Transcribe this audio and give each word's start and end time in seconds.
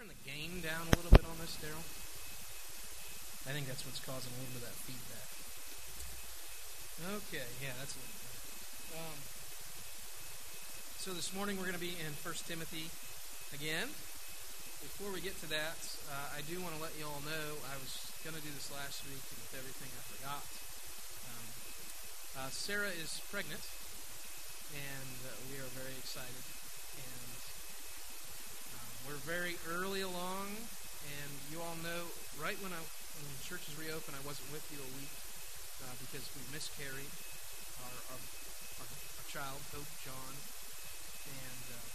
turn 0.00 0.08
the 0.08 0.24
gain 0.24 0.64
down 0.64 0.88
a 0.88 0.96
little 0.96 1.12
bit 1.12 1.28
on 1.28 1.36
this, 1.44 1.60
Daryl? 1.60 1.84
I 3.44 3.52
think 3.52 3.68
that's 3.68 3.84
what's 3.84 4.00
causing 4.00 4.32
a 4.32 4.36
little 4.40 4.56
bit 4.56 4.64
of 4.64 4.72
that 4.72 4.80
feedback. 4.88 5.28
Okay, 7.20 7.44
yeah, 7.60 7.76
that's 7.76 7.92
a 7.92 8.00
little 8.00 8.16
better. 8.16 8.40
Um, 8.96 9.18
so 10.96 11.12
this 11.12 11.36
morning 11.36 11.60
we're 11.60 11.68
going 11.68 11.76
to 11.76 11.84
be 11.84 12.00
in 12.00 12.16
1 12.16 12.32
Timothy 12.48 12.88
again. 13.52 13.92
Before 14.80 15.12
we 15.12 15.20
get 15.20 15.36
to 15.44 15.48
that, 15.52 15.76
uh, 16.08 16.32
I 16.32 16.40
do 16.48 16.56
want 16.64 16.72
to 16.72 16.80
let 16.80 16.96
you 16.96 17.04
all 17.04 17.20
know 17.20 17.60
I 17.68 17.76
was 17.76 18.08
going 18.24 18.32
to 18.32 18.40
do 18.40 18.48
this 18.56 18.72
last 18.72 19.04
week, 19.04 19.20
and 19.20 19.36
with 19.36 19.52
everything 19.52 19.92
I 19.92 20.02
forgot. 20.16 20.48
Um, 21.28 21.46
uh, 22.40 22.48
Sarah 22.48 22.96
is 22.96 23.20
pregnant, 23.28 23.68
and 24.72 25.28
uh, 25.28 25.36
we 25.52 25.60
are 25.60 25.68
very 25.76 25.92
excited. 26.00 26.59
We're 29.10 29.26
very 29.26 29.58
early 29.66 30.06
along, 30.06 30.54
and 31.02 31.30
you 31.50 31.58
all 31.58 31.74
know 31.82 32.14
right 32.38 32.54
when 32.62 32.70
I 32.70 32.78
when 33.18 33.26
churches 33.42 33.74
reopened, 33.74 34.14
I 34.14 34.22
wasn't 34.22 34.54
with 34.54 34.62
you 34.70 34.78
a 34.78 34.90
week 34.94 35.10
uh, 35.82 35.98
because 35.98 36.30
we 36.38 36.46
miscarried 36.54 37.10
our, 37.82 37.96
our, 38.14 38.22
our, 38.22 38.86
our 38.86 39.26
child, 39.26 39.58
Hope 39.74 39.90
John, 40.06 40.34
and 41.26 41.64
uh, 41.74 41.90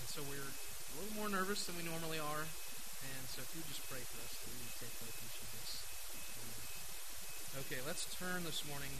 and 0.00 0.08
so 0.08 0.24
we're 0.24 0.40
a 0.40 0.92
little 0.96 1.20
more 1.20 1.28
nervous 1.28 1.68
than 1.68 1.76
we 1.76 1.84
normally 1.84 2.16
are. 2.16 2.48
And 2.48 3.24
so 3.28 3.44
if 3.44 3.52
you 3.52 3.60
just 3.68 3.84
pray 3.92 4.00
for 4.00 4.16
us, 4.24 4.32
we 4.48 4.56
would 4.56 4.72
take 4.80 4.96
refuge 5.04 5.36
in 5.44 5.48
this. 5.52 5.84
Okay, 7.60 7.80
let's 7.84 8.08
turn 8.16 8.48
this 8.48 8.64
morning 8.64 8.96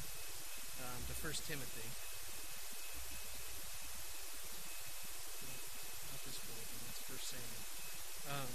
um, 0.85 1.01
to 1.09 1.17
1 1.17 1.33
Timothy. 1.49 1.89
Not 6.13 6.21
this 6.29 6.37
bulletin, 7.29 7.45
that's 7.53 7.69
1 8.25 8.33
Samuel. 8.33 8.33
Um, 8.33 8.53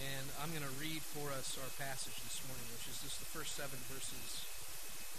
and 0.00 0.26
I'm 0.40 0.50
going 0.56 0.64
to 0.64 0.76
read 0.80 1.04
for 1.04 1.32
us 1.36 1.60
our 1.60 1.68
passage 1.76 2.16
this 2.24 2.40
morning, 2.48 2.64
which 2.72 2.88
is 2.88 3.04
just 3.04 3.20
the 3.20 3.28
first 3.28 3.56
seven 3.56 3.76
verses 3.92 4.44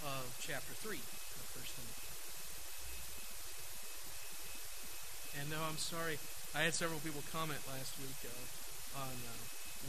of 0.02 0.26
chapter 0.42 0.74
3 0.82 0.98
of 0.98 1.46
1 1.54 1.78
Timothy. 1.78 2.10
And 5.38 5.50
no, 5.50 5.62
I'm 5.66 5.82
sorry. 5.82 6.18
I 6.54 6.66
had 6.66 6.74
several 6.78 7.02
people 7.02 7.26
comment 7.34 7.62
last 7.66 7.98
week 7.98 8.18
uh, 8.26 9.02
on 9.02 9.14
uh, 9.26 9.38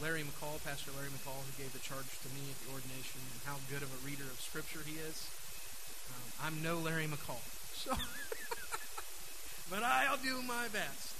Larry 0.01 0.25
McCall, 0.25 0.57
Pastor 0.65 0.89
Larry 0.97 1.13
McCall, 1.13 1.45
who 1.45 1.53
gave 1.61 1.69
the 1.73 1.81
charge 1.81 2.09
to 2.25 2.29
me 2.33 2.49
at 2.49 2.57
the 2.65 2.73
ordination, 2.73 3.21
and 3.21 3.41
how 3.45 3.61
good 3.69 3.85
of 3.85 3.93
a 3.93 4.01
reader 4.01 4.25
of 4.25 4.41
Scripture 4.41 4.81
he 4.81 4.97
is. 4.97 5.29
Um, 6.09 6.25
I'm 6.41 6.57
no 6.65 6.81
Larry 6.81 7.05
McCall, 7.05 7.41
so 7.73 7.93
but 9.69 9.83
I'll 9.83 10.17
do 10.17 10.41
my 10.41 10.67
best. 10.69 11.15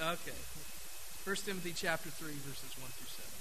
Uh, 0.00 0.12
okay, 0.12 0.38
1 1.24 1.36
Timothy 1.44 1.72
chapter 1.74 2.10
three, 2.10 2.38
verses 2.46 2.74
one 2.80 2.90
through 2.96 3.10
seven. 3.10 3.38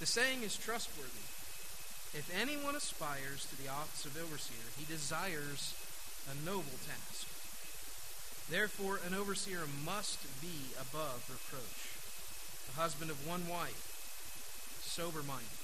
The 0.00 0.06
saying 0.06 0.42
is 0.42 0.56
trustworthy. 0.56 1.26
If 2.14 2.30
anyone 2.30 2.76
aspires 2.76 3.46
to 3.46 3.56
the 3.60 3.68
office 3.68 4.06
of 4.06 4.16
overseer, 4.16 4.70
he 4.78 4.84
desires 4.86 5.74
a 6.30 6.34
noble 6.46 6.78
task. 6.86 7.26
Therefore, 8.48 9.00
an 9.06 9.14
overseer 9.14 9.66
must 9.84 10.22
be 10.40 10.74
above 10.78 11.26
reproach, 11.26 11.90
a 12.70 12.80
husband 12.80 13.10
of 13.10 13.26
one 13.26 13.48
wife, 13.48 13.90
sober 14.82 15.22
minded, 15.22 15.58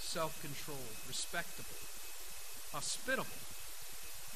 self 0.00 0.40
controlled, 0.42 0.98
respectable, 1.06 1.78
hospitable, 2.72 3.45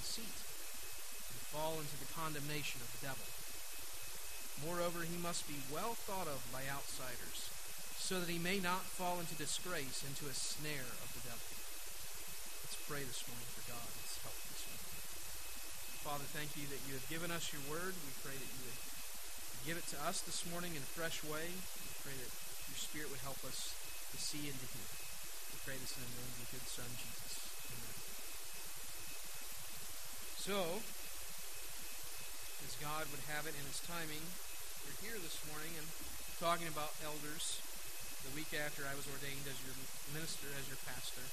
conceit 0.00 0.32
and 1.28 1.52
fall 1.52 1.76
into 1.76 1.92
the 2.00 2.08
condemnation 2.16 2.80
of 2.80 2.88
the 2.96 3.04
devil. 3.04 3.28
Moreover, 4.64 5.04
he 5.04 5.20
must 5.20 5.44
be 5.44 5.60
well 5.68 5.92
thought 5.92 6.24
of 6.24 6.40
by 6.48 6.64
outsiders, 6.72 7.52
so 8.00 8.16
that 8.16 8.32
he 8.32 8.40
may 8.40 8.64
not 8.64 8.88
fall 8.88 9.20
into 9.20 9.36
disgrace, 9.36 10.00
into 10.00 10.24
a 10.24 10.32
snare 10.32 10.88
of 11.04 11.12
the 11.12 11.28
devil. 11.28 11.44
Let's 12.64 12.80
pray 12.88 13.04
this 13.04 13.20
morning 13.28 13.44
for 13.52 13.68
God's 13.68 14.16
help 14.24 14.40
this 14.48 14.64
morning. 14.72 14.88
Father, 16.00 16.28
thank 16.32 16.56
you 16.56 16.64
that 16.72 16.80
you 16.88 16.96
have 16.96 17.04
given 17.12 17.28
us 17.28 17.52
your 17.52 17.60
word. 17.68 17.92
We 17.92 18.16
pray 18.24 18.40
that 18.40 18.52
you 18.56 18.72
would 18.72 18.80
give 19.68 19.76
it 19.76 19.84
to 19.92 20.00
us 20.08 20.24
this 20.24 20.48
morning 20.48 20.72
in 20.72 20.80
a 20.80 20.92
fresh 20.96 21.20
way. 21.28 21.52
We 21.52 21.92
pray 22.00 22.16
that 22.16 22.32
your 22.72 22.80
Spirit 22.80 23.12
would 23.12 23.20
help 23.20 23.44
us 23.44 23.76
to 23.76 24.16
see 24.16 24.48
and 24.48 24.56
to 24.56 24.68
hear. 24.72 24.90
We 25.52 25.60
pray 25.68 25.76
this 25.76 25.92
in 25.92 26.08
the 26.08 26.12
name 26.16 26.32
of 26.32 26.40
your 26.40 26.56
good 26.56 26.64
Son, 26.72 26.88
Jesus. 26.96 27.29
So, 30.40 30.80
as 32.64 32.72
God 32.80 33.04
would 33.12 33.20
have 33.28 33.44
it 33.44 33.52
in 33.52 33.68
his 33.68 33.84
timing, 33.84 34.24
we're 34.88 34.96
here 35.04 35.20
this 35.20 35.36
morning 35.44 35.76
and 35.76 35.84
talking 36.40 36.64
about 36.64 36.96
elders 37.04 37.60
the 38.24 38.32
week 38.32 38.48
after 38.56 38.88
I 38.88 38.96
was 38.96 39.04
ordained 39.04 39.44
as 39.44 39.60
your 39.60 39.76
minister, 40.16 40.48
as 40.56 40.64
your 40.64 40.80
pastor. 40.88 41.28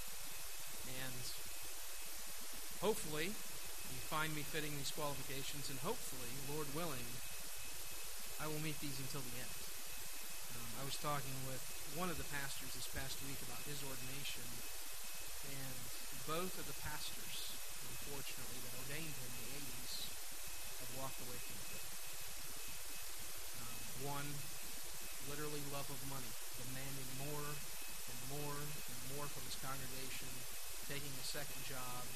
And 0.91 1.23
hopefully, 2.83 3.31
you 3.31 3.99
find 4.11 4.35
me 4.35 4.43
fitting 4.43 4.75
these 4.75 4.91
qualifications, 4.91 5.71
and 5.71 5.79
hopefully, 5.87 6.35
Lord 6.51 6.67
willing, 6.75 7.07
I 8.43 8.51
will 8.51 8.59
meet 8.59 8.75
these 8.83 8.99
until 8.99 9.23
the 9.23 9.39
end. 9.39 9.55
Um, 10.51 10.67
I 10.75 10.83
was 10.83 10.99
talking 10.99 11.47
with 11.47 11.63
one 11.95 12.11
of 12.11 12.19
the 12.19 12.27
pastors 12.27 12.75
this 12.75 12.91
past 12.91 13.23
week 13.23 13.39
about 13.39 13.63
his 13.63 13.79
ordination, 13.87 14.43
and 15.47 15.79
both 16.27 16.59
of 16.59 16.67
the 16.67 16.75
pastors, 16.83 17.55
unfortunately, 18.07 18.63
that 18.63 18.71
ordained 18.87 19.15
him 19.19 19.27
in 19.27 19.35
the 19.35 19.47
80s 19.67 20.07
have 20.79 20.91
walked 20.95 21.19
away 21.27 21.35
from 21.43 21.55
the 21.59 21.67
faith. 21.75 21.91
Um, 23.59 23.79
one, 24.15 24.29
literally 25.27 25.59
love 25.75 25.91
of 25.91 25.99
money, 26.07 26.31
demanding 26.55 27.11
more 27.19 27.51
and 27.51 28.19
more 28.31 28.63
and 28.63 28.99
more 29.11 29.27
from 29.27 29.43
his 29.43 29.59
congregation, 29.59 30.31
taking 30.87 31.11
a 31.19 31.25
second 31.27 31.59
job, 31.67 32.07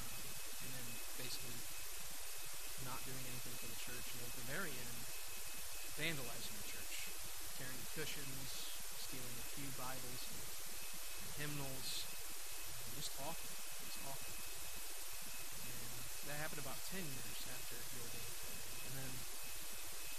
um, 0.00 0.16
and 0.64 0.70
then 0.72 0.88
basically 1.20 1.60
not 2.88 3.04
doing 3.04 3.20
anything 3.28 3.56
for 3.60 3.68
the 3.68 3.80
church, 3.84 4.06
and 4.16 4.24
at 4.24 4.32
the 4.40 4.46
very 4.48 4.72
end, 4.72 5.00
vandalizing 6.00 6.56
the 6.56 6.68
church, 6.72 7.12
tearing 7.60 7.84
cushions, 7.92 8.48
stealing 8.96 9.36
a 9.44 9.48
few 9.60 9.68
Bibles 9.76 10.24
and, 10.24 10.40
hymnals, 11.36 12.08
just 12.96 13.12
awful. 13.20 13.44
It 13.44 13.84
was 13.92 14.00
awful. 14.08 14.39
That 16.28 16.36
happened 16.42 16.60
about 16.60 16.76
ten 16.92 17.02
years 17.02 17.38
after 17.48 17.76
he 17.78 17.96
ordained. 18.00 18.36
And 18.90 18.92
then, 18.98 19.12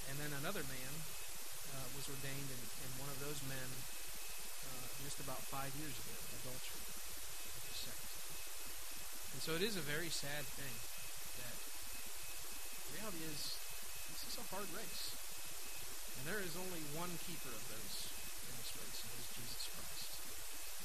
and 0.10 0.16
then 0.22 0.32
another 0.42 0.64
man 0.66 0.94
uh, 1.76 1.88
was 1.94 2.08
ordained, 2.10 2.50
and, 2.50 2.64
and 2.64 2.92
one 2.98 3.12
of 3.12 3.20
those 3.22 3.40
men, 3.46 3.70
uh, 4.66 4.88
just 5.06 5.22
about 5.22 5.40
five 5.52 5.72
years 5.78 5.94
ago, 5.94 6.16
adultery, 6.42 6.84
sex. 7.76 8.00
And 9.36 9.40
so 9.40 9.56
it 9.56 9.64
is 9.64 9.80
a 9.80 9.86
very 9.86 10.12
sad 10.12 10.44
thing 10.60 10.76
that 11.40 11.56
the 11.56 12.92
reality 13.00 13.24
is 13.32 13.56
this 14.12 14.36
is 14.36 14.38
a 14.42 14.46
hard 14.52 14.68
race. 14.76 15.16
And 16.20 16.28
there 16.28 16.44
is 16.44 16.54
only 16.54 16.84
one 16.94 17.10
keeper 17.26 17.50
of 17.50 17.64
those 17.72 17.96
in 18.46 18.54
this 18.62 18.72
race, 18.78 19.00
and 19.02 19.10
it 19.16 19.26
is 19.26 19.30
Jesus 19.42 19.64
Christ. 19.74 20.12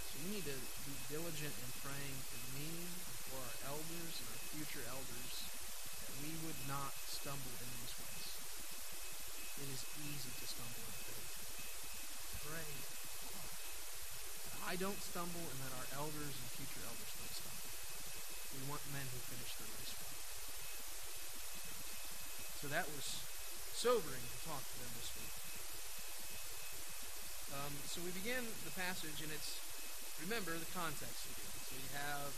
So 0.09 0.15
we 0.25 0.39
need 0.39 0.47
to 0.49 0.57
be 0.87 0.95
diligent 1.13 1.53
in 1.61 1.71
praying 1.85 2.17
for 2.31 2.41
me, 2.57 2.71
for 3.29 3.43
our 3.43 3.77
elders, 3.77 4.15
and 4.17 4.29
our 4.33 4.36
future 4.77 4.93
elders, 4.93 5.35
we 6.21 6.37
would 6.45 6.61
not 6.69 6.93
stumble 7.09 7.57
in 7.65 7.69
these 7.81 7.97
ways. 7.97 8.29
It 9.65 9.69
is 9.73 9.83
easy 10.05 10.29
to 10.37 10.45
stumble 10.45 10.85
in 10.85 10.97
faith. 11.01 11.33
Pray. 12.45 12.73
That 14.53 14.61
I 14.69 14.77
don't 14.77 15.01
stumble, 15.01 15.49
and 15.49 15.59
that 15.65 15.73
our 15.81 15.89
elders 15.97 16.37
and 16.37 16.49
future 16.61 16.85
elders 16.85 17.09
don't 17.09 17.33
stumble. 17.33 17.73
We 18.53 18.69
want 18.69 18.85
men 18.93 19.09
who 19.09 19.21
finish 19.33 19.57
their 19.57 19.71
race 19.81 19.97
well. 19.97 20.17
So 22.61 22.65
that 22.69 22.85
was 22.93 23.25
sobering 23.73 24.29
to 24.29 24.39
talk 24.45 24.61
to 24.61 24.77
them 24.77 24.93
this 25.01 25.09
week. 25.17 25.35
Um, 27.57 27.73
so 27.89 28.05
we 28.05 28.13
begin 28.13 28.45
the 28.69 28.77
passage, 28.77 29.25
and 29.25 29.33
it's 29.33 29.57
remember 30.21 30.53
the 30.53 30.69
context. 30.77 31.33
So 31.65 31.73
you 31.81 31.89
have 31.97 32.29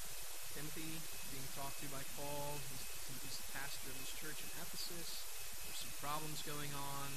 Timothy 0.54 1.02
being 1.32 1.48
talked 1.54 1.78
to 1.84 1.88
by 1.92 2.04
Paul. 2.16 2.60
He's, 2.72 2.84
Timothy's 3.08 3.38
the 3.40 3.50
pastor 3.56 3.88
of 3.92 3.96
this 4.00 4.14
church 4.16 4.38
in 4.40 4.50
Ephesus. 4.60 5.24
There's 5.64 5.80
some 5.84 5.96
problems 6.00 6.44
going 6.44 6.72
on. 6.72 7.08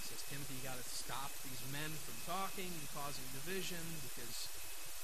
He 0.00 0.12
says, 0.12 0.22
Timothy, 0.28 0.60
you 0.60 0.64
got 0.64 0.80
to 0.80 0.88
stop 0.88 1.32
these 1.44 1.62
men 1.72 1.92
from 2.04 2.16
talking 2.24 2.68
and 2.68 2.86
causing 2.96 3.24
division 3.36 3.80
because 4.12 4.48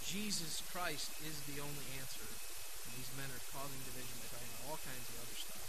Jesus 0.05 0.65
Christ 0.73 1.13
is 1.25 1.37
the 1.49 1.61
only 1.61 1.87
answer. 2.01 2.25
And 2.25 2.91
these 2.97 3.13
men 3.17 3.29
are 3.29 3.45
causing 3.53 3.81
division 3.85 4.17
by 4.25 4.29
talking 4.33 4.49
about 4.57 4.65
all 4.73 4.81
kinds 4.81 5.07
of 5.13 5.17
other 5.21 5.37
stuff. 5.37 5.69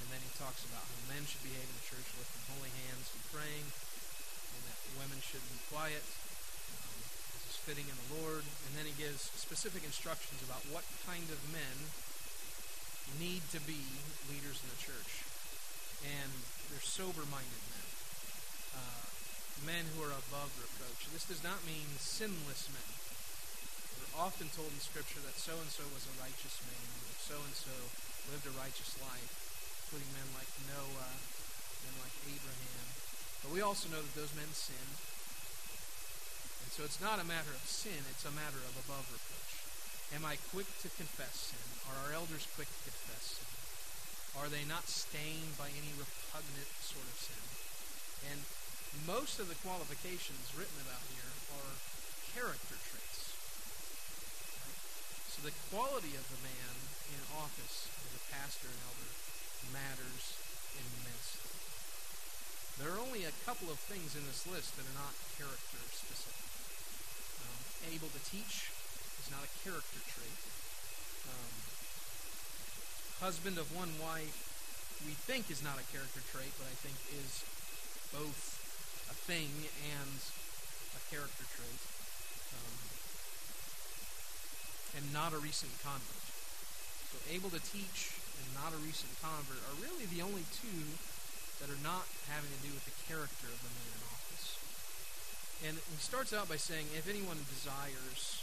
And 0.00 0.08
then 0.08 0.22
he 0.24 0.32
talks 0.40 0.64
about 0.64 0.80
how 0.80 1.12
men 1.12 1.28
should 1.28 1.44
behave 1.44 1.68
in 1.68 1.76
the 1.76 1.88
church, 1.92 2.08
lifting 2.16 2.44
holy 2.56 2.72
hands 2.88 3.12
and 3.12 3.22
praying, 3.28 3.66
and 3.68 4.62
that 4.64 4.80
women 4.96 5.20
should 5.20 5.44
be 5.52 5.60
quiet. 5.68 6.00
Fitting 7.68 7.86
in 7.86 7.96
the 7.96 8.08
Lord. 8.22 8.44
And 8.66 8.72
then 8.74 8.86
he 8.88 8.94
gives 8.96 9.30
specific 9.36 9.84
instructions 9.84 10.40
about 10.44 10.64
what 10.72 10.86
kind 11.04 11.28
of 11.28 11.38
men 11.52 11.90
need 13.18 13.42
to 13.50 13.60
be 13.66 13.82
leaders 14.30 14.62
in 14.62 14.68
the 14.70 14.80
church. 14.80 15.26
And 16.06 16.30
they're 16.70 16.84
sober 16.84 17.26
minded 17.28 17.62
men. 17.74 17.88
Uh, 18.72 19.04
men 19.66 19.84
who 19.92 20.00
are 20.06 20.14
above 20.14 20.48
reproach. 20.56 21.10
This 21.12 21.26
does 21.28 21.42
not 21.44 21.60
mean 21.66 21.98
sinless 22.00 22.70
men. 22.72 22.90
We're 23.98 24.24
often 24.24 24.48
told 24.54 24.72
in 24.72 24.80
Scripture 24.80 25.20
that 25.26 25.36
so 25.36 25.58
and 25.58 25.68
so 25.68 25.84
was 25.92 26.08
a 26.08 26.14
righteous 26.16 26.56
man, 26.64 26.88
or 27.04 27.16
so 27.20 27.36
and 27.36 27.52
so 27.52 27.74
lived 28.32 28.48
a 28.48 28.54
righteous 28.56 28.96
life, 29.02 29.32
including 29.84 30.08
men 30.16 30.28
like 30.38 30.48
Noah, 30.70 31.14
men 31.84 31.94
like 32.00 32.14
Abraham. 32.30 32.86
But 33.44 33.52
we 33.52 33.60
also 33.60 33.92
know 33.92 34.00
that 34.00 34.14
those 34.16 34.32
men 34.32 34.48
sinned. 34.52 34.96
So 36.80 36.88
it's 36.88 37.04
not 37.04 37.20
a 37.20 37.28
matter 37.28 37.52
of 37.52 37.60
sin, 37.68 38.08
it's 38.08 38.24
a 38.24 38.32
matter 38.32 38.56
of 38.56 38.72
above 38.72 39.04
reproach. 39.12 39.52
Am 40.16 40.24
I 40.24 40.40
quick 40.48 40.64
to 40.80 40.88
confess 40.96 41.52
sin? 41.52 41.68
Are 41.84 42.08
our 42.08 42.16
elders 42.16 42.48
quick 42.56 42.72
to 42.72 42.88
confess 42.88 43.36
sin? 43.36 43.52
Are 44.40 44.48
they 44.48 44.64
not 44.64 44.88
stained 44.88 45.60
by 45.60 45.68
any 45.76 45.92
repugnant 45.92 46.72
sort 46.80 47.04
of 47.04 47.20
sin? 47.20 47.44
And 48.32 48.40
most 49.04 49.36
of 49.44 49.52
the 49.52 49.60
qualifications 49.60 50.56
written 50.56 50.80
about 50.80 51.04
here 51.12 51.28
are 51.60 51.76
character 52.32 52.80
traits. 52.80 53.36
So 55.36 55.44
the 55.44 55.52
quality 55.68 56.16
of 56.16 56.24
the 56.32 56.40
man 56.40 56.72
in 57.12 57.20
office 57.36 57.92
as 57.92 58.12
a 58.16 58.24
pastor 58.32 58.72
and 58.72 58.80
elder 58.88 59.12
matters 59.68 60.32
immensely. 60.80 61.52
There 62.80 62.88
are 62.88 63.04
only 63.04 63.28
a 63.28 63.36
couple 63.44 63.68
of 63.68 63.76
things 63.84 64.16
in 64.16 64.24
this 64.24 64.48
list 64.48 64.80
that 64.80 64.88
are 64.88 64.96
not 64.96 65.12
character 65.36 65.84
specific. 65.92 66.49
Able 67.88 68.12
to 68.12 68.22
teach 68.28 68.68
is 69.16 69.28
not 69.32 69.40
a 69.40 69.50
character 69.64 70.00
trait. 70.04 70.40
Um, 71.24 71.52
husband 73.24 73.56
of 73.56 73.72
one 73.72 73.96
wife, 73.96 74.36
we 75.08 75.16
think 75.16 75.48
is 75.48 75.64
not 75.64 75.80
a 75.80 75.86
character 75.88 76.20
trait, 76.28 76.52
but 76.60 76.68
I 76.68 76.76
think 76.84 77.00
is 77.16 77.40
both 78.12 78.60
a 79.08 79.16
thing 79.16 79.48
and 79.96 80.20
a 80.92 81.00
character 81.08 81.48
trait. 81.56 81.80
Um, 82.52 82.76
and 85.00 85.04
not 85.14 85.32
a 85.32 85.40
recent 85.40 85.72
convert. 85.80 86.24
So 87.10 87.16
able 87.32 87.50
to 87.50 87.62
teach 87.62 88.12
and 88.40 88.46
not 88.56 88.72
a 88.72 88.80
recent 88.82 89.12
convert 89.22 89.60
are 89.68 89.76
really 89.80 90.06
the 90.06 90.22
only 90.22 90.44
two 90.50 90.96
that 91.60 91.68
are 91.68 91.82
not 91.84 92.08
having 92.28 92.50
to 92.50 92.60
do 92.64 92.72
with 92.72 92.84
the 92.88 92.96
character 93.04 93.48
of 93.48 93.60
the 93.60 93.72
man. 93.72 93.99
And 95.60 95.76
he 95.76 96.00
starts 96.00 96.32
out 96.32 96.48
by 96.48 96.56
saying, 96.56 96.88
if 96.96 97.04
anyone 97.04 97.36
desires 97.52 98.40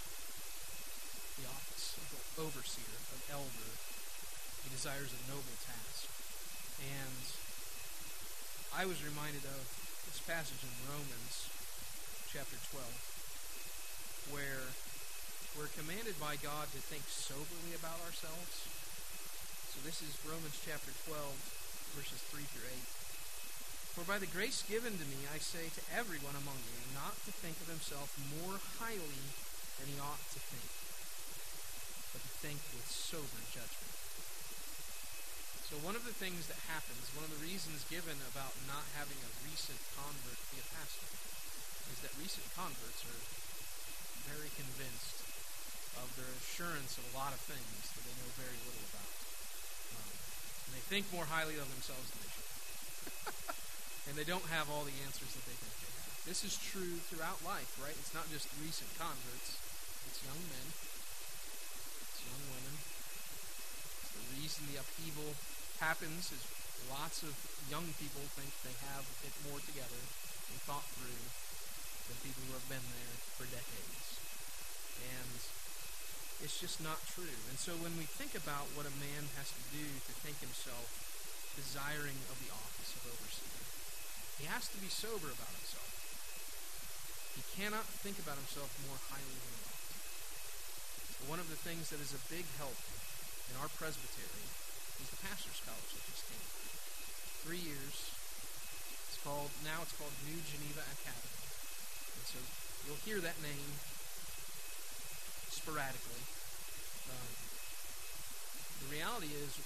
the 1.41 1.49
office 1.49 1.97
of 1.97 2.13
overseer, 2.37 2.97
of 3.09 3.19
elder, 3.33 3.71
he 4.61 4.69
desires 4.69 5.09
a 5.09 5.21
noble 5.25 5.57
task. 5.65 6.05
And 6.77 7.25
I 8.77 8.85
was 8.85 9.01
reminded 9.01 9.41
of 9.49 9.65
this 10.05 10.21
passage 10.29 10.61
in 10.61 10.69
Romans 10.85 11.49
chapter 12.29 12.57
12 12.69 12.85
where 14.29 14.69
we're 15.55 15.71
commanded 15.73 16.19
by 16.21 16.37
God 16.37 16.69
to 16.75 16.79
think 16.85 17.01
soberly 17.09 17.73
about 17.73 17.97
ourselves. 18.05 18.67
So 19.73 19.81
this 19.81 20.05
is 20.05 20.13
Romans 20.21 20.59
chapter 20.61 20.93
12, 21.09 21.17
verses 21.97 22.21
3 22.29 22.43
through 22.45 22.69
8. 22.69 23.06
For 23.97 24.05
by 24.05 24.21
the 24.21 24.29
grace 24.29 24.61
given 24.61 24.93
to 24.93 25.07
me, 25.09 25.25
I 25.33 25.41
say 25.41 25.73
to 25.73 25.81
everyone 25.89 26.37
among 26.37 26.61
you, 26.69 26.77
not 26.93 27.17
to 27.25 27.33
think 27.33 27.57
of 27.57 27.65
himself 27.65 28.13
more 28.29 28.61
highly 28.77 29.25
than 29.81 29.89
he 29.89 29.97
ought 29.97 30.21
to 30.37 30.41
think, 30.53 30.69
but 32.13 32.21
to 32.21 32.29
think 32.45 32.61
with 32.77 32.85
sober 32.85 33.41
judgment. 33.49 33.97
So 35.65 35.81
one 35.81 35.97
of 35.97 36.05
the 36.05 36.13
things 36.13 36.45
that 36.45 36.61
happens, 36.69 37.09
one 37.17 37.25
of 37.25 37.33
the 37.33 37.41
reasons 37.41 37.89
given 37.89 38.21
about 38.29 38.53
not 38.69 38.85
having 38.93 39.17
a 39.17 39.33
recent 39.49 39.81
convert 39.97 40.37
be 40.53 40.61
a 40.61 40.67
pastor, 40.77 41.09
is 41.89 41.97
that 42.05 42.13
recent 42.21 42.45
converts 42.53 43.01
are 43.01 43.21
very 44.29 44.53
convinced 44.53 45.25
of 45.97 46.13
their 46.13 46.37
assurance 46.37 47.01
of 47.01 47.03
a 47.09 47.17
lot 47.17 47.33
of 47.33 47.41
things 47.49 47.89
that 47.97 48.05
they 48.05 48.13
know 48.21 48.29
very 48.37 48.61
little 48.61 48.85
about. 48.93 49.13
Um, 49.97 50.13
and 50.69 50.71
they 50.77 50.85
think 50.85 51.09
more 51.09 51.25
highly 51.25 51.57
of 51.57 51.65
themselves 51.65 52.13
than 52.13 52.21
they 52.21 52.29
should. 52.29 53.56
and 54.07 54.15
they 54.15 54.23
don't 54.23 54.47
have 54.47 54.71
all 54.71 54.87
the 54.87 54.95
answers 55.03 55.35
that 55.35 55.43
they 55.43 55.55
think 55.59 55.75
they 55.83 55.91
have. 55.99 56.11
This 56.23 56.43
is 56.47 56.55
true 56.55 56.99
throughout 57.11 57.43
life, 57.43 57.75
right? 57.79 57.95
It's 57.95 58.15
not 58.15 58.31
just 58.31 58.47
recent 58.63 58.91
converts. 58.95 59.59
It's 60.07 60.23
young 60.23 60.39
men. 60.47 60.67
It's 62.07 62.23
young 62.23 62.43
women. 62.51 62.75
The 64.15 64.23
reason 64.39 64.67
the 64.71 64.79
upheaval 64.79 65.35
happens 65.83 66.31
is 66.31 66.43
lots 66.87 67.21
of 67.23 67.35
young 67.67 67.91
people 67.99 68.23
think 68.39 68.51
they 68.63 68.75
have 68.91 69.03
it 69.27 69.35
more 69.47 69.59
together 69.59 69.99
and 69.99 70.57
thought 70.63 70.87
through 70.95 71.27
than 72.07 72.15
people 72.23 72.43
who 72.47 72.55
have 72.55 72.67
been 72.71 72.85
there 72.95 73.15
for 73.35 73.43
decades. 73.51 74.19
And 75.03 75.39
it's 76.41 76.57
just 76.61 76.79
not 76.79 77.01
true. 77.11 77.37
And 77.49 77.57
so 77.59 77.73
when 77.81 77.97
we 77.97 78.05
think 78.05 78.37
about 78.37 78.69
what 78.77 78.87
a 78.87 78.93
man 79.01 79.27
has 79.35 79.51
to 79.51 79.63
do 79.73 79.83
to 79.83 80.13
think 80.23 80.39
himself 80.39 80.87
desiring 81.57 82.17
of 82.29 82.37
the 82.37 82.53
office 82.53 82.93
of 82.93 83.09
overseer, 83.09 83.56
he 84.37 84.45
has 84.45 84.69
to 84.69 84.77
be 84.77 84.89
sober 84.89 85.33
about 85.33 85.53
himself. 85.57 85.89
He 87.33 87.41
cannot 87.57 87.85
think 88.01 88.17
about 88.21 88.37
himself 88.37 88.69
more 88.85 88.97
highly 89.09 89.37
than 89.37 89.53
he 89.53 89.61
ought. 89.65 89.77
One 91.29 91.41
of 91.41 91.49
the 91.49 91.57
things 91.57 91.89
that 91.89 92.01
is 92.01 92.13
a 92.13 92.21
big 92.29 92.45
help 92.61 92.77
in 93.49 93.57
our 93.57 93.69
presbytery 93.77 94.45
is 95.01 95.09
the 95.09 95.21
pastor's 95.25 95.61
college 95.65 95.91
that 95.93 96.05
just 96.05 96.25
came. 96.29 96.45
Three 97.45 97.61
years. 97.61 98.13
It's 99.09 99.21
called 99.25 99.49
now 99.65 99.81
it's 99.81 99.93
called 99.97 100.13
New 100.25 100.41
Geneva 100.45 100.85
Academy. 101.01 101.37
And 102.17 102.25
so 102.25 102.39
you'll 102.85 103.01
hear 103.05 103.21
that 103.21 103.37
name 103.41 103.81
sporadically. 105.49 106.23
Um, 107.09 107.33
the 108.85 108.89
reality 108.93 109.33
is 109.33 109.57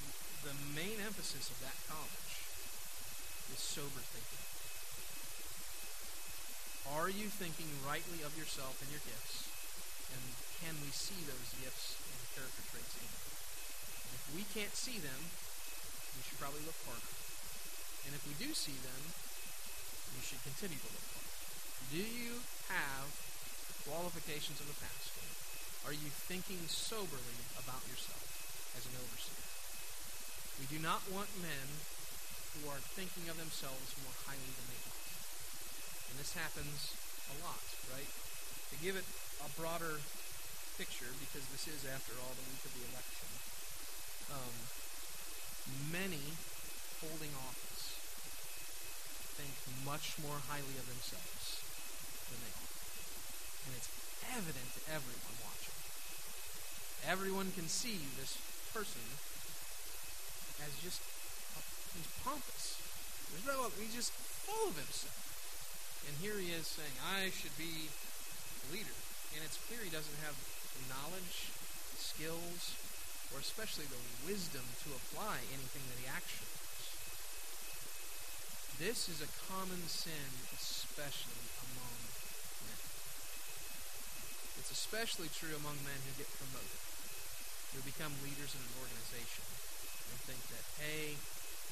the 0.47 0.55
main 0.75 0.97
emphasis 1.03 1.51
of 1.51 1.59
that 1.61 1.75
college 1.87 2.31
is 3.53 3.59
sober 3.59 4.01
thinking. 4.11 4.50
Are 6.89 7.09
you 7.13 7.29
thinking 7.29 7.69
rightly 7.85 8.25
of 8.25 8.33
yourself 8.33 8.81
and 8.81 8.89
your 8.89 9.03
gifts? 9.05 9.45
And 10.09 10.23
can 10.65 10.75
we 10.81 10.89
see 10.89 11.17
those 11.29 11.53
gifts 11.61 11.97
and 12.09 12.17
character 12.33 12.63
traits 12.73 12.97
in 12.97 13.05
you? 13.05 13.21
If 14.17 14.23
we 14.33 14.43
can't 14.49 14.73
see 14.73 14.97
them, 14.97 15.29
we 16.17 16.25
should 16.25 16.41
probably 16.41 16.65
look 16.65 16.77
harder. 16.89 17.13
And 18.09 18.17
if 18.17 18.25
we 18.25 18.33
do 18.41 18.51
see 18.57 18.75
them, 18.81 19.13
we 20.17 20.21
should 20.25 20.41
continue 20.41 20.81
to 20.81 20.91
look 20.91 21.07
harder. 21.13 21.35
Do 21.93 22.01
you 22.01 22.41
have 22.73 23.07
the 23.69 23.77
qualifications 23.85 24.59
of 24.59 24.67
a 24.67 24.77
pastor? 24.81 25.25
Are 25.85 25.93
you 25.93 26.09
thinking 26.09 26.65
soberly 26.67 27.41
about 27.57 27.85
yourself 27.89 28.25
as 28.77 28.85
an 28.89 28.97
overseer? 28.97 29.45
We 30.59 30.69
do 30.69 30.77
not 30.77 31.01
want 31.09 31.29
men 31.41 31.81
who 32.53 32.69
are 32.69 32.83
thinking 32.93 33.31
of 33.31 33.37
themselves 33.39 33.95
more 34.03 34.13
highly 34.27 34.51
than 34.59 34.67
they 34.69 34.81
ought. 34.85 34.90
And 36.11 36.19
this 36.19 36.35
happens 36.35 36.91
a 37.31 37.35
lot, 37.39 37.63
right? 37.95 38.11
To 38.11 38.75
give 38.83 38.99
it 38.99 39.07
a 39.39 39.49
broader 39.55 40.03
picture, 40.75 41.07
because 41.23 41.47
this 41.55 41.71
is, 41.71 41.87
after 41.87 42.11
all, 42.19 42.35
the 42.35 42.45
week 42.51 42.63
of 42.67 42.73
the 42.75 42.83
election, 42.91 43.29
um, 44.35 44.55
many 45.87 46.35
holding 46.99 47.31
office 47.47 47.95
think 49.39 49.55
much 49.87 50.19
more 50.19 50.43
highly 50.51 50.75
of 50.75 50.85
themselves 50.85 51.63
than 52.27 52.43
they 52.43 52.53
are. 52.53 52.71
And 53.67 53.71
it's 53.79 53.89
evident 54.35 54.67
to 54.75 54.81
everyone 54.91 55.35
watching. 55.47 55.79
Everyone 57.07 57.55
can 57.55 57.71
see 57.71 58.03
this 58.19 58.35
person 58.75 59.01
as 60.61 60.75
just, 60.83 61.01
he's 61.95 62.11
pompous. 62.21 62.77
He's 63.79 63.95
just 63.95 64.11
full 64.11 64.69
of 64.69 64.75
himself. 64.75 65.20
And 66.07 66.13
here 66.17 66.37
he 66.37 66.53
is 66.53 66.65
saying, 66.65 66.95
I 67.01 67.29
should 67.29 67.53
be 67.57 67.89
a 67.89 68.67
leader. 68.73 68.97
And 69.37 69.45
it's 69.45 69.61
clear 69.69 69.79
he 69.83 69.93
doesn't 69.93 70.19
have 70.25 70.35
the 70.35 70.85
knowledge, 70.91 71.53
skills, 71.95 72.75
or 73.31 73.39
especially 73.39 73.87
the 73.87 74.01
wisdom 74.27 74.65
to 74.83 74.89
apply 74.91 75.39
anything 75.55 75.85
that 75.87 75.99
he 76.01 76.07
actually 76.09 76.51
knows. 76.51 76.85
This 78.81 79.07
is 79.07 79.21
a 79.21 79.29
common 79.47 79.85
sin, 79.87 80.27
especially 80.57 81.37
among 81.69 81.95
men. 82.65 82.81
It's 84.59 84.73
especially 84.73 85.29
true 85.31 85.53
among 85.53 85.79
men 85.85 86.01
who 86.03 86.17
get 86.17 86.27
promoted, 86.41 86.81
who 87.71 87.79
become 87.85 88.11
leaders 88.25 88.51
in 88.57 88.61
an 88.65 88.73
organization, 88.81 89.45
and 90.11 90.17
think 90.27 90.41
that, 90.49 90.65
hey, 90.81 91.15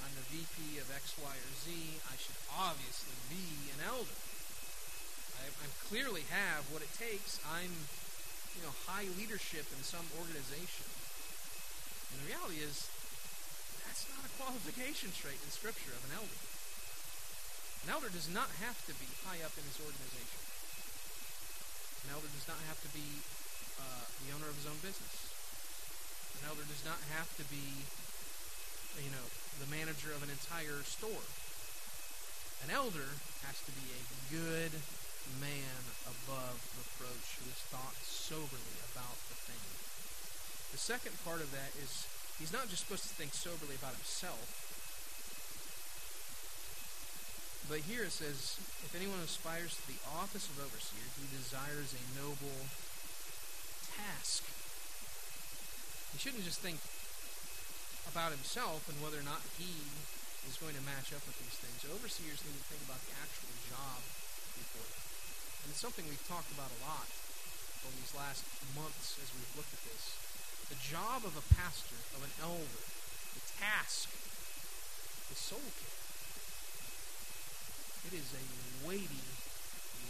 I'm 0.05 0.13
the 0.15 0.27
VP 0.31 0.79
of 0.79 0.87
X, 0.91 1.15
Y, 1.19 1.33
or 1.33 1.53
Z. 1.63 1.67
I 2.07 2.15
should 2.15 2.39
obviously 2.55 3.15
be 3.29 3.71
an 3.77 3.85
elder. 3.87 4.17
I, 5.39 5.51
I 5.51 5.67
clearly 5.87 6.27
have 6.31 6.67
what 6.71 6.83
it 6.83 6.91
takes. 6.95 7.39
I'm, 7.47 7.71
you 8.55 8.61
know, 8.63 8.73
high 8.87 9.07
leadership 9.15 9.67
in 9.75 9.81
some 9.83 10.05
organization. 10.19 10.87
And 12.11 12.23
the 12.23 12.35
reality 12.35 12.63
is, 12.63 12.89
that's 13.85 14.05
not 14.09 14.25
a 14.25 14.31
qualification 14.37 15.11
trait 15.15 15.39
in 15.41 15.49
Scripture 15.51 15.93
of 15.93 16.03
an 16.09 16.19
elder. 16.19 16.39
An 17.87 17.89
elder 17.95 18.11
does 18.11 18.27
not 18.27 18.51
have 18.59 18.77
to 18.85 18.93
be 18.99 19.07
high 19.23 19.39
up 19.41 19.55
in 19.55 19.63
his 19.63 19.79
organization. 19.79 20.41
An 22.07 22.15
elder 22.15 22.31
does 22.31 22.47
not 22.47 22.59
have 22.67 22.79
to 22.83 22.89
be 22.91 23.23
uh, 23.79 24.03
the 24.25 24.35
owner 24.35 24.47
of 24.51 24.55
his 24.55 24.67
own 24.67 24.79
business. 24.83 25.15
An 26.39 26.51
elder 26.51 26.63
does 26.67 26.83
not 26.83 26.99
have 27.15 27.27
to 27.39 27.43
be, 27.47 27.87
you 28.99 29.11
know, 29.11 29.27
the 29.59 29.67
manager 29.67 30.15
of 30.15 30.23
an 30.23 30.31
entire 30.31 30.81
store. 30.87 31.27
An 32.63 32.71
elder 32.71 33.19
has 33.43 33.59
to 33.67 33.71
be 33.75 33.91
a 33.91 34.07
good 34.31 34.73
man 35.39 35.83
above 36.07 36.59
reproach 36.75 37.39
who 37.39 37.47
has 37.51 37.61
thought 37.71 37.95
soberly 38.01 38.79
about 38.91 39.19
the 39.27 39.37
thing. 39.47 39.63
The 40.71 40.79
second 40.79 41.15
part 41.27 41.43
of 41.43 41.51
that 41.51 41.75
is 41.75 42.07
he's 42.39 42.55
not 42.55 42.71
just 42.71 42.87
supposed 42.87 43.07
to 43.07 43.15
think 43.15 43.35
soberly 43.35 43.75
about 43.75 43.99
himself, 43.99 44.47
but 47.67 47.85
here 47.85 48.03
it 48.03 48.15
says, 48.15 48.57
if 48.81 48.95
anyone 48.97 49.21
aspires 49.21 49.77
to 49.77 49.85
the 49.85 50.01
office 50.09 50.49
of 50.49 50.57
overseer, 50.57 51.05
he 51.19 51.29
desires 51.29 51.93
a 51.93 52.03
noble 52.17 52.65
task. 53.93 54.41
He 56.11 56.17
shouldn't 56.17 56.43
just 56.43 56.65
think 56.65 56.81
about 58.09 58.33
himself 58.33 58.89
and 58.89 58.97
whether 59.05 59.21
or 59.21 59.27
not 59.27 59.45
he 59.61 59.69
is 60.49 60.57
going 60.57 60.73
to 60.73 60.81
match 60.81 61.13
up 61.13 61.21
with 61.29 61.37
these 61.37 61.57
things. 61.61 61.85
Overseers 61.85 62.41
need 62.41 62.57
to 62.57 62.65
think 62.65 62.81
about 62.89 63.01
the 63.05 63.13
actual 63.21 63.53
job 63.69 64.01
before 64.57 64.87
them. 64.89 65.05
And 65.63 65.67
it's 65.69 65.83
something 65.83 66.03
we've 66.09 66.25
talked 66.25 66.49
about 66.57 66.73
a 66.73 66.79
lot 66.81 67.05
over 67.85 67.93
these 68.01 68.17
last 68.17 68.41
months 68.73 69.21
as 69.21 69.29
we've 69.37 69.53
looked 69.53 69.71
at 69.71 69.83
this. 69.85 70.17
The 70.73 70.81
job 70.81 71.21
of 71.21 71.37
a 71.37 71.45
pastor, 71.53 72.01
of 72.17 72.25
an 72.25 72.33
elder, 72.41 72.81
the 73.37 73.45
task, 73.61 74.09
is 75.29 75.37
soul 75.37 75.61
care. 75.61 75.99
It 78.09 78.13
is 78.17 78.33
a 78.33 78.43
weighty, 78.89 79.25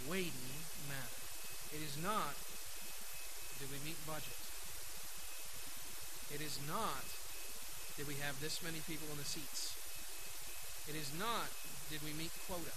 weighty 0.07 0.55
matter. 0.87 1.19
It 1.75 1.83
is 1.83 1.99
not, 1.99 2.37
do 3.59 3.67
we 3.67 3.79
meet 3.83 3.99
budget? 4.07 4.39
It 6.31 6.39
is 6.39 6.59
not, 6.63 7.03
did 7.99 8.07
we 8.07 8.15
have 8.23 8.39
this 8.39 8.63
many 8.63 8.79
people 8.87 9.11
in 9.11 9.19
the 9.19 9.27
seats? 9.27 9.75
It 10.87 10.95
is 10.95 11.11
not, 11.19 11.51
did 11.91 11.99
we 11.99 12.15
meet 12.15 12.31
quota? 12.47 12.71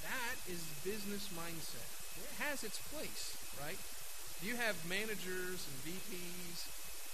That 0.00 0.40
is 0.48 0.64
business 0.80 1.28
mindset. 1.36 1.84
It 2.16 2.40
has 2.40 2.64
its 2.64 2.80
place, 2.88 3.36
right? 3.60 3.76
You 4.40 4.56
have 4.56 4.80
managers 4.88 5.68
and 5.68 5.76
VPs 5.84 6.64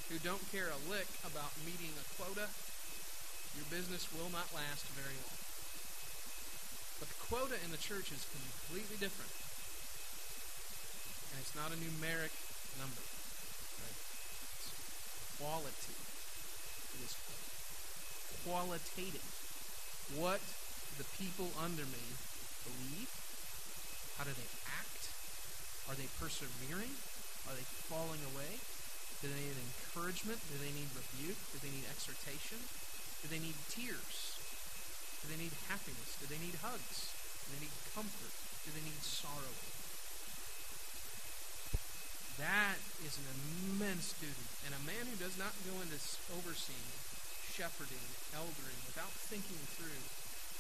who 0.07 0.23
don't 0.23 0.47
care 0.54 0.71
a 0.71 0.78
lick 0.87 1.11
about 1.26 1.50
meeting 1.66 1.99
a 1.99 2.07
quota. 2.14 2.47
Your 3.59 3.66
business 3.66 4.07
will 4.14 4.31
not 4.31 4.47
last 4.54 4.87
very 4.95 5.19
long. 5.19 5.42
But 7.02 7.11
the 7.11 7.19
quota 7.26 7.59
in 7.66 7.75
the 7.75 7.83
church 7.83 8.14
is 8.14 8.23
completely 8.31 9.02
different. 9.02 9.35
And 11.35 11.42
it's 11.42 11.59
not 11.59 11.75
a 11.75 11.78
numeric 11.83 12.31
number. 12.78 13.02
Right? 13.83 13.99
It's 14.62 14.71
quality. 15.42 16.01
It 16.96 17.02
is 17.06 17.14
qualitative. 18.44 19.25
What 20.16 20.40
the 20.99 21.08
people 21.16 21.50
under 21.56 21.87
me 21.88 22.04
believe? 22.68 23.11
How 24.18 24.25
do 24.25 24.32
they 24.37 24.50
act? 24.68 25.08
Are 25.88 25.96
they 25.96 26.08
persevering? 26.20 26.94
Are 27.49 27.56
they 27.56 27.66
falling 27.88 28.22
away? 28.34 28.61
Do 29.22 29.30
they 29.30 29.38
need 29.38 29.56
encouragement? 29.56 30.42
Do 30.50 30.58
they 30.58 30.75
need 30.75 30.90
rebuke? 30.92 31.38
Do 31.54 31.62
they 31.62 31.70
need 31.70 31.87
exhortation? 31.88 32.58
Do 33.22 33.30
they 33.30 33.38
need 33.38 33.56
tears? 33.70 34.37
Do 35.22 35.30
they 35.30 35.38
need 35.38 35.54
happiness? 35.70 36.18
Do 36.18 36.26
they 36.26 36.42
need 36.42 36.58
hugs? 36.58 37.14
Do 37.46 37.54
they 37.54 37.70
need 37.70 37.76
comfort? 37.94 38.34
Do 38.66 38.75
they 38.75 38.82
need 38.82 38.99
sorrow? 39.02 39.54
That 42.40 42.80
is 43.04 43.20
an 43.20 43.28
immense 43.28 44.16
duty. 44.16 44.48
And 44.64 44.72
a 44.72 44.82
man 44.88 45.04
who 45.04 45.16
does 45.20 45.36
not 45.36 45.52
go 45.68 45.76
into 45.84 46.00
overseeing, 46.32 46.92
shepherding, 47.52 48.08
eldering 48.32 48.80
without 48.88 49.12
thinking 49.28 49.60
through, 49.76 50.00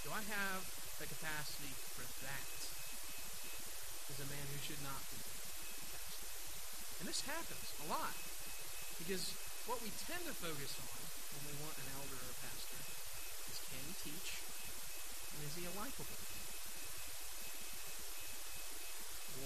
do 0.04 0.12
I 0.12 0.20
have 0.20 0.60
the 1.00 1.08
capacity 1.08 1.72
for 1.96 2.04
that? 2.26 2.50
Is 4.12 4.20
a 4.20 4.28
man 4.28 4.44
who 4.52 4.60
should 4.60 4.82
not 4.84 5.00
be. 5.08 5.20
And 7.00 7.08
this 7.08 7.24
happens 7.24 7.72
a 7.80 7.86
lot. 7.88 8.12
Because 9.00 9.32
what 9.64 9.80
we 9.80 9.88
tend 10.04 10.28
to 10.28 10.36
focus 10.36 10.76
on 10.76 11.00
when 11.32 11.42
we 11.48 11.54
want 11.64 11.80
an 11.80 11.88
elder 11.96 12.18
or 12.18 12.28
a 12.28 12.38
pastor 12.44 12.82
is 13.48 13.58
can 13.72 13.80
he 13.88 13.94
teach? 14.12 14.44
And 15.32 15.48
is 15.48 15.54
he 15.56 15.64
a 15.64 15.72
likable? 15.72 16.20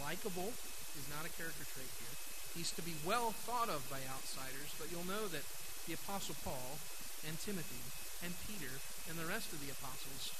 Likable 0.02 0.50
is 0.96 1.08
not 1.12 1.28
a 1.28 1.36
character 1.36 1.64
trait 1.76 1.92
here. 2.00 2.14
He's 2.56 2.72
to 2.72 2.82
be 2.82 2.96
well 3.04 3.36
thought 3.44 3.68
of 3.68 3.84
by 3.92 4.00
outsiders, 4.08 4.72
but 4.80 4.88
you'll 4.88 5.06
know 5.06 5.28
that 5.28 5.44
the 5.84 5.94
Apostle 5.94 6.36
Paul 6.42 6.80
and 7.28 7.38
Timothy 7.38 7.84
and 8.24 8.32
Peter 8.48 8.72
and 9.08 9.18
the 9.20 9.28
rest 9.28 9.52
of 9.52 9.60
the 9.60 9.70
apostles, 9.70 10.32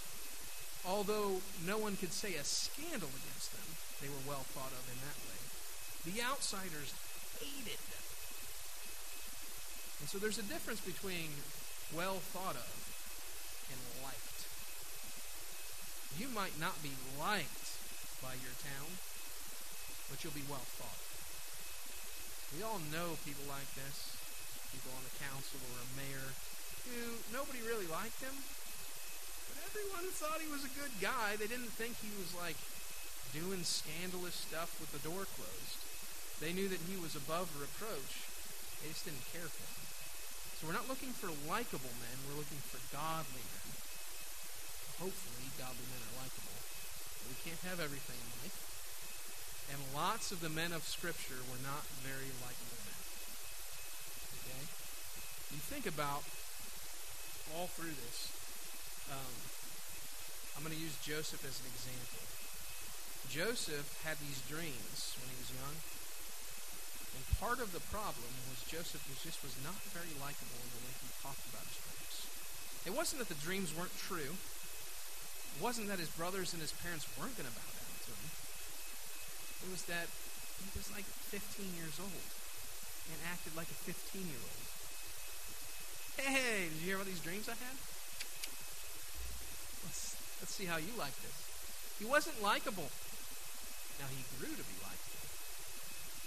although 0.83 1.45
no 1.63 1.77
one 1.77 1.97
could 1.97 2.13
say 2.13 2.35
a 2.35 2.45
scandal 2.45 3.13
against 3.13 3.53
them, 3.53 3.69
they 4.01 4.09
were 4.09 4.25
well 4.25 4.49
thought 4.57 4.73
of 4.73 4.85
in 4.89 4.99
that 5.05 5.19
way. 5.29 5.41
The 6.09 6.23
outsiders 6.25 6.95
hated 7.39 7.81
them. 7.93 8.07
And 10.01 10.09
so 10.09 10.19
there's 10.19 10.39
a 10.39 10.47
difference 10.47 10.81
between 10.81 11.31
well 11.93 12.21
thought 12.33 12.57
of 12.57 12.73
and 13.73 13.81
liked. 14.05 14.47
You 16.17 16.29
might 16.29 16.59
not 16.61 16.83
be 16.83 16.93
liked 17.21 17.77
by 18.23 18.35
your 18.41 18.57
town, 18.65 18.99
but 20.09 20.23
you'll 20.23 20.37
be 20.37 20.47
well 20.47 20.65
thought. 20.79 21.03
We 22.55 22.63
all 22.63 22.79
know 22.95 23.19
people 23.27 23.45
like 23.51 23.67
this, 23.75 24.15
people 24.71 24.95
on 24.95 25.03
the 25.03 25.17
council 25.19 25.59
or 25.73 25.83
a 25.83 25.89
mayor, 25.99 26.29
who 26.87 27.19
nobody 27.35 27.59
really 27.67 27.91
liked 27.91 28.23
him, 28.23 28.35
but 29.51 29.59
everyone 29.67 30.07
thought 30.15 30.39
he 30.39 30.51
was 30.51 30.63
a 30.63 30.79
good 30.79 30.95
guy. 31.03 31.35
They 31.35 31.51
didn't 31.51 31.75
think 31.75 31.99
he 31.99 32.15
was 32.15 32.31
like 32.39 32.59
doing 33.35 33.67
scandalous 33.67 34.39
stuff 34.47 34.79
with 34.79 34.95
the 34.95 35.03
door 35.03 35.27
closed. 35.35 35.81
They 36.39 36.55
knew 36.55 36.71
that 36.71 36.87
he 36.87 36.95
was 36.95 37.19
above 37.19 37.51
reproach. 37.59 38.31
They 38.81 38.95
just 38.95 39.05
didn't 39.05 39.27
care 39.35 39.51
for 39.51 39.65
him. 39.67 39.85
So 40.57 40.61
we're 40.71 40.79
not 40.79 40.89
looking 40.89 41.13
for 41.13 41.29
likable 41.51 41.93
men, 41.99 42.17
we're 42.31 42.39
looking 42.39 42.63
for 42.65 42.79
godly 42.95 43.43
men 43.43 43.67
hopefully 45.01 45.53
godly 45.61 45.85
men 45.93 46.01
are 46.01 46.25
likable. 46.25 46.57
But 47.21 47.27
we 47.29 47.37
can't 47.45 47.61
have 47.69 47.81
everything 47.81 48.17
in 48.17 48.29
life. 48.41 48.66
And 49.71 49.79
lots 49.95 50.31
of 50.31 50.41
the 50.41 50.49
men 50.49 50.71
of 50.71 50.87
Scripture 50.87 51.43
were 51.51 51.63
not 51.63 51.83
very 52.07 52.31
likable 52.39 52.79
men. 52.87 53.03
Okay? 54.43 54.63
You 55.51 55.59
think 55.59 55.87
about 55.91 56.23
all 57.55 57.67
through 57.75 57.95
this. 57.95 58.31
Um, 59.11 59.35
I'm 60.57 60.63
going 60.63 60.75
to 60.75 60.81
use 60.81 60.97
Joseph 61.03 61.43
as 61.43 61.59
an 61.63 61.69
example. 61.71 62.23
Joseph 63.27 63.87
had 64.07 64.19
these 64.23 64.39
dreams 64.47 65.19
when 65.19 65.29
he 65.35 65.39
was 65.43 65.51
young. 65.51 65.77
And 67.17 67.23
part 67.41 67.59
of 67.59 67.73
the 67.73 67.83
problem 67.91 68.31
was 68.53 68.63
Joseph 68.71 69.03
was 69.09 69.19
just 69.25 69.43
was 69.43 69.57
not 69.67 69.79
very 69.91 70.15
likable 70.21 70.61
in 70.63 70.71
the 70.73 70.83
way 70.85 70.93
he 71.01 71.11
talked 71.25 71.43
about 71.49 71.67
his 71.67 71.81
dreams. 71.81 72.17
It 72.87 72.95
wasn't 72.95 73.25
that 73.25 73.33
the 73.33 73.41
dreams 73.43 73.75
weren't 73.75 73.95
true. 73.99 74.37
It 74.37 75.61
wasn't 75.61 75.89
that 75.89 75.99
his 75.99 76.13
brothers 76.13 76.53
and 76.53 76.61
his 76.61 76.77
parents 76.77 77.09
weren't 77.17 77.35
going 77.35 77.49
to 77.49 77.57
him. 77.57 77.76
It 79.65 79.71
was 79.73 79.85
that 79.89 80.11
he 80.61 80.69
was 80.77 80.91
like 80.93 81.07
15 81.33 81.41
years 81.77 81.97
old 82.01 82.27
and 83.13 83.19
acted 83.31 83.55
like 83.55 83.71
a 83.71 83.79
15 83.87 83.95
year 84.27 84.43
old. 84.43 84.67
Hey, 86.17 86.73
did 86.73 86.81
you 86.81 86.87
hear 86.91 86.97
about 86.97 87.07
these 87.07 87.21
dreams 87.21 87.49
I 87.49 87.57
had? 87.61 87.77
Let's, 89.85 90.17
let's 90.41 90.55
see 90.57 90.65
how 90.65 90.81
you 90.81 90.91
like 90.97 91.15
this. 91.21 91.37
He 92.01 92.09
wasn't 92.09 92.41
likable. 92.41 92.89
Now, 94.01 94.09
he 94.13 94.25
grew 94.37 94.53
to 94.53 94.65
be 94.65 94.77
likable. 94.81 95.25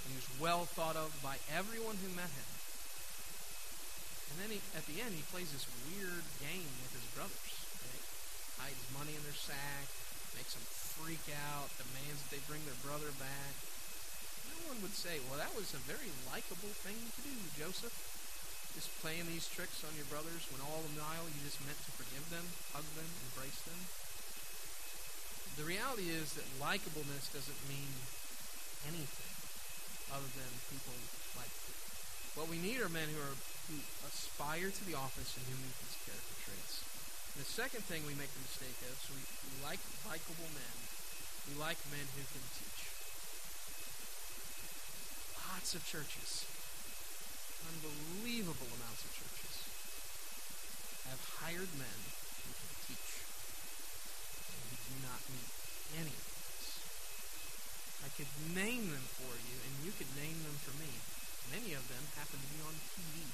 And 0.05 0.13
he 0.13 0.17
was 0.17 0.29
well 0.41 0.65
thought 0.65 0.97
of 0.97 1.13
by 1.21 1.37
everyone 1.53 1.97
who 2.01 2.09
met 2.13 2.29
him. 2.33 2.49
And 4.29 4.35
then 4.41 4.49
he, 4.53 4.61
at 4.77 4.85
the 4.85 5.01
end, 5.01 5.13
he 5.17 5.25
plays 5.33 5.49
this 5.49 5.65
weird 5.89 6.25
game 6.37 6.69
with 6.85 6.93
his 6.93 7.05
brothers. 7.17 7.53
hide 8.61 8.77
his 8.77 8.89
money 8.93 9.13
in 9.17 9.21
their 9.25 9.37
sack, 9.37 9.89
makes 10.37 10.53
them 10.53 10.65
freak 10.99 11.23
out, 11.51 11.71
demands 11.79 12.19
that 12.21 12.29
they 12.35 12.43
bring 12.45 12.61
their 12.67 12.77
brother 12.83 13.09
back. 13.15 13.55
No 14.51 14.75
one 14.75 14.83
would 14.83 14.93
say, 14.93 15.23
well, 15.25 15.39
that 15.39 15.55
was 15.55 15.71
a 15.71 15.81
very 15.87 16.11
likable 16.27 16.75
thing 16.83 16.99
to 16.99 17.19
do, 17.23 17.35
Joseph. 17.55 17.95
Just 18.75 18.91
playing 19.01 19.25
these 19.25 19.49
tricks 19.49 19.81
on 19.81 19.95
your 19.97 20.05
brothers 20.11 20.45
when 20.53 20.61
all 20.61 20.85
the 20.85 20.93
while 20.99 21.25
you 21.25 21.41
just 21.41 21.63
meant 21.65 21.79
to 21.87 21.91
forgive 21.97 22.27
them, 22.29 22.45
hug 22.75 22.85
them, 22.93 23.09
embrace 23.31 23.63
them. 23.65 23.81
The 25.57 25.65
reality 25.65 26.13
is 26.13 26.37
that 26.37 26.45
likableness 26.61 27.33
doesn't 27.33 27.61
mean 27.65 27.91
anything 28.85 29.35
other 30.13 30.29
than 30.37 30.51
people 30.69 30.95
like 31.35 31.51
you. 31.67 31.75
What 32.37 32.47
we 32.47 32.61
need 32.61 32.79
are 32.79 32.87
men 32.87 33.09
who 33.09 33.19
are 33.19 33.37
who 33.69 33.77
aspire 34.09 34.73
to 34.73 34.83
the 34.85 34.97
office 34.97 35.37
and 35.37 35.45
who 35.45 35.57
meet 35.61 35.77
these 35.83 35.99
character 36.01 36.35
traits. 36.41 36.81
The 37.37 37.45
second 37.45 37.85
thing 37.85 38.01
we 38.03 38.17
make 38.17 38.33
the 38.33 38.41
mistake 38.41 38.75
of 38.89 38.97
we, 39.13 39.21
we 39.21 39.53
like 39.61 39.79
likable 40.09 40.49
men. 40.57 40.88
We 41.49 41.57
like 41.57 41.81
men 41.89 42.05
who 42.13 42.21
can 42.29 42.45
teach. 42.61 42.81
Lots 45.49 45.73
of 45.73 45.81
churches, 45.81 46.45
unbelievable 47.65 48.69
amounts 48.77 49.01
of 49.01 49.09
churches, 49.17 49.65
have 51.09 51.17
hired 51.41 51.73
men 51.73 51.99
who 52.45 52.53
can 52.53 52.73
teach 52.85 53.25
and 54.45 54.61
who 54.69 54.77
do 54.77 54.95
not 55.01 55.25
meet 55.33 55.49
any 55.97 56.13
of 56.13 56.25
this. 56.29 56.85
I 58.05 58.13
could 58.13 58.29
name 58.53 58.93
them 58.93 59.09
for 59.17 59.33
you, 59.33 59.57
and 59.65 59.73
you 59.81 59.89
could 59.97 60.13
name 60.13 60.45
them 60.45 60.57
for 60.61 60.77
me. 60.77 61.01
Many 61.49 61.73
of 61.73 61.81
them 61.89 62.13
happen 62.13 62.37
to 62.37 62.49
be 62.53 62.61
on 62.61 62.77
TV. 62.93 63.25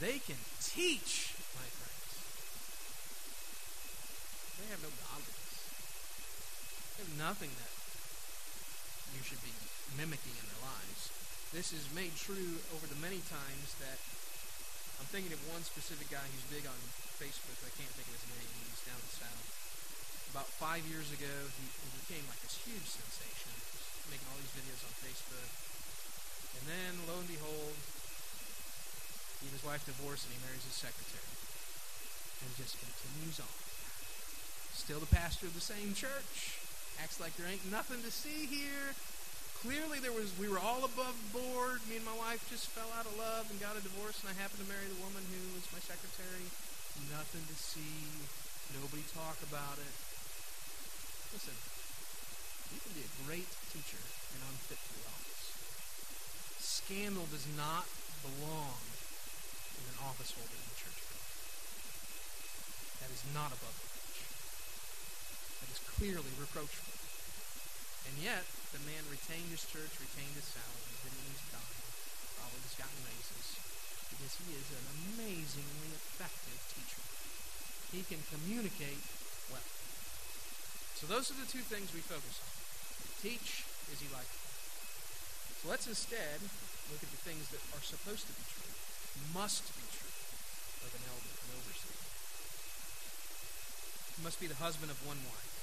They 0.00 0.16
can 0.16 0.40
teach, 0.64 1.36
my 1.52 1.68
friends. 1.76 2.08
They 4.56 4.72
have 4.72 4.80
no 4.80 4.88
godliness. 4.96 5.43
Nothing 6.94 7.50
that 7.58 7.74
you 9.14 9.22
should 9.26 9.42
be 9.42 9.50
mimicking 9.98 10.34
in 10.34 10.46
their 10.46 10.62
lives. 10.62 11.10
This 11.50 11.74
is 11.74 11.90
made 11.90 12.14
true 12.14 12.62
over 12.70 12.86
the 12.86 12.98
many 13.02 13.18
times 13.26 13.74
that 13.82 13.98
I'm 15.02 15.10
thinking 15.10 15.34
of 15.34 15.42
one 15.50 15.66
specific 15.66 16.06
guy 16.10 16.22
who's 16.22 16.46
big 16.54 16.66
on 16.70 16.78
Facebook. 17.18 17.58
I 17.66 17.74
can't 17.74 17.90
think 17.98 18.06
of 18.10 18.14
his 18.18 18.26
name. 18.30 18.46
He's 18.70 18.86
down 18.86 18.98
in 18.98 19.06
the 19.10 19.18
south. 19.26 19.46
About 20.30 20.46
five 20.58 20.86
years 20.86 21.10
ago, 21.10 21.34
he, 21.58 21.66
he 21.66 21.88
became 22.06 22.22
like 22.30 22.38
this 22.46 22.62
huge 22.62 22.86
sensation, 22.86 23.50
making 24.10 24.26
all 24.30 24.38
these 24.38 24.54
videos 24.54 24.82
on 24.86 24.94
Facebook. 25.02 25.50
And 26.58 26.64
then, 26.70 26.92
lo 27.10 27.18
and 27.18 27.30
behold, 27.30 27.74
he 29.42 29.50
and 29.50 29.54
his 29.54 29.66
wife 29.66 29.82
divorce, 29.82 30.26
and 30.26 30.34
he 30.34 30.40
marries 30.46 30.62
his 30.62 30.78
secretary. 30.78 31.34
And 32.42 32.54
just 32.54 32.78
continues 32.78 33.42
on. 33.42 33.54
Still 34.74 35.02
the 35.02 35.10
pastor 35.10 35.50
of 35.50 35.54
the 35.58 35.62
same 35.62 35.94
church. 35.94 36.63
Acts 37.02 37.18
like 37.18 37.34
there 37.36 37.48
ain't 37.50 37.64
nothing 37.70 38.02
to 38.02 38.12
see 38.12 38.46
here. 38.46 38.94
Clearly 39.64 39.96
there 39.98 40.12
was 40.12 40.28
we 40.36 40.46
were 40.46 40.60
all 40.60 40.84
above 40.84 41.16
board. 41.32 41.80
Me 41.88 41.96
and 41.96 42.04
my 42.04 42.14
wife 42.14 42.44
just 42.52 42.68
fell 42.70 42.92
out 42.94 43.08
of 43.08 43.16
love 43.16 43.48
and 43.48 43.56
got 43.58 43.78
a 43.78 43.82
divorce 43.82 44.20
and 44.20 44.28
I 44.28 44.36
happened 44.36 44.60
to 44.60 44.68
marry 44.68 44.84
the 44.86 45.00
woman 45.00 45.24
who 45.32 45.40
was 45.56 45.64
my 45.72 45.80
secretary. 45.80 46.52
Nothing 47.10 47.42
to 47.48 47.56
see. 47.56 48.28
Nobody 48.76 49.02
talk 49.12 49.40
about 49.44 49.80
it. 49.80 49.94
Listen, 51.32 51.56
you 52.70 52.78
can 52.78 52.92
be 52.94 53.02
a 53.02 53.12
great 53.26 53.50
teacher 53.74 54.00
and 54.36 54.40
unfit 54.50 54.78
for 54.78 54.94
the 55.00 55.06
office. 55.10 55.44
Scandal 56.60 57.26
does 57.32 57.48
not 57.58 57.88
belong 58.22 58.78
in 59.80 59.84
an 59.90 59.98
office 60.00 60.32
holder 60.32 60.54
in 60.54 60.66
the 60.70 60.78
church. 60.78 61.00
That 63.04 63.12
is 63.12 63.24
not 63.34 63.52
above 63.52 63.74
reproach. 63.76 63.93
Clearly 65.94 66.34
reproachful. 66.42 66.90
And 68.10 68.18
yet, 68.18 68.42
the 68.74 68.82
man 68.82 69.06
retained 69.06 69.46
his 69.54 69.62
church, 69.62 69.94
retained 70.02 70.34
his 70.34 70.50
salary, 70.50 70.90
didn't 71.06 71.22
lose 71.30 71.38
a 71.38 71.48
dime, 71.54 71.78
probably 72.34 72.60
just 72.66 72.74
gotten 72.74 72.98
raises, 73.06 73.46
because 74.10 74.34
he 74.42 74.58
is 74.58 74.66
an 74.74 74.86
amazingly 75.14 75.94
effective 75.94 76.58
teacher. 76.74 77.02
He 77.94 78.02
can 78.02 78.18
communicate 78.26 78.98
well. 79.54 79.62
So 80.98 81.06
those 81.06 81.30
are 81.30 81.38
the 81.38 81.46
two 81.46 81.62
things 81.62 81.94
we 81.94 82.02
focus 82.02 82.42
on. 82.42 82.50
Teach, 83.22 83.62
is 83.94 84.02
he 84.02 84.10
like 84.10 84.28
So 85.62 85.70
let's 85.70 85.86
instead 85.86 86.42
look 86.90 87.06
at 87.06 87.10
the 87.14 87.22
things 87.22 87.54
that 87.54 87.62
are 87.70 87.86
supposed 87.86 88.26
to 88.26 88.34
be 88.34 88.42
true, 88.50 88.74
must 89.30 89.70
be 89.78 89.86
true, 89.94 90.14
of 90.84 90.90
an 90.90 91.06
elder, 91.06 91.34
an 91.38 91.50
overseer. 91.54 92.02
He 94.18 94.20
must 94.26 94.42
be 94.42 94.50
the 94.50 94.58
husband 94.58 94.90
of 94.90 94.98
one 95.06 95.22
wife. 95.30 95.53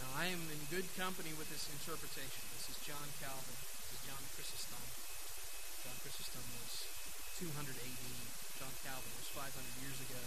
Now, 0.00 0.08
I 0.16 0.32
am 0.32 0.40
in 0.48 0.72
good 0.72 0.88
company 0.96 1.36
with 1.36 1.52
this 1.52 1.68
interpretation. 1.68 2.40
This 2.56 2.72
is 2.72 2.80
John 2.80 3.04
Calvin. 3.20 3.58
This 3.60 4.00
is 4.00 4.02
John 4.08 4.22
Chrysostom. 4.32 4.80
John 5.84 5.96
Chrysostom 6.00 6.46
was 6.56 6.88
200 7.36 7.76
AD. 7.76 8.06
John 8.56 8.72
Calvin 8.88 9.12
was 9.20 9.28
500 9.36 9.52
years 9.84 10.00
ago. 10.00 10.22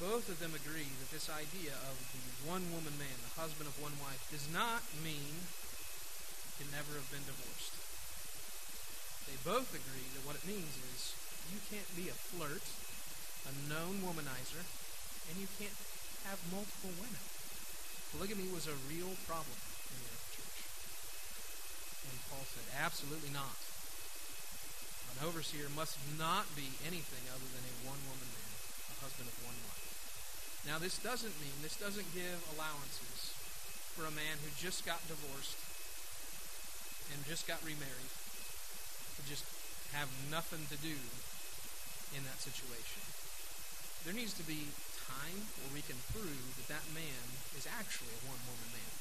Both 0.00 0.32
of 0.32 0.40
them 0.40 0.56
agree 0.56 0.88
that 0.96 1.12
this 1.12 1.28
idea 1.28 1.76
of 1.90 1.98
the 2.14 2.24
one 2.48 2.72
woman 2.72 2.96
man, 2.96 3.18
the 3.20 3.36
husband 3.36 3.68
of 3.68 3.76
one 3.82 3.98
wife, 4.00 4.22
does 4.32 4.48
not 4.48 4.80
mean 5.04 5.44
he 5.44 6.64
can 6.64 6.72
never 6.72 6.96
have 6.96 7.10
been 7.12 7.26
divorced. 7.28 7.76
They 9.28 9.36
both 9.44 9.76
agree 9.76 10.08
that 10.16 10.24
what 10.24 10.40
it 10.40 10.48
means 10.48 10.72
is 10.96 11.12
you 11.52 11.60
can't 11.68 11.90
be 11.92 12.08
a 12.08 12.16
flirt, 12.16 12.64
a 13.44 13.52
known 13.68 14.00
womanizer, 14.00 14.64
and 15.28 15.36
you 15.36 15.50
can't 15.60 15.76
have 16.24 16.40
multiple 16.48 16.96
women. 16.96 17.37
Polygamy 18.12 18.48
was 18.48 18.64
a 18.66 18.76
real 18.88 19.12
problem 19.28 19.58
in 19.92 19.98
the 20.00 20.16
church. 20.32 20.58
And 22.08 22.16
Paul 22.32 22.44
said, 22.48 22.64
absolutely 22.72 23.30
not. 23.30 23.58
An 25.16 25.26
overseer 25.26 25.68
must 25.72 25.98
not 26.16 26.48
be 26.54 26.78
anything 26.86 27.24
other 27.28 27.48
than 27.52 27.64
a 27.64 27.74
one 27.84 28.00
woman 28.08 28.28
man, 28.32 28.52
a 28.92 28.96
husband 29.02 29.28
of 29.28 29.36
one 29.44 29.58
wife. 29.66 29.88
Now, 30.64 30.78
this 30.78 30.98
doesn't 30.98 31.34
mean, 31.42 31.58
this 31.60 31.76
doesn't 31.76 32.06
give 32.14 32.38
allowances 32.54 33.34
for 33.96 34.06
a 34.06 34.14
man 34.14 34.38
who 34.44 34.50
just 34.54 34.86
got 34.86 35.02
divorced 35.10 35.58
and 37.12 37.24
just 37.26 37.48
got 37.48 37.58
remarried 37.64 38.12
to 39.16 39.22
just 39.26 39.44
have 39.92 40.08
nothing 40.30 40.64
to 40.70 40.78
do 40.78 40.94
in 42.14 42.22
that 42.24 42.38
situation. 42.40 43.02
There 44.04 44.14
needs 44.14 44.32
to 44.38 44.44
be 44.46 44.70
time 45.08 45.48
where 45.60 45.72
we 45.72 45.82
can 45.82 45.96
prove 46.12 46.56
that 46.60 46.68
that 46.68 46.86
man 46.92 47.24
is 47.56 47.64
actually 47.64 48.12
a 48.12 48.28
one 48.28 48.40
woman 48.44 48.70
man. 48.76 48.94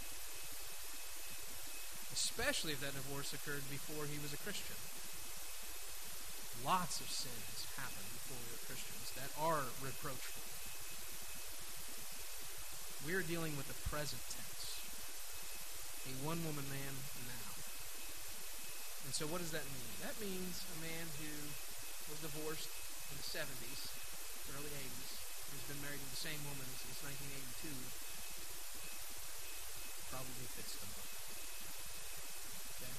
Especially 2.15 2.73
if 2.73 2.81
that 2.81 2.95
divorce 2.95 3.35
occurred 3.35 3.67
before 3.67 4.07
he 4.07 4.17
was 4.17 4.31
a 4.31 4.41
Christian. 4.41 4.79
Lots 6.65 6.97
of 7.03 7.11
sins 7.11 7.69
happen 7.77 8.01
before 8.17 8.41
we 8.41 8.49
are 8.55 8.63
Christians 8.65 9.13
that 9.13 9.29
are 9.37 9.69
reproachful. 9.83 10.41
We're 13.05 13.23
dealing 13.23 13.53
with 13.55 13.69
the 13.69 13.77
present 13.87 14.19
tense. 14.33 14.81
A 16.09 16.11
one 16.25 16.41
woman 16.43 16.65
man 16.67 16.93
now. 17.29 17.51
And 19.05 19.15
so 19.15 19.23
what 19.31 19.39
does 19.39 19.55
that 19.55 19.63
mean? 19.71 19.91
That 20.03 20.19
means 20.19 20.67
a 20.67 20.77
man 20.83 21.07
who 21.21 21.31
was 22.11 22.19
divorced 22.19 22.67
in 23.11 23.15
the 23.15 23.23
70s, 23.23 23.87
early 24.51 24.67
80s, 24.67 25.06
who's 25.57 25.73
been 25.73 25.81
married 25.81 25.97
to 25.97 26.11
the 26.13 26.21
same 26.21 26.37
woman 26.45 26.69
since 26.77 27.01
1982, 27.01 27.73
probably 30.13 30.45
fits 30.53 30.77
the 30.77 30.85
book. 30.85 31.09
Okay? 32.77 32.93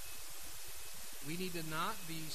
We 1.31 1.39
need 1.39 1.55
to 1.55 1.63
not 1.71 1.95
be 2.11 2.27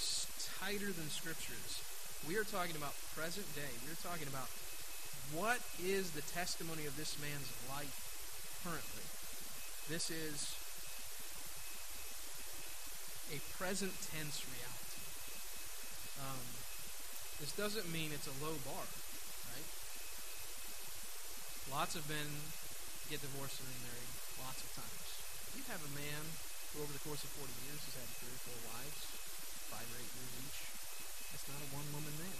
tighter 0.63 0.95
than 0.95 1.11
scriptures. 1.11 1.83
We 2.23 2.39
are 2.39 2.47
talking 2.47 2.79
about 2.79 2.95
present 3.19 3.51
day. 3.51 3.67
We're 3.83 3.99
talking 3.99 4.31
about 4.31 4.47
what 5.35 5.59
is 5.83 6.15
the 6.15 6.23
testimony 6.31 6.87
of 6.87 6.95
this 6.95 7.19
man's 7.19 7.51
life 7.67 7.91
currently. 8.63 9.03
This 9.91 10.07
is 10.07 10.55
a 13.27 13.43
present 13.59 13.91
tense 14.15 14.39
reality. 14.47 15.03
Um, 16.23 16.47
this 17.43 17.51
doesn't 17.51 17.91
mean 17.91 18.15
it's 18.15 18.31
a 18.31 18.37
low 18.39 18.55
bar. 18.63 18.87
Lots 21.71 21.95
of 21.95 22.03
men 22.11 22.27
get 23.07 23.23
divorced 23.23 23.63
and 23.63 23.69
remarried 23.79 24.11
lots 24.43 24.59
of 24.59 24.69
times. 24.75 25.07
You 25.55 25.63
have 25.71 25.79
a 25.79 25.95
man 25.95 26.23
who, 26.73 26.83
over 26.83 26.91
the 26.91 27.03
course 27.07 27.23
of 27.23 27.31
40 27.39 27.47
years, 27.63 27.79
has 27.87 27.95
had 28.03 28.09
three 28.19 28.33
or 28.33 28.41
four 28.43 28.59
wives, 28.73 28.99
five 29.71 29.87
or 29.87 29.97
eight 30.01 30.11
years 30.11 30.33
each. 30.43 30.59
That's 31.31 31.47
not 31.47 31.63
a 31.63 31.69
one 31.71 31.87
woman 31.95 32.15
man. 32.19 32.39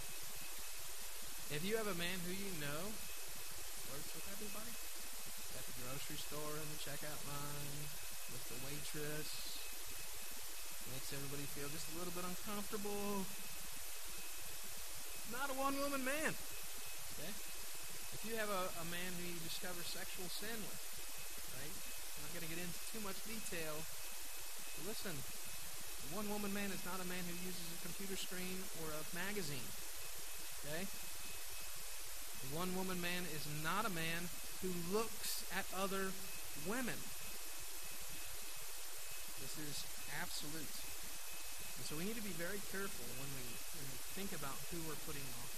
If 1.55 1.61
you 1.63 1.79
have 1.79 1.87
a 1.87 1.95
man 1.95 2.19
who 2.25 2.35
you 2.35 2.51
know 2.59 2.91
flirts 3.87 4.11
with 4.11 4.27
everybody, 4.33 4.73
at 5.55 5.63
the 5.71 5.75
grocery 5.85 6.19
store 6.19 6.57
in 6.57 6.67
the 6.73 6.79
checkout 6.81 7.21
line, 7.29 7.85
with 8.33 8.43
the 8.49 8.59
waitress, 8.65 9.29
makes 10.91 11.13
everybody 11.13 11.45
feel 11.53 11.69
just 11.71 11.87
a 11.93 11.97
little 12.01 12.11
bit 12.11 12.25
uncomfortable, 12.25 13.23
not 15.31 15.47
a 15.47 15.55
one 15.55 15.77
woman 15.79 16.03
man. 16.03 16.33
Okay? 17.15 17.52
If 18.13 18.21
you 18.29 18.37
have 18.37 18.49
a, 18.49 18.63
a 18.79 18.85
man 18.87 19.09
who 19.19 19.25
you 19.25 19.39
discover 19.41 19.81
sexual 19.81 20.29
sin 20.29 20.55
with, 20.69 20.81
right? 21.57 21.73
I'm 21.73 22.21
not 22.29 22.31
going 22.37 22.45
to 22.47 22.51
get 22.53 22.61
into 22.61 22.81
too 22.93 23.01
much 23.01 23.17
detail. 23.25 23.81
Listen, 24.85 25.17
one 26.11 26.29
woman 26.29 26.53
man 26.53 26.69
is 26.69 26.83
not 26.85 27.01
a 27.01 27.07
man 27.09 27.23
who 27.25 27.35
uses 27.41 27.63
a 27.73 27.79
computer 27.85 28.17
screen 28.19 28.63
or 28.83 28.91
a 28.93 29.03
magazine. 29.15 29.65
Okay? 30.65 30.85
One 32.51 32.75
woman 32.75 32.99
man 32.99 33.23
is 33.31 33.47
not 33.63 33.87
a 33.87 33.93
man 33.93 34.27
who 34.61 34.71
looks 34.91 35.43
at 35.55 35.65
other 35.75 36.11
women. 36.67 36.99
This 39.39 39.55
is 39.59 39.83
absolute. 40.21 40.75
And 41.77 41.83
so 41.83 41.95
we 41.99 42.05
need 42.07 42.15
to 42.15 42.23
be 42.23 42.35
very 42.35 42.63
careful 42.71 43.07
when 43.19 43.29
we, 43.35 43.45
when 43.75 43.87
we 43.91 43.99
think 44.15 44.31
about 44.31 44.55
who 44.71 44.79
we're 44.87 44.99
putting 45.03 45.23
in 45.23 45.33
office. 45.39 45.52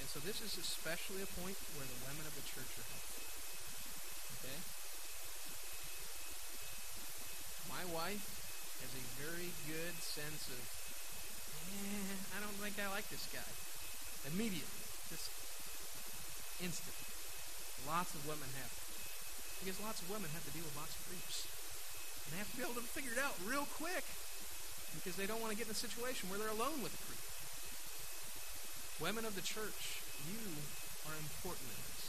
And 0.00 0.08
so 0.08 0.18
this 0.24 0.40
is 0.40 0.56
especially 0.56 1.20
a 1.20 1.30
point 1.36 1.60
where 1.76 1.84
the 1.84 2.00
women 2.08 2.24
of 2.24 2.32
the 2.32 2.44
church 2.48 2.72
are 2.80 2.88
helpful. 2.88 3.24
Okay? 4.40 4.58
My 7.68 7.84
wife 7.92 8.24
has 8.80 8.92
a 8.96 9.04
very 9.20 9.52
good 9.68 9.94
sense 10.00 10.48
of, 10.48 10.62
eh, 11.68 12.16
I 12.32 12.40
don't 12.40 12.56
think 12.64 12.80
I 12.80 12.88
like 12.88 13.06
this 13.12 13.28
guy. 13.28 13.44
Immediately. 14.24 14.84
Just 15.12 15.28
instant. 16.64 16.96
Lots 17.84 18.16
of 18.16 18.24
women 18.24 18.48
have. 18.56 18.72
Because 19.60 19.76
lots 19.84 20.00
of 20.00 20.08
women 20.08 20.32
have 20.32 20.44
to 20.48 20.52
deal 20.56 20.64
with 20.64 20.76
lots 20.80 20.96
of 20.96 21.00
creeps. 21.08 21.44
And 22.24 22.36
they 22.36 22.38
have 22.40 22.48
to 22.52 22.56
be 22.56 22.64
able 22.64 22.80
to 22.80 22.84
figure 22.88 23.12
it 23.12 23.20
out 23.20 23.36
real 23.44 23.68
quick. 23.76 24.04
Because 24.96 25.16
they 25.20 25.28
don't 25.28 25.40
want 25.44 25.52
to 25.52 25.58
get 25.60 25.68
in 25.68 25.76
a 25.76 25.78
situation 25.78 26.32
where 26.32 26.40
they're 26.40 26.52
alone 26.52 26.80
with 26.80 26.96
a 26.96 27.00
creep. 27.04 27.29
Women 29.00 29.24
of 29.24 29.32
the 29.32 29.40
church, 29.40 30.04
you 30.28 30.44
are 31.08 31.16
important 31.16 31.64
in 31.72 31.80
this. 31.88 32.04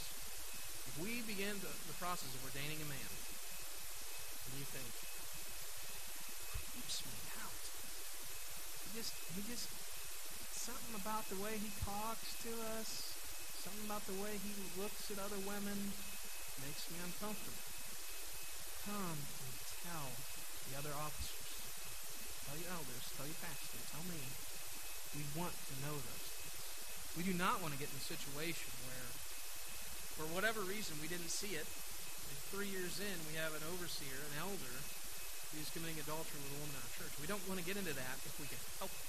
If 0.92 0.94
we 1.00 1.24
begin 1.24 1.56
the, 1.64 1.72
process 1.96 2.28
of 2.36 2.44
ordaining 2.44 2.84
a 2.84 2.88
man, 2.90 3.12
and 4.44 4.52
you 4.60 4.66
think, 4.68 4.92
creeps 6.52 7.00
me 7.08 7.16
out. 7.40 7.62
He 8.84 9.00
just, 9.00 9.16
he 9.32 9.40
just, 9.48 9.72
something 10.52 11.00
about 11.00 11.24
the 11.32 11.40
way 11.40 11.56
he 11.56 11.72
talks 11.80 12.36
to 12.44 12.52
us, 12.76 13.16
something 13.64 13.88
about 13.88 14.04
the 14.04 14.18
way 14.20 14.36
he 14.44 14.52
looks 14.76 15.08
at 15.08 15.16
other 15.16 15.40
women 15.48 15.96
makes 16.60 16.92
me 16.92 17.00
uncomfortable. 17.00 17.64
Come 18.84 19.16
and 19.16 19.56
tell 19.88 20.12
the 20.68 20.76
other 20.76 20.92
officers, 20.92 21.56
tell 22.44 22.60
your 22.60 22.68
elders, 22.68 23.04
tell 23.16 23.24
your 23.24 23.40
pastor, 23.40 23.80
tell 23.96 24.04
me. 24.12 24.20
We 25.16 25.24
want 25.32 25.56
to 25.56 25.74
know 25.88 25.96
things. 25.96 26.21
We 27.16 27.22
do 27.22 27.36
not 27.36 27.60
want 27.60 27.76
to 27.76 27.80
get 27.80 27.92
in 27.92 27.98
a 28.00 28.06
situation 28.08 28.72
where, 28.88 29.08
for 30.16 30.24
whatever 30.32 30.64
reason, 30.64 30.96
we 31.00 31.12
didn't 31.12 31.28
see 31.28 31.54
it. 31.54 31.68
And 31.68 32.36
three 32.48 32.72
years 32.72 32.96
in, 33.00 33.16
we 33.28 33.36
have 33.36 33.52
an 33.52 33.64
overseer, 33.68 34.16
an 34.32 34.34
elder, 34.40 34.76
who's 35.52 35.68
committing 35.76 36.00
adultery 36.00 36.40
with 36.40 36.56
a 36.56 36.60
woman 36.64 36.72
in 36.72 36.80
our 36.80 36.94
church. 36.96 37.12
We 37.20 37.28
don't 37.28 37.44
want 37.44 37.60
to 37.60 37.66
get 37.68 37.76
into 37.76 37.92
that 37.92 38.16
if 38.24 38.32
we 38.40 38.48
can 38.48 38.60
help 38.80 38.88
it. 38.88 39.08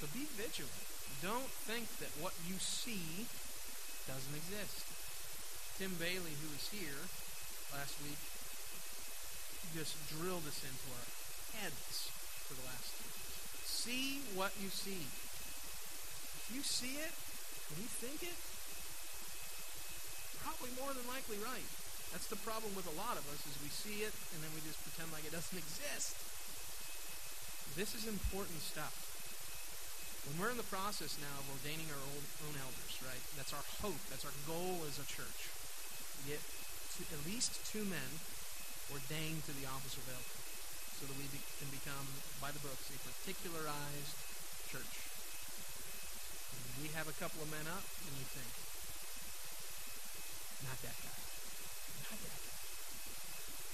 So 0.00 0.04
be 0.12 0.28
vigilant. 0.36 0.84
Don't 1.24 1.48
think 1.64 1.88
that 2.04 2.12
what 2.20 2.36
you 2.44 2.60
see 2.60 3.24
doesn't 4.04 4.36
exist. 4.36 4.84
Tim 5.80 5.96
Bailey, 5.96 6.36
who 6.42 6.52
was 6.52 6.68
here 6.68 7.08
last 7.72 7.96
week, 8.04 8.20
just 9.72 9.96
drilled 10.12 10.44
this 10.44 10.60
into 10.60 10.88
our 10.92 11.08
heads 11.64 12.12
for 12.44 12.52
the 12.52 12.66
last 12.68 12.92
three 13.00 13.08
years. 13.08 13.40
See 13.64 14.20
what 14.36 14.52
you 14.60 14.68
see. 14.68 15.08
You 16.52 16.60
see 16.60 17.00
it 17.00 17.12
and 17.72 17.76
you 17.80 17.88
think 17.88 18.20
it, 18.20 18.36
probably 20.44 20.68
more 20.76 20.92
than 20.92 21.08
likely 21.08 21.40
right. 21.40 21.64
That's 22.12 22.28
the 22.28 22.36
problem 22.44 22.76
with 22.76 22.84
a 22.84 22.96
lot 23.00 23.16
of 23.16 23.24
us 23.32 23.40
is 23.48 23.56
we 23.64 23.72
see 23.72 24.04
it 24.04 24.12
and 24.36 24.44
then 24.44 24.52
we 24.52 24.60
just 24.68 24.76
pretend 24.84 25.08
like 25.16 25.24
it 25.24 25.32
doesn't 25.38 25.56
exist. 25.56 26.12
This 27.72 27.96
is 27.96 28.04
important 28.04 28.60
stuff. 28.60 28.92
When 30.28 30.38
we're 30.38 30.52
in 30.52 30.60
the 30.60 30.68
process 30.68 31.16
now 31.18 31.34
of 31.40 31.48
ordaining 31.56 31.88
our 31.88 31.98
own, 31.98 32.24
own 32.46 32.54
elders, 32.60 32.94
right? 33.02 33.24
That's 33.34 33.56
our 33.56 33.64
hope. 33.80 33.98
That's 34.12 34.28
our 34.28 34.36
goal 34.44 34.84
as 34.86 35.00
a 35.00 35.06
church. 35.08 35.50
Get 36.28 36.38
at 37.00 37.22
least 37.26 37.58
two 37.72 37.82
men 37.88 38.20
ordained 38.92 39.42
to 39.48 39.56
the 39.56 39.66
office 39.66 39.96
of 39.96 40.04
elder 40.06 40.38
so 41.00 41.08
that 41.08 41.16
we 41.18 41.26
be, 41.32 41.40
can 41.58 41.66
become, 41.74 42.06
by 42.38 42.52
the 42.54 42.62
books, 42.62 42.86
a 42.92 42.98
particularized 43.02 44.14
church. 44.70 45.11
We 46.80 46.88
have 46.96 47.08
a 47.08 47.16
couple 47.20 47.42
of 47.44 47.50
men 47.52 47.68
up, 47.68 47.84
and 47.84 48.12
you 48.16 48.26
think, 48.32 48.52
not 50.64 50.78
that 50.80 50.96
guy. 51.04 51.20
Not 52.08 52.18
that 52.22 52.38
guy. 52.38 52.60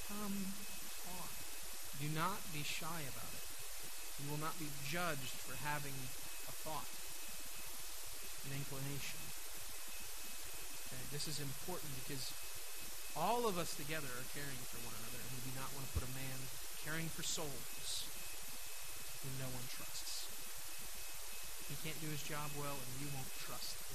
Come 0.08 0.56
on. 1.14 1.32
Do 2.02 2.08
not 2.14 2.40
be 2.50 2.62
shy 2.62 3.04
about 3.06 3.32
it. 3.34 3.46
You 4.18 4.30
will 4.30 4.42
not 4.42 4.58
be 4.58 4.66
judged 4.86 5.34
for 5.46 5.54
having 5.62 5.94
a 6.50 6.52
thought, 6.66 6.90
an 8.50 8.58
inclination. 8.58 9.22
Okay, 10.88 11.04
this 11.14 11.28
is 11.28 11.38
important 11.38 11.94
because 12.02 12.34
all 13.14 13.46
of 13.46 13.58
us 13.58 13.74
together 13.78 14.10
are 14.10 14.28
caring 14.34 14.58
for 14.70 14.82
one 14.82 14.94
another, 14.98 15.22
and 15.22 15.30
we 15.38 15.42
do 15.50 15.54
not 15.54 15.70
want 15.74 15.86
to 15.86 15.92
put 15.94 16.02
a 16.02 16.12
man 16.18 16.38
caring 16.82 17.06
for 17.10 17.22
souls 17.22 18.06
who 19.22 19.30
no 19.38 19.50
one 19.50 19.66
trusts. 19.70 20.17
He 21.68 21.76
can't 21.84 22.00
do 22.00 22.08
his 22.08 22.24
job 22.24 22.48
well, 22.56 22.76
and 22.80 22.90
you 22.98 23.08
won't 23.12 23.28
trust 23.44 23.76
him. 23.76 23.92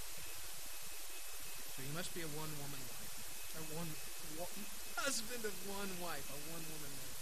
So 1.73 1.77
you 1.81 1.93
must 1.97 2.13
be 2.13 2.21
a 2.21 2.29
one-woman 2.29 2.81
wife, 2.85 3.13
or 3.57 3.65
one, 3.73 3.89
one 4.37 4.53
husband 4.93 5.41
of 5.41 5.53
one 5.65 5.89
wife, 5.97 6.25
a 6.29 6.39
one-woman 6.53 6.93
man. 6.93 7.13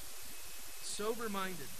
Sober-minded. 0.83 1.71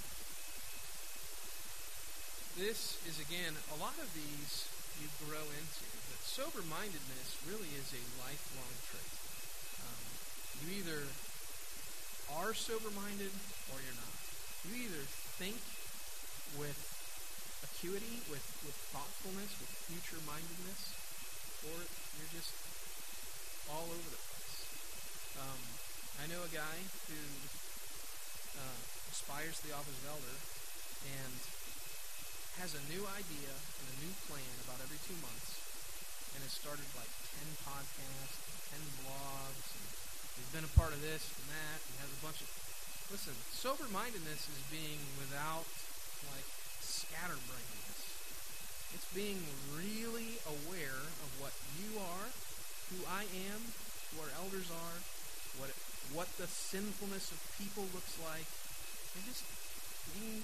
This 2.55 2.99
is 3.07 3.19
again 3.19 3.55
a 3.71 3.77
lot 3.79 3.95
of 3.99 4.11
these 4.15 4.67
you 4.99 5.07
grow 5.23 5.43
into, 5.43 5.87
but 6.11 6.19
sober-mindedness 6.23 7.39
really 7.47 7.71
is 7.75 7.91
a 7.95 8.03
lifelong 8.19 8.75
trait. 8.91 9.15
Um, 9.83 10.03
you 10.63 10.83
either 10.83 11.07
are 12.39 12.53
sober-minded 12.53 13.31
or 13.71 13.79
you're 13.83 13.99
not. 13.99 14.15
You 14.67 14.83
either 14.83 15.03
think 15.39 15.59
with 16.59 16.90
acuity, 17.81 18.21
with, 18.29 18.45
with 18.61 18.77
thoughtfulness, 18.93 19.57
with 19.57 19.73
future-mindedness, 19.89 20.93
or 21.65 21.81
you're 21.81 22.29
just 22.29 22.53
all 23.73 23.89
over 23.89 24.05
the 24.05 24.21
place. 24.21 24.57
Um, 25.41 25.57
I 26.21 26.29
know 26.29 26.45
a 26.45 26.53
guy 26.53 26.77
who 27.09 27.17
uh, 28.61 28.77
aspires 29.09 29.57
to 29.57 29.63
the 29.65 29.73
office 29.73 29.97
of 29.97 30.13
elder 30.13 30.37
and 31.09 31.33
has 32.61 32.77
a 32.77 32.83
new 32.85 33.01
idea 33.17 33.49
and 33.49 33.85
a 33.89 33.97
new 34.05 34.13
plan 34.29 34.53
about 34.61 34.77
every 34.85 35.01
two 35.01 35.17
months 35.17 35.57
and 36.37 36.45
has 36.45 36.53
started 36.53 36.85
like 36.93 37.09
10 37.41 37.65
podcasts, 37.65 38.37
10 38.77 39.09
blogs, 39.09 39.67
and 39.73 39.89
he's 40.37 40.53
been 40.53 40.69
a 40.69 40.75
part 40.77 40.93
of 40.93 41.01
this 41.01 41.33
and 41.33 41.49
that, 41.49 41.81
and 41.81 41.93
has 42.05 42.13
a 42.13 42.21
bunch 42.21 42.45
of. 42.45 42.49
Listen, 43.09 43.33
sober 43.49 43.89
mindedness 43.89 44.45
is 44.45 44.61
being 44.69 45.01
without 45.17 45.65
like 46.29 46.45
scatterbrainness. 47.11 47.99
It's 48.95 49.11
being 49.11 49.43
really 49.75 50.39
aware 50.47 51.03
of 51.19 51.29
what 51.43 51.51
you 51.75 51.99
are, 51.99 52.31
who 52.91 53.03
I 53.03 53.27
am, 53.51 53.75
who 54.11 54.23
our 54.23 54.31
elders 54.39 54.71
are, 54.71 54.97
what 55.59 55.75
what 56.15 56.27
the 56.39 56.47
sinfulness 56.47 57.31
of 57.31 57.39
people 57.59 57.87
looks 57.91 58.15
like, 58.19 58.47
and 59.15 59.23
just 59.27 59.43
being 60.15 60.43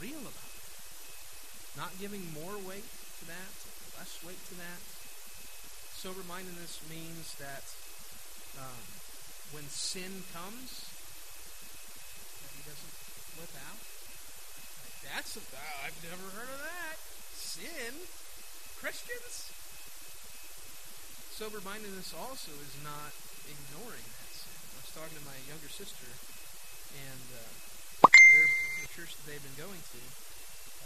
real 0.00 0.20
about 0.20 0.52
it. 0.52 0.64
Not 1.76 1.92
giving 2.00 2.28
more 2.32 2.56
weight 2.60 2.84
to 2.84 3.24
that, 3.28 3.52
less 3.96 4.20
weight 4.24 4.40
to 4.52 4.54
that. 4.60 4.80
Sober 5.96 6.24
mindedness 6.28 6.80
means 6.90 7.36
that 7.40 7.64
um, 8.60 8.84
when 9.52 9.64
sin 9.68 10.24
comes, 10.34 10.88
that 12.44 12.52
he 12.52 12.62
doesn't 12.68 12.94
flip 13.32 13.54
out. 13.64 13.91
Like, 15.02 15.18
that's 15.18 15.34
a, 15.34 15.42
I've 15.82 15.98
never 16.06 16.30
heard 16.38 16.46
of 16.46 16.62
that. 16.62 16.96
Sin? 17.34 18.06
Christians? 18.78 19.50
Sober 21.34 21.58
mindedness 21.66 22.14
also 22.14 22.54
is 22.62 22.78
not 22.86 23.10
ignoring 23.50 24.06
that 24.06 24.30
sin. 24.30 24.54
I 24.54 24.78
was 24.78 24.94
talking 24.94 25.18
to 25.18 25.26
my 25.26 25.34
younger 25.50 25.66
sister, 25.66 26.06
and 26.06 27.26
uh, 27.34 27.50
the 28.06 28.90
church 28.94 29.18
that 29.18 29.24
they've 29.26 29.42
been 29.42 29.58
going 29.58 29.82
to, 29.82 30.02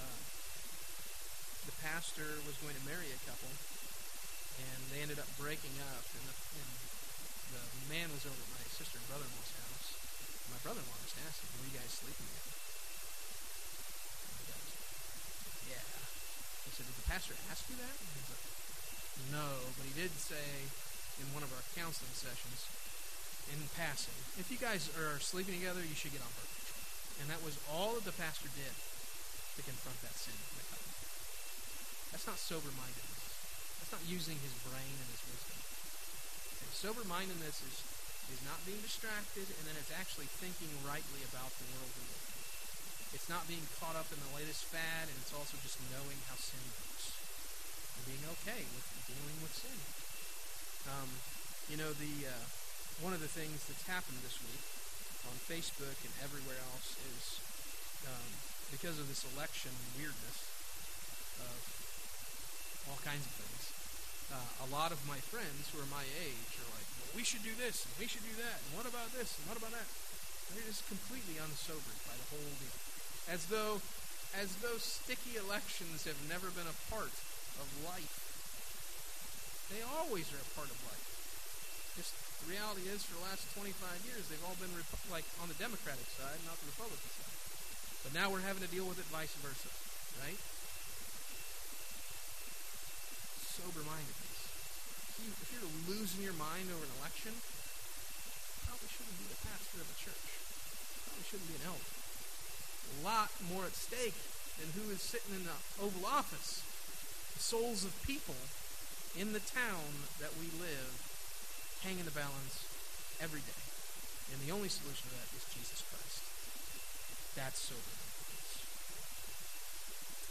uh, 0.01 0.21
the 1.69 1.77
pastor 1.85 2.41
was 2.49 2.57
going 2.65 2.73
to 2.73 2.85
marry 2.89 3.13
a 3.13 3.21
couple, 3.29 3.53
and 4.65 4.81
they 4.89 5.05
ended 5.05 5.21
up 5.21 5.29
breaking 5.37 5.77
up, 5.93 6.09
and 6.17 6.25
the, 6.25 6.37
and 6.57 6.71
the 7.53 7.65
man 7.93 8.09
was 8.15 8.25
over 8.25 8.39
at 8.39 8.53
my 8.57 8.65
sister 8.73 8.97
and 8.97 9.07
brother-in-law's 9.13 9.53
house. 9.61 9.93
My 10.49 10.63
brother-in-law 10.63 11.01
just 11.05 11.21
asked 11.27 11.43
him, 11.43 11.53
"Were 11.61 11.69
you 11.69 11.77
guys 11.77 11.91
sleeping 11.91 12.23
together?" 12.33 12.55
And 14.25 14.35
he 14.41 14.45
goes, 14.47 14.71
"Yeah." 15.75 15.85
He 16.65 16.66
said, 16.77 16.85
"Did 16.85 17.01
the 17.01 17.09
pastor 17.09 17.33
ask 17.49 17.65
you 17.73 17.81
that?" 17.81 17.97
And 17.97 18.09
he's 18.13 18.29
like, 18.29 18.47
No, 19.33 19.73
but 19.81 19.89
he 19.89 19.95
did 19.97 20.13
say 20.21 20.69
in 21.17 21.33
one 21.33 21.41
of 21.41 21.49
our 21.57 21.65
counseling 21.73 22.13
sessions, 22.13 22.69
in 23.49 23.57
passing, 23.73 24.17
if 24.37 24.53
you 24.53 24.61
guys 24.61 24.93
are 25.01 25.17
sleeping 25.23 25.57
together, 25.57 25.81
you 25.81 25.97
should 25.97 26.13
get 26.13 26.21
on 26.21 26.29
birth 26.37 26.53
control. 26.53 26.85
And 27.23 27.27
that 27.33 27.41
was 27.41 27.57
all 27.73 27.97
that 27.97 28.05
the 28.05 28.13
pastor 28.13 28.53
did 28.53 28.75
to 29.57 29.61
confront 29.65 29.97
that 30.05 30.13
sin. 30.19 30.37
That's 32.13 32.27
not 32.27 32.41
sober 32.41 32.73
mindedness. 32.73 33.25
That's 33.77 33.93
not 33.93 34.05
using 34.09 34.41
his 34.41 34.55
brain 34.65 34.95
and 34.97 35.09
his 35.13 35.21
wisdom. 35.29 35.59
Okay, 36.57 36.71
sober 36.73 37.05
mindedness 37.05 37.61
is, 37.61 37.77
is 38.33 38.41
not 38.41 38.57
being 38.65 38.81
distracted, 38.81 39.45
and 39.45 39.65
then 39.69 39.77
it's 39.77 39.93
actually 39.93 40.31
thinking 40.41 40.73
rightly 40.81 41.21
about 41.29 41.53
the 41.61 41.69
world 41.77 41.93
we 41.93 42.09
live 42.09 42.25
in. 42.25 42.36
It's 43.17 43.33
not 43.33 43.49
being 43.49 43.65
caught 43.81 43.97
up 43.97 44.13
in 44.13 44.21
the 44.21 44.37
latest 44.37 44.69
fad, 44.69 45.09
and 45.09 45.17
it's 45.17 45.33
also 45.33 45.57
just 45.65 45.81
knowing 45.89 46.21
how 46.29 46.37
sin 46.37 46.61
works. 46.69 47.17
And 47.97 48.13
being 48.13 48.21
okay 48.29 48.69
with 48.77 48.85
dealing 49.09 49.41
with 49.41 49.57
sin. 49.57 49.81
Um, 50.85 51.09
you 51.73 51.81
know, 51.81 51.97
the 51.97 52.29
uh, 52.29 52.45
one 53.01 53.17
of 53.17 53.25
the 53.25 53.33
things 53.33 53.65
that's 53.65 53.89
happened 53.89 54.21
this 54.21 54.37
week 54.45 54.61
on 55.25 55.33
Facebook 55.49 55.97
and 56.05 56.13
everywhere 56.21 56.61
else 56.61 56.93
is 57.09 57.41
um, 58.05 58.31
because 58.69 59.01
of 59.01 59.09
this 59.09 59.25
election 59.33 59.73
weirdness 59.97 60.53
of 61.41 61.61
all 62.93 63.01
kinds 63.01 63.25
of 63.25 63.33
things. 63.33 63.65
Uh, 64.29 64.67
a 64.67 64.69
lot 64.69 64.93
of 64.93 65.01
my 65.09 65.25
friends 65.33 65.73
who 65.73 65.81
are 65.81 65.89
my 65.89 66.05
age 66.21 66.53
are 66.61 66.71
like, 66.77 66.85
well, 67.01 67.17
we 67.17 67.25
should 67.25 67.43
do 67.47 67.57
this, 67.57 67.89
and 67.89 67.97
we 67.97 68.05
should 68.05 68.29
do 68.29 68.37
that, 68.45 68.61
and 68.61 68.77
what 68.77 68.85
about 68.85 69.09
this, 69.17 69.41
and 69.41 69.49
what 69.49 69.57
about 69.57 69.73
that? 69.73 69.89
They're 70.53 70.69
just 70.69 70.85
completely 70.85 71.41
unsobered 71.41 72.01
by 72.05 72.15
the 72.21 72.29
whole 72.29 72.53
deal. 72.61 72.86
As 73.27 73.47
though, 73.47 73.83
as 74.39 74.55
though 74.63 74.79
sticky 74.79 75.35
elections 75.35 76.07
have 76.07 76.19
never 76.31 76.51
been 76.55 76.69
a 76.69 76.79
part 76.93 77.15
of 77.59 77.67
life. 77.83 78.23
They 79.73 79.83
always 79.83 80.31
are 80.31 80.39
a 80.39 80.51
part 80.55 80.71
of 80.71 80.79
life. 80.87 81.07
Just 81.99 82.15
the 82.45 82.55
reality 82.55 82.87
is, 82.87 83.03
for 83.03 83.19
the 83.19 83.27
last 83.27 83.43
25 83.57 83.75
years, 84.07 84.29
they've 84.31 84.47
all 84.47 84.55
been 84.61 84.71
Repu- 84.77 85.11
like 85.11 85.27
on 85.43 85.51
the 85.51 85.59
Democratic 85.59 86.07
side, 86.15 86.39
not 86.47 86.55
the 86.61 86.71
Republican 86.71 87.11
side. 87.19 87.37
But 88.07 88.13
now 88.15 88.31
we're 88.31 88.45
having 88.47 88.63
to 88.63 88.71
deal 88.71 88.87
with 88.87 89.03
it 89.03 89.09
vice 89.11 89.35
versa, 89.43 89.73
right? 90.23 90.39
Sober-mindedness. 93.59 94.39
If, 95.11 95.17
you, 95.25 95.31
if 95.33 95.49
you're 95.51 95.71
losing 95.91 96.23
your 96.23 96.37
mind 96.39 96.71
over 96.71 96.85
an 96.85 96.95
election, 97.03 97.35
probably 98.69 98.87
shouldn't 98.93 99.19
be 99.19 99.27
the 99.27 99.41
pastor 99.43 99.83
of 99.83 99.89
a 99.91 99.97
church. 99.99 100.29
Probably 101.09 101.25
shouldn't 101.27 101.51
be 101.51 101.59
an 101.59 101.67
elder. 101.73 101.96
A 102.87 103.05
lot 103.05 103.31
more 103.53 103.67
at 103.67 103.75
stake 103.75 104.17
than 104.59 104.73
who 104.73 104.91
is 104.93 105.03
sitting 105.03 105.35
in 105.35 105.45
the 105.45 105.59
Oval 105.83 106.07
Office. 106.07 106.63
The 107.35 107.43
souls 107.43 107.85
of 107.85 107.93
people 108.07 108.39
in 109.17 109.33
the 109.33 109.45
town 109.45 110.09
that 110.21 110.33
we 110.41 110.49
live 110.61 110.93
hang 111.83 111.99
in 111.99 112.05
the 112.05 112.17
balance 112.17 112.65
every 113.21 113.41
day. 113.41 113.63
And 114.33 114.41
the 114.43 114.53
only 114.53 114.69
solution 114.69 115.09
to 115.09 115.15
that 115.17 115.31
is 115.37 115.45
Jesus 115.53 115.85
Christ. 115.87 116.21
That's 117.37 117.61
sober. 117.61 117.97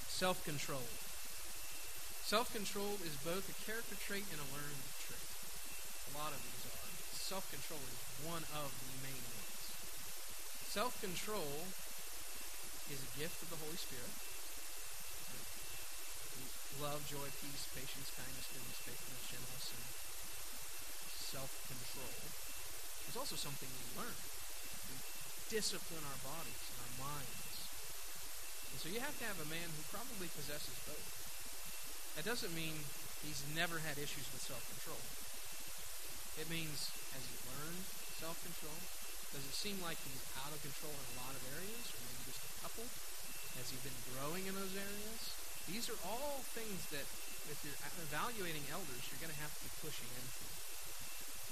Self 0.10 0.44
control. 0.44 0.88
Self 2.26 2.50
control 2.50 2.98
is 3.06 3.14
both 3.22 3.46
a 3.46 3.56
character 3.70 3.94
trait 4.00 4.26
and 4.34 4.42
a 4.42 4.50
learned 4.50 4.82
trait. 5.06 5.30
A 6.10 6.18
lot 6.18 6.34
of 6.34 6.42
these 6.42 6.66
are. 6.66 6.86
Self 7.14 7.46
control 7.54 7.82
is 7.86 7.98
one 8.26 8.46
of 8.58 8.74
the 8.74 8.98
main 9.06 9.22
ones. 9.22 9.62
Self 10.70 10.98
control 11.02 11.70
is 12.94 13.02
a 13.02 13.12
gift 13.18 13.42
of 13.42 13.50
the 13.50 13.60
Holy 13.62 13.78
Spirit 13.78 14.14
love, 16.84 17.00
joy, 17.08 17.24
peace, 17.40 17.64
patience, 17.72 18.12
kindness, 18.20 18.52
goodness, 18.52 18.80
faithfulness, 18.84 19.24
gentleness, 19.32 19.68
and 19.72 19.86
self-control 21.36 22.20
is 23.08 23.16
also 23.16 23.40
something 23.40 23.70
we 23.72 23.88
learn. 23.96 24.18
We 24.92 25.00
discipline 25.48 26.04
our 26.04 26.20
bodies 26.26 26.64
and 26.76 26.78
our 26.84 26.96
minds. 27.16 27.56
And 28.76 28.78
so 28.84 28.92
you 28.92 29.00
have 29.00 29.16
to 29.24 29.26
have 29.30 29.40
a 29.40 29.48
man 29.48 29.72
who 29.72 29.88
probably 29.88 30.28
possesses 30.36 30.76
both. 30.84 31.10
That 32.20 32.28
doesn't 32.28 32.52
mean 32.52 32.84
he's 33.24 33.44
never 33.56 33.80
had 33.80 33.96
issues 33.96 34.28
with 34.36 34.44
self-control. 34.44 35.00
It 36.36 36.52
means, 36.52 36.92
has 37.16 37.24
he 37.24 37.36
learned 37.56 37.88
self-control? 38.20 38.80
Does 39.32 39.48
it 39.48 39.56
seem 39.56 39.80
like 39.80 40.00
he's 40.04 40.24
out 40.44 40.52
of 40.52 40.60
control 40.60 40.92
in 40.92 41.08
a 41.16 41.18
lot 41.24 41.36
of 41.36 41.44
areas, 41.56 41.84
or 41.88 42.00
maybe 42.04 42.36
just 42.36 42.44
a 42.44 42.55
couple? 42.66 42.90
Has 43.62 43.70
he 43.70 43.78
been 43.86 43.94
growing 44.18 44.50
in 44.50 44.58
those 44.58 44.74
areas? 44.74 45.22
These 45.70 45.86
are 45.94 46.00
all 46.10 46.42
things 46.58 46.82
that, 46.90 47.06
if 47.46 47.62
you're 47.62 47.78
evaluating 48.10 48.66
elders, 48.74 49.06
you're 49.06 49.22
going 49.22 49.30
to 49.30 49.38
have 49.46 49.54
to 49.54 49.62
be 49.62 49.72
pushing 49.86 50.10
into. 50.18 50.46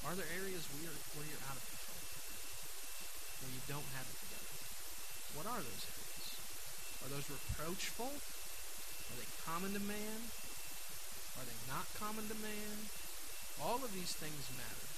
Are 0.10 0.18
there 0.18 0.26
areas 0.34 0.66
where 0.74 0.90
you're, 0.90 1.00
where 1.14 1.30
you're 1.30 1.46
out 1.46 1.54
of 1.54 1.62
control? 1.70 2.02
Where 3.46 3.54
you 3.54 3.62
don't 3.70 3.90
have 3.94 4.10
it 4.10 4.18
together? 4.26 4.54
What 5.38 5.46
are 5.54 5.62
those 5.62 5.86
areas? 5.86 6.26
Are 7.06 7.10
those 7.14 7.30
reproachful? 7.30 8.10
Are 8.10 9.18
they 9.22 9.30
common 9.46 9.78
to 9.78 9.84
man? 9.86 10.34
Are 11.38 11.46
they 11.46 11.60
not 11.70 11.86
common 12.02 12.26
to 12.26 12.38
man? 12.42 12.90
All 13.62 13.86
of 13.86 13.94
these 13.94 14.18
things 14.18 14.50
matter. 14.58 14.90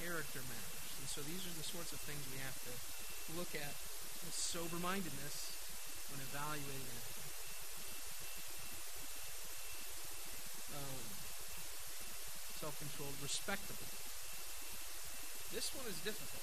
Character 0.00 0.40
matters. 0.40 0.88
And 1.04 1.08
so 1.12 1.20
these 1.20 1.44
are 1.44 1.52
the 1.52 1.68
sorts 1.68 1.92
of 1.92 2.00
things 2.08 2.24
we 2.32 2.40
have 2.40 2.56
to 2.64 2.72
look 3.36 3.52
at 3.52 3.76
with 4.26 4.34
sober 4.34 4.82
mindedness 4.82 5.54
when 6.10 6.18
evaluating 6.18 6.90
it. 6.90 7.06
Um, 10.74 11.02
self-controlled, 12.58 13.14
respectable. 13.22 13.86
This 15.54 15.70
one 15.78 15.86
is 15.86 16.02
difficult. 16.02 16.42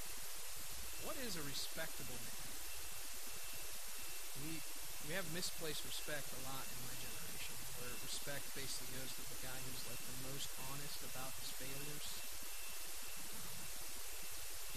What 1.04 1.20
is 1.20 1.36
a 1.36 1.44
respectable 1.44 2.16
man? 2.24 2.48
We 4.40 4.64
we 5.04 5.20
have 5.20 5.28
misplaced 5.36 5.84
respect 5.84 6.32
a 6.40 6.42
lot 6.48 6.64
in 6.64 6.80
my 6.88 6.96
generation, 6.96 7.60
where 7.84 7.92
respect 8.08 8.48
basically 8.56 8.96
goes 8.96 9.12
to 9.12 9.24
the 9.28 9.44
guy 9.44 9.60
who's 9.68 9.84
like 9.92 10.00
the 10.00 10.32
most 10.32 10.48
honest 10.72 11.04
about 11.04 11.36
his 11.44 11.52
failures, 11.60 12.08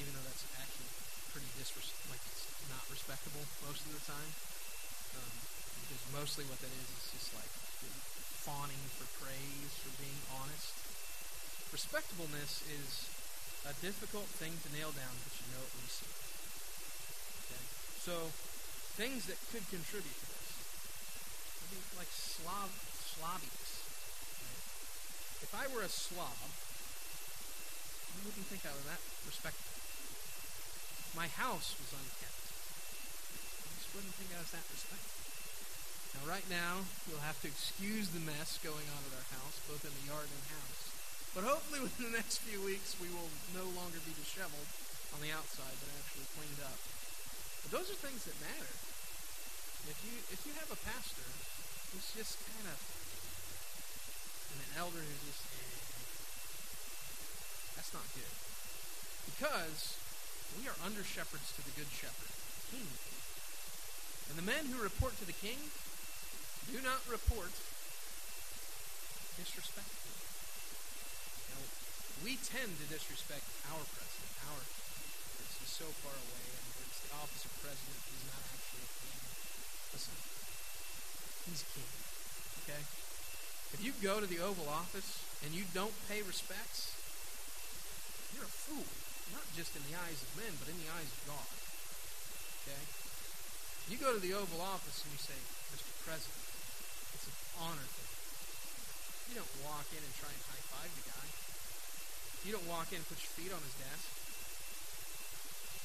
even 0.03 0.11
though 0.19 0.27
that's 0.27 0.43
actually 0.59 0.96
pretty 1.37 1.53
disres- 1.61 1.93
like 2.09 2.25
it's 2.33 2.49
not 2.73 2.81
respectable 2.89 3.45
most 3.69 3.85
of 3.85 3.93
the 3.93 4.01
time, 4.09 4.33
um, 5.21 5.35
because 5.85 6.01
mostly 6.17 6.49
what 6.49 6.57
that 6.65 6.73
is 6.73 6.89
is 6.97 7.05
just 7.13 7.29
like 7.37 7.53
fawning 8.41 8.81
for 8.97 9.05
praise 9.21 9.73
for 9.85 9.93
being 10.01 10.17
honest. 10.33 10.73
Respectableness 11.77 12.65
is 12.73 13.13
a 13.69 13.77
difficult 13.85 14.33
thing 14.41 14.57
to 14.65 14.69
nail 14.73 14.97
down, 14.97 15.13
but 15.29 15.35
you 15.37 15.45
know 15.53 15.61
it 15.61 15.71
when 15.77 15.85
see 15.93 16.09
it. 16.09 16.25
Okay? 17.45 17.65
So, 18.01 18.33
things 18.97 19.29
that 19.29 19.37
could 19.53 19.67
contribute 19.69 20.17
to 20.17 20.27
this. 20.33 20.49
Maybe 21.69 21.85
like 22.01 22.09
Slav, 22.09 22.73
Slavics. 23.13 23.85
Right? 24.41 24.65
If 25.45 25.53
I 25.53 25.69
were 25.69 25.85
a 25.85 25.93
Slav, 25.93 26.49
you 28.15 28.25
wouldn't 28.25 28.47
think 28.47 28.65
I 28.65 28.73
was 28.73 28.87
that 28.89 29.03
respectable. 29.29 29.76
My 31.17 31.33
house 31.33 31.73
was 31.81 31.97
unkept. 31.97 32.45
I 33.65 33.73
just 33.81 33.89
wouldn't 33.97 34.13
think 34.21 34.37
I 34.37 34.45
was 34.45 34.53
that 34.53 34.69
respectable. 34.69 35.25
Now, 36.13 36.29
right 36.29 36.45
now, 36.53 36.85
you'll 37.09 37.25
have 37.25 37.41
to 37.41 37.49
excuse 37.49 38.13
the 38.13 38.21
mess 38.21 38.61
going 38.61 38.85
on 38.93 39.01
at 39.09 39.17
our 39.17 39.29
house, 39.33 39.57
both 39.65 39.81
in 39.81 39.97
the 39.97 40.13
yard 40.13 40.29
and 40.29 40.45
house. 40.53 40.93
But 41.33 41.49
hopefully, 41.49 41.81
within 41.89 42.13
the 42.13 42.17
next 42.21 42.45
few 42.45 42.61
weeks, 42.61 43.01
we 43.01 43.09
will 43.09 43.33
no 43.57 43.65
longer 43.73 43.97
be 44.05 44.13
disheveled 44.13 44.69
on 45.17 45.25
the 45.25 45.33
outside, 45.33 45.73
but 45.81 45.89
actually 45.97 46.29
cleaned 46.37 46.61
up. 46.61 46.77
But 47.65 47.81
those 47.81 47.89
are 47.89 47.97
things 47.97 48.29
that 48.29 48.37
matter. 48.37 48.73
If 49.89 49.97
you 50.05 50.21
if 50.35 50.45
you 50.45 50.53
have 50.61 50.69
a 50.69 50.81
pastor 50.85 51.25
who's 51.95 52.11
just 52.13 52.37
kind 52.45 52.69
of 52.69 52.79
and 54.53 54.59
an 54.61 54.73
elder 54.77 54.99
who's 54.99 55.25
just 55.31 55.43
eh, 55.49 55.81
that's 57.79 57.95
not 57.95 58.05
good. 58.13 58.35
Because 59.31 59.97
we 60.55 60.71
are 60.71 60.79
under 60.87 61.03
shepherds 61.03 61.51
to 61.59 61.63
the 61.67 61.75
good 61.75 61.91
shepherd, 61.91 62.33
king. 62.71 62.87
And 64.31 64.39
the 64.39 64.47
men 64.47 64.71
who 64.71 64.79
report 64.83 65.19
to 65.19 65.27
the 65.27 65.37
king 65.37 65.59
do 66.71 66.79
not 66.83 67.03
report 67.07 67.55
disrespectfully. 69.39 70.21
Now, 71.53 71.63
we 72.25 72.39
tend 72.43 72.75
to 72.81 72.87
disrespect 72.91 73.47
our 73.71 73.85
president, 73.95 74.33
our 74.51 74.63
he's 75.61 75.71
so 75.71 75.87
far 76.03 76.17
away, 76.17 76.47
and 76.47 76.65
it's 76.87 77.01
the 77.07 77.13
office 77.15 77.45
of 77.47 77.53
president. 77.63 77.99
He's 78.11 78.27
not 78.27 78.43
actually 78.51 78.83
a 78.83 78.93
king. 79.03 79.21
Listen, 79.95 80.17
he's 81.47 81.63
king. 81.71 81.91
Okay? 82.67 82.83
If 83.75 83.81
you 83.85 83.93
go 84.03 84.19
to 84.19 84.27
the 84.27 84.41
Oval 84.43 84.67
Office 84.67 85.23
and 85.45 85.55
you 85.55 85.69
don't 85.71 85.95
pay 86.09 86.23
respects, 86.23 86.97
you're 88.35 88.49
a 88.49 88.51
fool. 88.51 89.06
Not 89.35 89.47
just 89.57 89.75
in 89.75 89.83
the 89.91 89.97
eyes 89.97 90.23
of 90.23 90.31
men, 90.39 90.55
but 90.61 90.71
in 90.71 90.79
the 90.79 90.91
eyes 90.93 91.11
of 91.11 91.21
God. 91.27 91.49
Okay? 92.63 92.83
You 93.87 93.97
go 93.99 94.11
to 94.11 94.23
the 94.23 94.35
Oval 94.35 94.63
Office 94.63 95.07
and 95.07 95.15
you 95.15 95.23
say, 95.23 95.39
Mr. 95.71 95.91
President, 96.03 96.43
it's 97.15 97.27
an 97.31 97.39
honor 97.63 97.87
to 97.87 98.03
You 99.31 99.35
don't 99.39 99.57
walk 99.63 99.87
in 99.95 100.03
and 100.03 100.15
try 100.19 100.31
and 100.31 100.43
high 100.51 100.65
five 100.75 100.91
the 100.91 101.07
guy. 101.07 101.27
You 102.43 102.55
don't 102.55 102.67
walk 102.67 102.91
in 102.91 103.03
and 103.03 103.09
put 103.11 103.23
your 103.23 103.35
feet 103.39 103.55
on 103.55 103.63
his 103.63 103.75
desk. 103.79 104.07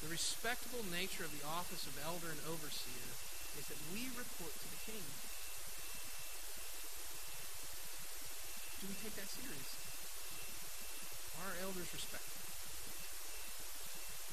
The 0.02 0.10
respectable 0.10 0.82
nature 0.90 1.22
of 1.22 1.30
the 1.30 1.46
office 1.46 1.86
of 1.86 1.94
elder 2.02 2.34
and 2.34 2.42
overseer 2.46 3.10
is 3.54 3.70
that 3.70 3.78
we 3.94 4.10
report 4.18 4.50
to 4.50 4.66
the 4.66 4.82
king. 4.82 5.06
Do 8.82 8.90
we 8.90 8.98
take 8.98 9.14
that 9.14 9.30
seriously? 9.30 9.86
Are 11.38 11.54
our 11.54 11.58
elders 11.62 11.86
respectful? 11.94 12.41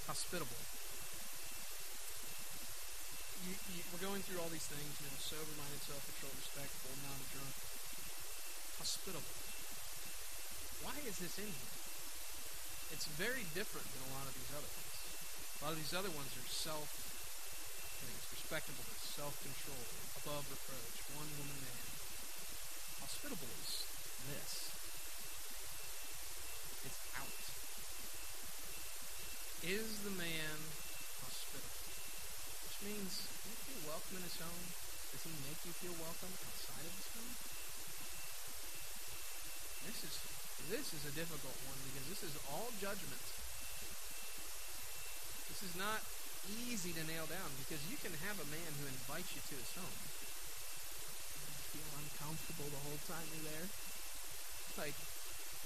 Hospitable? 0.10 0.58
You, 3.46 3.54
you, 3.54 3.86
we're 3.94 4.02
going 4.02 4.26
through 4.26 4.42
all 4.42 4.50
these 4.50 4.66
things, 4.66 4.90
you 4.98 5.06
know, 5.06 5.22
sober-minded, 5.22 5.86
self-controlled, 5.86 6.34
respectful, 6.34 6.98
not 7.06 7.14
a 7.14 7.28
drunk. 7.30 7.54
Hospitable. 8.82 9.38
Why 10.82 10.98
is 11.06 11.22
this 11.22 11.38
in 11.38 11.46
here? 11.46 11.74
It's 12.90 13.06
very 13.22 13.46
different 13.54 13.86
than 13.86 14.02
a 14.10 14.12
lot 14.18 14.26
of 14.26 14.34
these 14.34 14.50
other 14.50 14.66
ones. 14.66 14.98
A 14.98 15.60
lot 15.62 15.72
of 15.78 15.80
these 15.80 15.94
other 15.94 16.10
ones 16.10 16.34
are 16.34 16.50
self 16.50 16.90
things, 18.02 18.24
respectableness, 18.34 19.14
self-control, 19.14 19.86
above 20.26 20.42
reproach, 20.50 21.06
one 21.14 21.30
woman 21.38 21.60
man. 21.70 21.86
Hospitable 23.06 23.54
is 23.62 23.86
this. 24.26 24.74
It's 26.82 26.98
out. 27.14 27.39
Is 29.60 29.92
the 30.08 30.16
man 30.16 30.56
hospitable? 31.20 31.84
Which 32.64 32.80
means, 32.80 33.28
do 33.44 33.52
you 33.52 33.60
feel 33.68 33.92
welcome 33.92 34.16
in 34.16 34.24
his 34.24 34.40
home? 34.40 34.66
Does 35.12 35.28
he 35.28 35.36
make 35.44 35.60
you 35.68 35.76
feel 35.84 36.00
welcome 36.00 36.32
outside 36.32 36.88
of 36.88 36.96
his 36.96 37.10
home? 37.12 37.34
This 39.84 40.00
is 40.08 40.16
this 40.72 40.88
is 40.96 41.04
a 41.12 41.14
difficult 41.18 41.60
one 41.68 41.76
because 41.92 42.08
this 42.08 42.24
is 42.24 42.40
all 42.48 42.72
judgment. 42.80 43.26
This 45.52 45.60
is 45.68 45.76
not 45.76 46.08
easy 46.48 46.96
to 46.96 47.04
nail 47.04 47.28
down 47.28 47.52
because 47.60 47.84
you 47.92 48.00
can 48.00 48.16
have 48.32 48.40
a 48.40 48.48
man 48.48 48.72
who 48.80 48.88
invites 48.88 49.36
you 49.36 49.44
to 49.44 49.56
his 49.60 49.76
home. 49.76 50.00
You 51.52 51.84
feel 51.84 51.90
uncomfortable 52.00 52.72
the 52.72 52.84
whole 52.88 53.02
time 53.12 53.28
you're 53.36 53.52
there. 53.52 53.68
Like 54.80 54.96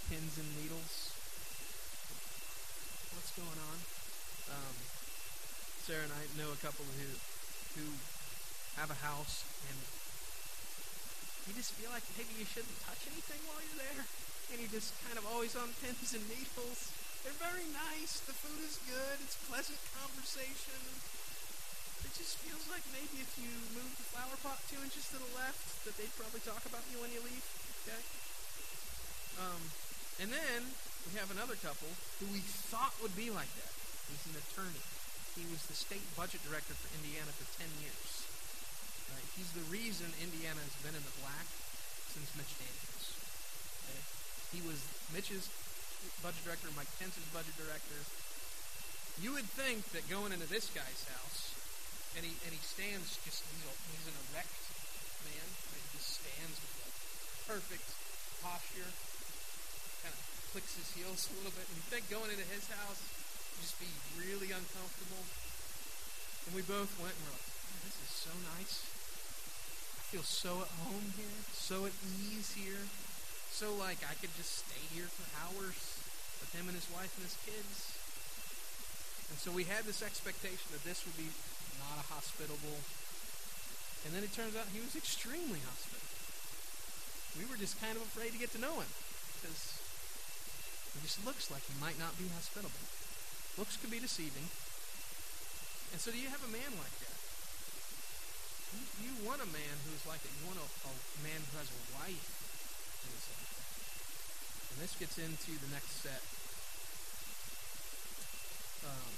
pins 0.10 0.42
and 0.42 0.50
needles. 0.58 1.13
What's 3.14 3.34
going 3.38 3.60
on? 3.70 3.78
Um, 4.50 4.76
Sarah 5.86 6.08
and 6.08 6.16
I 6.16 6.24
know 6.40 6.50
a 6.50 6.60
couple 6.64 6.86
who 6.98 7.10
who 7.78 7.86
have 8.78 8.90
a 8.90 9.00
house 9.06 9.46
and 9.70 9.78
you 11.46 11.54
just 11.58 11.76
feel 11.78 11.92
like 11.94 12.06
maybe 12.18 12.34
you 12.38 12.48
shouldn't 12.48 12.78
touch 12.86 13.04
anything 13.10 13.42
while 13.46 13.60
you're 13.62 13.82
there 13.82 14.06
and 14.54 14.58
he 14.62 14.70
just 14.70 14.94
kind 15.06 15.18
of 15.18 15.26
always 15.30 15.54
on 15.58 15.74
pins 15.82 16.14
and 16.14 16.26
needles. 16.30 16.94
They're 17.22 17.38
very 17.40 17.66
nice. 17.72 18.20
The 18.26 18.36
food 18.36 18.60
is 18.66 18.78
good. 18.84 19.18
It's 19.24 19.40
pleasant 19.48 19.80
conversation. 19.96 20.82
It 22.04 22.12
just 22.20 22.36
feels 22.44 22.68
like 22.68 22.84
maybe 22.92 23.24
if 23.24 23.32
you 23.40 23.50
move 23.74 23.96
the 23.96 24.08
flower 24.12 24.36
pot 24.44 24.60
two 24.68 24.78
inches 24.84 25.08
to 25.16 25.18
the 25.18 25.32
left, 25.34 25.88
that 25.88 25.96
they'd 25.96 26.12
probably 26.20 26.44
talk 26.44 26.62
about 26.68 26.84
you 26.92 27.00
when 27.00 27.16
you 27.16 27.24
leave. 27.24 27.48
Okay. 27.88 28.02
Um, 29.40 29.62
and 30.20 30.30
then 30.36 30.76
we 31.10 31.20
have 31.20 31.30
another 31.32 31.60
couple 31.60 31.90
who 32.20 32.28
we 32.32 32.40
thought 32.72 32.96
would 33.04 33.16
be 33.18 33.30
like 33.30 33.50
that. 33.60 33.74
He's 34.08 34.24
an 34.32 34.40
attorney. 34.40 34.84
He 35.34 35.44
was 35.50 35.66
the 35.66 35.74
state 35.74 36.06
budget 36.14 36.46
director 36.46 36.78
for 36.78 36.90
Indiana 37.02 37.34
for 37.34 37.48
ten 37.58 37.70
years. 37.82 38.28
Right? 39.10 39.28
He's 39.38 39.52
the 39.54 39.66
reason 39.68 40.10
Indiana 40.22 40.62
has 40.62 40.78
been 40.86 40.96
in 40.96 41.04
the 41.04 41.16
black 41.22 41.46
since 42.14 42.30
Mitch 42.38 42.54
Daniels. 42.62 43.06
Okay? 43.86 44.02
He 44.54 44.62
was 44.62 44.80
Mitch's 45.10 45.50
budget 46.22 46.44
director, 46.46 46.70
Mike 46.78 46.92
Pence's 47.02 47.26
budget 47.34 47.56
director. 47.58 48.00
You 49.22 49.38
would 49.38 49.50
think 49.54 49.86
that 49.94 50.06
going 50.10 50.34
into 50.34 50.50
this 50.50 50.70
guy's 50.74 51.04
house, 51.10 51.54
and 52.18 52.26
he 52.26 52.34
and 52.46 52.52
he 52.54 52.62
stands 52.62 53.18
just 53.26 53.46
he's, 53.46 53.66
a, 53.66 53.74
he's 53.94 54.08
an 54.10 54.18
erect 54.34 54.54
man. 55.30 55.48
He 55.74 55.82
just 55.98 56.22
stands 56.22 56.58
with 56.58 56.74
a 56.82 56.90
perfect 57.50 57.88
posture, 58.42 58.90
clicks 60.54 60.78
his 60.78 60.94
heels 60.94 61.34
a 61.34 61.42
little 61.42 61.58
bit. 61.58 61.66
And 61.66 61.82
you 61.82 61.86
think 61.90 62.06
going 62.14 62.30
into 62.30 62.46
his 62.46 62.70
house, 62.70 63.02
would 63.02 63.66
just 63.66 63.82
be 63.82 63.90
really 64.22 64.54
uncomfortable. 64.54 65.26
And 66.46 66.54
we 66.54 66.62
both 66.62 66.94
went 67.02 67.18
and 67.18 67.26
we're 67.26 67.42
like, 67.42 67.50
this 67.90 67.98
is 67.98 68.14
so 68.14 68.34
nice. 68.54 68.86
I 69.98 70.02
feel 70.14 70.22
so 70.22 70.62
at 70.62 70.70
home 70.86 71.18
here, 71.18 71.42
so 71.58 71.90
at 71.90 71.96
ease 72.22 72.54
here. 72.54 72.86
So, 73.50 73.74
like, 73.74 74.02
I 74.06 74.14
could 74.22 74.34
just 74.38 74.66
stay 74.66 74.82
here 74.94 75.10
for 75.10 75.26
hours 75.42 75.78
with 76.38 76.54
him 76.54 76.70
and 76.70 76.78
his 76.78 76.90
wife 76.94 77.10
and 77.18 77.26
his 77.26 77.38
kids. 77.50 77.98
And 79.34 79.38
so 79.42 79.50
we 79.50 79.66
had 79.66 79.90
this 79.90 80.06
expectation 80.06 80.70
that 80.70 80.86
this 80.86 81.02
would 81.06 81.18
be 81.18 81.34
not 81.82 81.98
a 81.98 82.06
hospitable. 82.14 82.78
And 84.06 84.14
then 84.14 84.22
it 84.22 84.34
turns 84.38 84.54
out 84.54 84.70
he 84.70 84.82
was 84.86 84.94
extremely 84.94 85.62
hospitable. 85.66 86.14
We 87.42 87.50
were 87.50 87.58
just 87.58 87.82
kind 87.82 87.98
of 87.98 88.06
afraid 88.06 88.34
to 88.34 88.42
get 88.42 88.54
to 88.54 88.62
know 88.62 88.78
him 88.78 88.90
because 89.42 89.82
it 90.96 91.02
just 91.02 91.22
looks 91.26 91.50
like 91.50 91.66
he 91.66 91.76
might 91.82 91.98
not 91.98 92.18
be 92.18 92.30
hospitable. 92.34 92.84
Looks 93.58 93.78
can 93.78 93.90
be 93.90 94.02
deceiving. 94.02 94.50
And 95.94 96.02
so, 96.02 96.10
do 96.10 96.18
you 96.18 96.30
have 96.30 96.42
a 96.42 96.50
man 96.50 96.74
like 96.78 96.96
that? 97.06 97.18
You, 98.74 98.84
you 99.06 99.12
want 99.22 99.46
a 99.46 99.50
man 99.50 99.76
who's 99.86 100.02
like 100.10 100.22
that. 100.26 100.34
You 100.34 100.50
want 100.50 100.58
a, 100.58 100.68
a 100.90 100.94
man 101.22 101.38
who 101.38 101.54
has 101.62 101.70
a 101.70 101.82
wife 101.98 102.44
and 104.74 104.82
this 104.82 104.98
gets 104.98 105.22
into 105.22 105.54
the 105.62 105.70
next 105.70 106.02
set. 106.02 106.22
Um, 108.90 109.14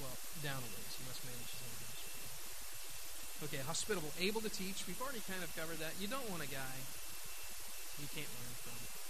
well, 0.00 0.16
down 0.40 0.64
a 0.64 0.68
ways. 0.72 0.92
You 0.96 1.04
must 1.04 1.20
manage 1.28 1.52
his 1.52 1.60
own 1.60 1.76
house. 1.84 2.04
Okay, 3.44 3.60
hospitable, 3.60 4.08
able 4.16 4.40
to 4.40 4.48
teach. 4.48 4.88
We've 4.88 5.00
already 5.04 5.20
kind 5.28 5.44
of 5.44 5.52
covered 5.52 5.84
that. 5.84 6.00
You 6.00 6.08
don't 6.08 6.24
want 6.32 6.40
a 6.40 6.48
guy 6.48 6.80
you 8.00 8.08
can't 8.16 8.30
learn 8.40 8.56
from. 8.64 9.01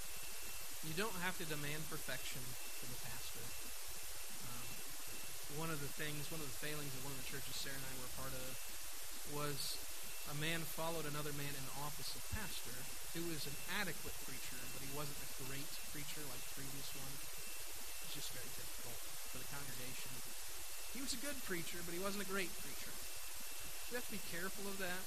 You 0.82 0.98
don't 0.98 1.14
have 1.22 1.38
to 1.38 1.46
demand 1.46 1.86
perfection 1.86 2.42
from 2.82 2.90
the 2.90 3.00
pastor. 3.06 3.46
Um, 4.50 4.66
one 5.62 5.70
of 5.70 5.78
the 5.78 5.92
things, 5.94 6.26
one 6.26 6.42
of 6.42 6.50
the 6.50 6.58
failings 6.58 6.90
of 6.98 7.06
one 7.06 7.14
of 7.14 7.22
the 7.22 7.30
churches 7.30 7.54
Sarah 7.54 7.78
and 7.78 7.86
I 7.86 7.94
were 8.02 8.10
part 8.18 8.34
of 8.34 8.50
was 9.30 9.78
a 10.26 10.36
man 10.42 10.66
followed 10.66 11.06
another 11.06 11.30
man 11.38 11.54
in 11.54 11.64
the 11.70 11.78
office 11.86 12.10
of 12.18 12.22
pastor 12.34 12.74
who 13.14 13.22
was 13.30 13.46
an 13.46 13.54
adequate 13.78 14.14
preacher, 14.26 14.58
but 14.74 14.82
he 14.82 14.90
wasn't 14.90 15.22
a 15.22 15.30
great 15.46 15.70
preacher 15.94 16.22
like 16.26 16.42
the 16.50 16.54
previous 16.58 16.88
one. 16.98 17.14
It's 18.06 18.18
just 18.18 18.34
very 18.34 18.50
difficult 18.50 18.98
for 19.30 19.38
the 19.38 19.48
congregation. 19.54 20.10
He 20.98 21.00
was 21.00 21.14
a 21.14 21.22
good 21.22 21.38
preacher, 21.46 21.78
but 21.86 21.94
he 21.94 22.02
wasn't 22.02 22.26
a 22.26 22.30
great 22.30 22.50
preacher. 22.58 22.90
We 23.90 24.02
have 24.02 24.06
to 24.10 24.18
be 24.18 24.24
careful 24.34 24.66
of 24.66 24.82
that. 24.82 25.02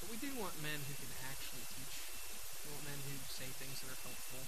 But 0.00 0.08
we 0.08 0.16
do 0.16 0.32
want 0.40 0.56
men 0.64 0.80
who 0.88 0.96
can 0.96 1.12
actually 1.28 1.64
teach. 1.76 1.96
We 2.64 2.72
want 2.72 2.88
men 2.88 3.00
who 3.04 3.20
say 3.28 3.52
things 3.60 3.84
that 3.84 3.92
are 3.92 4.00
helpful, 4.00 4.44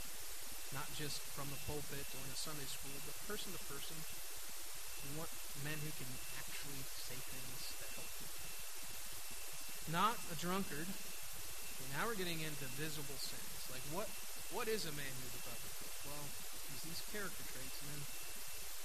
not 0.75 0.89
just 0.99 1.23
from 1.35 1.51
the 1.53 1.61
pulpit 1.69 2.07
or 2.17 2.23
in 2.27 2.31
a 2.33 2.39
Sunday 2.39 2.67
school, 2.67 2.95
but 3.07 3.15
person 3.31 3.53
to 3.55 3.61
person. 3.71 3.99
We 5.07 5.21
want 5.21 5.31
men 5.63 5.79
who 5.83 5.93
can 5.95 6.11
actually 6.41 6.83
say 6.99 7.15
things 7.15 7.61
that 7.79 7.91
help 7.95 8.11
people 8.19 8.37
not 9.87 10.19
a 10.35 10.37
drunkard. 10.43 10.91
Okay, 10.91 11.89
now 11.95 12.11
we're 12.11 12.19
getting 12.19 12.43
into 12.43 12.67
visible 12.75 13.19
sins. 13.23 13.61
Like 13.71 13.85
what 13.95 14.11
what 14.51 14.67
is 14.67 14.87
a 14.87 14.95
man 14.95 15.15
who's 15.23 15.37
above 15.43 15.59
reproach? 15.59 15.99
Well, 16.07 16.27
he's 16.71 16.83
these 16.87 17.03
character 17.11 17.45
traits, 17.55 17.77
and 17.83 17.89
then 17.95 18.03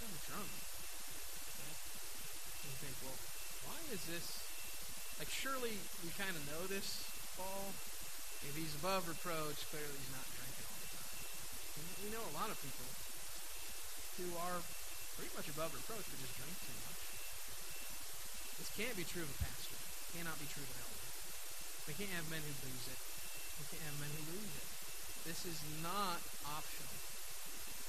I'm 0.05 0.17
drunk. 0.25 0.49
Okay? 0.49 1.73
And 1.73 2.67
you 2.69 2.77
think, 2.81 2.95
well, 3.05 3.17
why 3.69 3.77
is 3.93 4.01
this? 4.09 4.41
Like, 5.21 5.29
surely 5.29 5.77
we 6.01 6.09
kind 6.17 6.33
of 6.33 6.41
know 6.49 6.65
this, 6.65 7.05
Paul. 7.37 7.77
If 8.41 8.57
he's 8.57 8.73
above 8.81 9.05
reproach, 9.05 9.61
clearly 9.69 9.93
he's 10.01 10.13
not 10.17 10.25
drinking 10.33 10.65
all 10.65 10.81
the 10.81 10.89
time. 10.97 11.13
And 11.81 11.89
we 12.05 12.13
know 12.13 12.21
a 12.21 12.35
lot 12.37 12.53
of 12.53 12.57
people 12.61 12.85
who 14.21 14.37
are 14.37 14.61
pretty 15.17 15.33
much 15.33 15.49
above 15.49 15.73
reproach, 15.73 16.05
but 16.05 16.21
just 16.21 16.37
drink 16.37 16.53
too 16.61 16.77
much. 16.85 17.01
This 18.61 18.69
can't 18.77 18.93
be 18.93 19.01
true 19.01 19.25
of 19.25 19.33
a 19.33 19.39
pastor. 19.41 19.73
It 19.73 20.21
cannot 20.21 20.37
be 20.37 20.45
true 20.45 20.61
of 20.61 20.69
an 20.69 20.85
elder. 20.85 21.09
We 21.89 21.97
can't 21.97 22.13
have 22.13 22.29
men 22.29 22.45
who 22.45 22.53
lose 22.61 22.85
it. 22.85 23.01
We 23.57 23.65
can't 23.73 23.85
have 23.89 23.97
men 23.97 24.13
who 24.13 24.37
lose 24.37 24.53
it. 24.53 24.69
This 25.25 25.41
is 25.49 25.57
not 25.81 26.21
optional. 26.45 26.93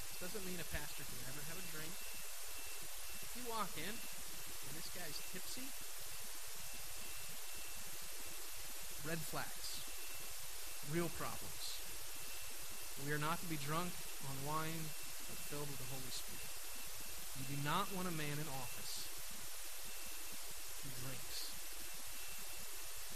This 0.09 0.25
doesn't 0.25 0.45
mean 0.49 0.57
a 0.57 0.69
pastor 0.73 1.05
can 1.05 1.17
never 1.29 1.45
have 1.53 1.61
a 1.61 1.65
drink. 1.69 1.93
If 1.93 3.37
you 3.37 3.45
walk 3.49 3.69
in 3.77 3.93
and 3.93 4.73
this 4.73 4.89
guy's 4.97 5.17
tipsy, 5.29 5.69
red 9.05 9.21
flags, 9.21 9.81
real 10.89 11.09
problems. 11.17 11.82
We 13.01 13.11
are 13.11 13.17
not 13.17 13.41
to 13.41 13.47
be 13.49 13.57
drunk 13.57 13.89
on 14.29 14.35
wine, 14.45 14.85
but 15.25 15.41
filled 15.49 15.65
with 15.65 15.81
the 15.81 15.89
Holy 15.89 16.13
Spirit. 16.13 16.49
You 17.41 17.57
do 17.57 17.59
not 17.65 17.89
want 17.89 18.05
a 18.05 18.13
man 18.13 18.37
in 18.37 18.45
office 18.53 19.09
who 20.85 20.93
drinks 21.01 21.49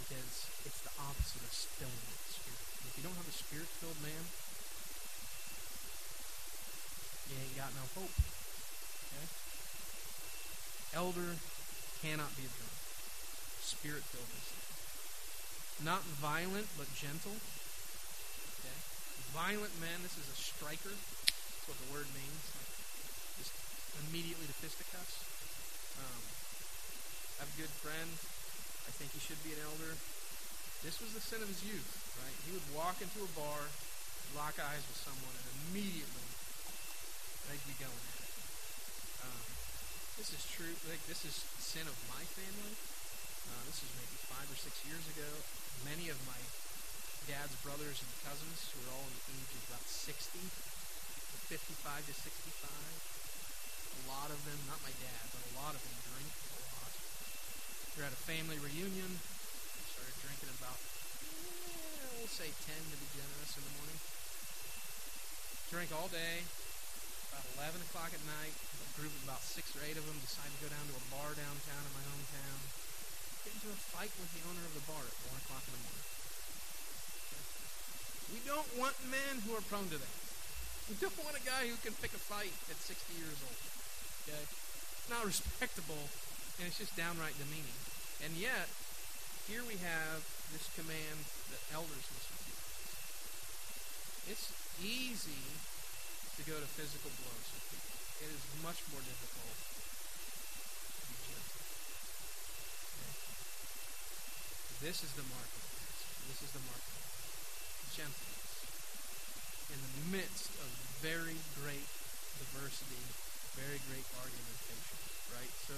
because 0.01 0.49
it's 0.65 0.81
the 0.81 0.95
opposite 0.97 1.45
of 1.45 1.53
filling 1.77 2.01
with 2.09 2.21
the 2.25 2.33
Spirit. 2.33 2.63
If 2.89 2.93
you 2.97 3.03
don't 3.05 3.17
have 3.21 3.29
a 3.29 3.37
Spirit 3.37 3.69
filled 3.77 4.01
man, 4.01 4.23
you 7.29 7.37
ain't 7.37 7.55
got 7.55 7.71
no 7.77 7.85
hope. 7.93 8.17
Okay? 9.13 9.27
Elder 10.97 11.37
cannot 12.01 12.33
be 12.33 12.49
a 12.49 12.51
drunk. 12.51 12.77
Spirit 13.61 14.01
filled 14.09 14.31
is 14.33 14.57
not 15.83 16.01
violent 16.17 16.65
but 16.77 16.89
gentle. 16.97 17.37
Violent 19.35 19.73
men, 19.79 19.99
this 20.03 20.15
is 20.15 20.27
a 20.27 20.37
striker. 20.37 20.93
That's 20.93 21.65
what 21.67 21.77
the 21.77 21.89
word 21.91 22.07
means. 22.15 22.43
Just 23.39 23.53
immediately 24.07 24.47
to 24.47 24.55
fisticuffs. 24.59 25.23
Um, 25.97 26.21
have 27.41 27.49
a 27.49 27.57
good 27.57 27.73
friend. 27.81 28.09
I 28.87 28.91
think 28.95 29.11
he 29.11 29.21
should 29.21 29.39
be 29.43 29.53
an 29.53 29.61
elder. 29.67 29.97
This 30.85 31.01
was 31.01 31.11
the 31.11 31.23
sin 31.23 31.41
of 31.41 31.49
his 31.49 31.65
youth, 31.65 31.91
right? 32.21 32.37
He 32.45 32.53
would 32.53 32.65
walk 32.71 33.01
into 33.01 33.25
a 33.25 33.31
bar, 33.33 33.67
lock 34.37 34.55
eyes 34.61 34.85
with 34.85 34.99
someone, 35.01 35.33
and 35.33 35.47
immediately 35.67 36.27
they'd 37.49 37.65
be 37.65 37.77
going 37.81 38.03
at 38.13 38.19
it. 38.23 38.33
Um, 39.25 39.43
this 40.21 40.31
is 40.33 40.43
true. 40.49 40.73
Like 40.85 41.01
this 41.09 41.25
is 41.25 41.45
sin 41.59 41.85
of 41.85 41.97
my 42.09 42.23
family. 42.37 42.73
Uh, 43.47 43.61
this 43.65 43.81
is 43.81 43.89
maybe 43.97 44.17
five 44.29 44.47
or 44.47 44.57
six 44.59 44.81
years 44.85 45.03
ago. 45.13 45.29
Many 45.85 46.09
of 46.13 46.19
my 46.29 46.37
dad's 47.27 47.59
brothers 47.59 47.99
and 47.99 48.11
cousins, 48.23 48.71
who 48.71 48.79
are 48.87 48.95
all 48.95 49.03
in 49.03 49.11
the 49.11 49.35
age 49.35 49.51
of 49.51 49.63
about 49.67 49.83
60 49.83 50.39
to 50.39 51.35
55 51.51 52.07
to 52.07 52.13
65, 52.15 52.31
a 52.63 54.01
lot 54.07 54.31
of 54.31 54.39
them, 54.47 54.55
not 54.71 54.79
my 54.79 54.95
dad, 55.03 55.23
but 55.35 55.43
a 55.43 55.53
lot 55.59 55.75
of 55.75 55.83
them 55.83 55.95
drink 56.07 56.31
a 56.31 56.59
lot. 56.71 56.91
We're 57.99 58.07
at 58.07 58.15
a 58.15 58.23
family 58.23 58.55
reunion. 58.63 59.11
We 59.19 59.83
started 59.91 60.15
drinking 60.23 60.55
about, 60.55 60.79
eh, 60.79 62.15
we'll 62.15 62.31
say 62.31 62.47
10 62.47 62.79
to 62.79 62.95
be 62.95 63.07
generous 63.11 63.59
in 63.59 63.63
the 63.67 63.73
morning. 63.75 63.99
Drink 65.67 65.91
all 65.91 66.07
day. 66.07 66.47
About 67.35 67.43
11 67.59 67.83
o'clock 67.91 68.15
at 68.15 68.23
night, 68.23 68.55
a 68.55 68.87
group 68.95 69.11
of 69.11 69.21
about 69.27 69.43
six 69.43 69.75
or 69.75 69.83
eight 69.83 69.99
of 69.99 70.07
them 70.07 70.15
decide 70.23 70.47
to 70.47 70.59
go 70.63 70.71
down 70.71 70.87
to 70.87 70.95
a 70.95 71.05
bar 71.11 71.35
downtown 71.35 71.83
in 71.83 71.91
my 71.91 72.05
hometown. 72.07 72.59
Get 73.43 73.51
into 73.51 73.75
a 73.75 73.79
fight 73.91 74.15
with 74.15 74.31
the 74.31 74.47
owner 74.47 74.63
of 74.63 74.73
the 74.73 74.85
bar 74.87 75.03
at 75.03 75.15
1 75.27 75.43
o'clock 75.43 75.67
in 75.67 75.75
the 75.75 75.83
morning. 75.83 76.16
We 78.33 78.43
don't 78.43 78.67
want 78.75 78.95
men 79.07 79.39
who 79.47 79.55
are 79.55 79.63
prone 79.71 79.87
to 79.87 79.99
that. 79.99 80.17
We 80.91 80.99
don't 80.99 81.15
want 81.23 81.35
a 81.39 81.43
guy 81.43 81.67
who 81.67 81.79
can 81.79 81.95
pick 81.99 82.11
a 82.11 82.19
fight 82.19 82.51
at 82.67 82.75
60 82.79 82.95
years 83.15 83.39
old. 83.43 83.59
Okay? 84.27 84.43
It's 84.43 85.11
not 85.11 85.23
respectable, 85.31 86.11
and 86.59 86.67
it's 86.67 86.79
just 86.79 86.95
downright 86.99 87.39
demeaning. 87.39 87.79
And 88.23 88.35
yet, 88.35 88.67
here 89.47 89.63
we 89.63 89.79
have 89.79 90.23
this 90.51 90.67
command 90.75 91.23
that 91.55 91.63
elders 91.71 92.03
must 92.11 92.27
do. 92.35 92.51
It's 94.27 94.51
easy 94.83 95.55
to 96.35 96.41
go 96.43 96.59
to 96.59 96.67
physical 96.67 97.11
blows 97.23 97.47
with 97.55 97.63
people. 97.71 97.95
It 98.27 98.29
is 98.31 98.43
much 98.59 98.83
more 98.91 98.99
difficult 98.99 99.55
to 99.55 101.03
be 101.07 101.15
gentle. 101.31 101.63
Okay? 102.91 103.13
This 104.83 104.99
is 105.07 105.15
the 105.15 105.23
mark 105.31 105.47
of 105.47 105.63
This 106.27 106.43
is 106.43 106.51
the 106.51 106.63
mark 106.67 106.83
gentleness 107.97 108.37
in 109.73 109.79
the 109.81 109.93
midst 110.13 110.53
of 110.61 110.69
very 111.01 111.35
great 111.57 111.89
diversity, 112.37 113.01
very 113.57 113.81
great 113.89 114.05
argumentation, 114.21 114.97
right? 115.33 115.53
So, 115.65 115.75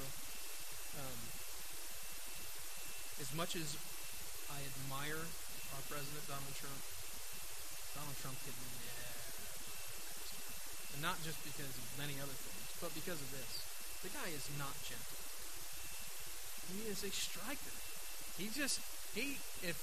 um, 1.00 1.20
as 3.24 3.32
much 3.32 3.56
as 3.56 3.80
I 4.52 4.60
admire 4.68 5.24
our 5.24 5.84
president, 5.88 6.28
Donald 6.28 6.56
Trump, 6.60 6.82
Donald 7.96 8.18
Trump 8.20 8.36
could 8.44 8.58
never. 8.60 9.08
And 10.94 11.02
not 11.06 11.24
just 11.24 11.40
because 11.48 11.72
of 11.72 11.86
many 11.96 12.20
other 12.20 12.36
things, 12.36 12.68
but 12.84 12.92
because 12.92 13.20
of 13.24 13.30
this. 13.32 13.64
The 14.04 14.12
guy 14.12 14.32
is 14.32 14.48
not 14.60 14.76
gentle. 14.84 15.20
He 16.72 16.88
is 16.88 17.04
a 17.04 17.12
striker. 17.12 17.76
He 18.38 18.48
just 18.48 18.80
he 19.16 19.40
if 19.64 19.76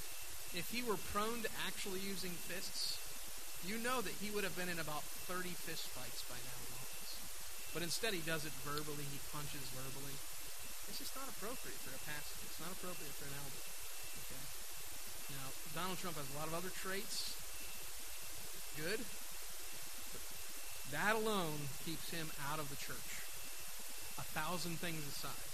if 0.55 0.71
he 0.71 0.83
were 0.83 0.99
prone 1.11 1.43
to 1.43 1.51
actually 1.67 1.99
using 1.99 2.31
fists, 2.47 3.01
you 3.65 3.81
know 3.81 3.99
that 3.99 4.15
he 4.21 4.29
would 4.31 4.45
have 4.45 4.55
been 4.55 4.69
in 4.69 4.79
about 4.79 5.03
30 5.27 5.51
fist 5.67 5.89
fights 5.91 6.23
by 6.29 6.37
now 6.39 6.57
in 6.61 6.71
office. 6.77 7.13
But 7.73 7.83
instead, 7.83 8.13
he 8.13 8.23
does 8.23 8.47
it 8.47 8.53
verbally. 8.63 9.03
He 9.09 9.19
punches 9.33 9.65
verbally. 9.75 10.15
It's 10.87 11.03
just 11.03 11.15
not 11.19 11.27
appropriate 11.27 11.77
for 11.83 11.91
a 11.91 12.01
pastor. 12.07 12.37
It's 12.47 12.61
not 12.63 12.71
appropriate 12.71 13.11
for 13.19 13.27
an 13.27 13.35
elder. 13.35 13.63
Okay. 14.23 14.43
Now, 15.35 15.47
Donald 15.75 15.99
Trump 15.99 16.15
has 16.15 16.29
a 16.31 16.37
lot 16.39 16.47
of 16.47 16.55
other 16.55 16.71
traits. 16.71 17.35
Good. 18.79 19.03
But 19.03 20.23
that 20.95 21.19
alone 21.19 21.67
keeps 21.83 22.07
him 22.13 22.31
out 22.47 22.63
of 22.63 22.71
the 22.71 22.79
church. 22.79 23.25
A 24.15 24.25
thousand 24.31 24.79
things 24.79 25.03
aside. 25.03 25.51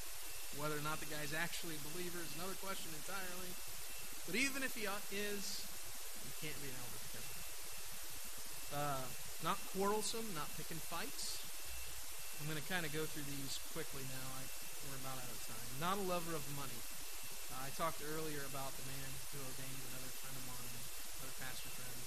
Whether 0.62 0.78
or 0.78 0.86
not 0.86 1.02
the 1.02 1.10
guy's 1.10 1.34
actually 1.34 1.82
a 1.82 1.88
believer 1.91 2.22
is 2.22 2.30
another 2.38 2.54
question 2.62 2.94
entirely. 2.94 3.58
But 4.28 4.36
even 4.40 4.64
if 4.64 4.72
he 4.76 4.88
is, 4.88 5.68
he 6.24 6.32
can't 6.40 6.60
be 6.64 6.72
an 6.72 6.78
elder 6.80 7.04
of 7.20 7.26
uh, 8.74 9.06
not 9.44 9.60
quarrelsome, 9.76 10.26
not 10.34 10.50
picking 10.58 10.82
fights. 10.82 11.38
I'm 12.42 12.50
going 12.50 12.58
to 12.58 12.66
kind 12.66 12.88
of 12.88 12.92
go 12.92 13.06
through 13.06 13.28
these 13.30 13.62
quickly 13.76 14.02
now. 14.10 14.28
I, 14.40 14.44
we're 14.90 15.00
about 15.04 15.22
out 15.22 15.30
of 15.30 15.40
time. 15.46 15.68
Not 15.78 15.96
a 16.02 16.06
lover 16.10 16.34
of 16.34 16.44
money. 16.58 16.80
Uh, 17.54 17.68
I 17.68 17.70
talked 17.78 18.02
earlier 18.02 18.42
about 18.50 18.74
the 18.76 18.86
man 18.90 19.10
who 19.32 19.40
ordained 19.46 19.82
another 19.94 20.12
friend 20.24 20.34
of 20.34 20.46
mine, 20.50 20.74
another 21.22 21.38
pastor 21.38 21.70
friend. 21.76 22.00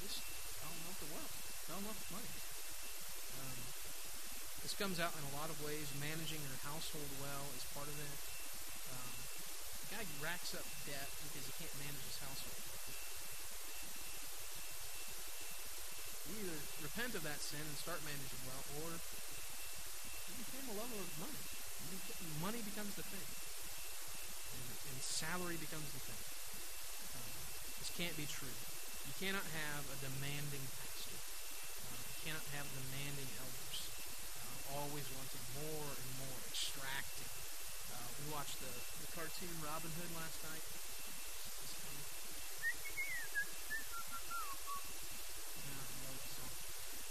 Just 0.00 0.24
in 0.64 0.80
love 0.88 0.98
wealth, 1.12 1.34
fell 1.68 1.78
in 1.78 1.86
love 1.86 2.00
money. 2.08 2.34
Um, 3.36 3.58
this 4.64 4.72
comes 4.78 4.96
out 4.96 5.12
in 5.12 5.22
a 5.28 5.32
lot 5.36 5.52
of 5.52 5.60
ways. 5.60 5.92
Managing 6.00 6.40
your 6.40 6.58
household 6.64 7.10
well 7.20 7.52
is 7.52 7.68
part 7.76 7.86
of 7.90 7.96
it. 8.00 8.29
Um, 9.90 9.98
guy 9.98 10.06
racks 10.22 10.54
up 10.54 10.62
debt 10.86 11.10
because 11.26 11.50
he 11.50 11.52
can't 11.58 11.74
manage 11.82 12.06
his 12.06 12.22
household. 12.22 12.62
You 16.30 16.46
either 16.46 16.62
repent 16.86 17.18
of 17.18 17.26
that 17.26 17.42
sin 17.42 17.58
and 17.58 17.74
start 17.74 17.98
managing 18.06 18.38
well, 18.46 18.62
or 18.86 18.94
you 18.94 20.46
become 20.46 20.70
a 20.70 20.76
lover 20.78 20.94
of 20.94 21.10
money. 21.18 21.42
Money 22.38 22.62
becomes 22.62 22.94
the 22.94 23.02
thing, 23.02 23.30
and, 24.54 24.94
and 24.94 24.96
salary 25.02 25.58
becomes 25.58 25.90
the 25.90 26.02
thing. 26.06 26.22
Um, 27.18 27.34
this 27.82 27.90
can't 27.98 28.14
be 28.14 28.30
true. 28.30 28.54
You 29.10 29.14
cannot 29.18 29.42
have 29.42 29.82
a 29.90 29.96
demanding 29.98 30.70
pastor. 30.78 31.18
Uh, 31.90 31.98
you 31.98 32.30
cannot 32.30 32.46
have 32.54 32.70
demanding 32.78 33.26
elders. 33.42 33.90
Uh, 34.38 34.86
always 34.86 35.10
wanting 35.18 35.44
more 35.66 35.90
and 35.98 36.10
more, 36.22 36.38
extracting. 36.46 37.39
We 38.20 38.32
watched 38.36 38.60
the, 38.60 38.68
the 38.68 39.08
cartoon 39.16 39.54
Robin 39.64 39.90
Hood 39.90 40.12
last 40.14 40.38
night. 40.44 40.64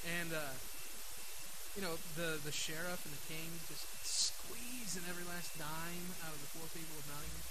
And, 0.10 0.32
uh, 0.34 0.56
you 1.76 1.82
know, 1.86 2.00
the, 2.18 2.42
the 2.42 2.52
sheriff 2.52 3.04
and 3.06 3.14
the 3.14 3.26
king 3.30 3.50
just 3.70 3.86
squeezing 4.02 5.06
every 5.06 5.28
last 5.28 5.54
dime 5.60 6.16
out 6.26 6.34
of 6.34 6.42
the 6.42 6.50
poor 6.58 6.66
people 6.74 6.98
of 6.98 7.06
Nottingham. 7.06 7.46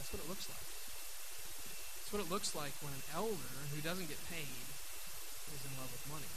That's 0.00 0.10
what 0.10 0.20
it 0.24 0.28
looks 0.28 0.48
like. 0.50 0.68
That's 2.02 2.10
what 2.10 2.22
it 2.24 2.30
looks 2.32 2.50
like 2.56 2.74
when 2.82 2.92
an 2.96 3.04
elder 3.14 3.52
who 3.70 3.78
doesn't 3.84 4.10
get 4.10 4.18
paid 4.26 4.66
is 5.54 5.62
in 5.62 5.72
love 5.78 5.92
with 5.92 6.02
money. 6.10 6.30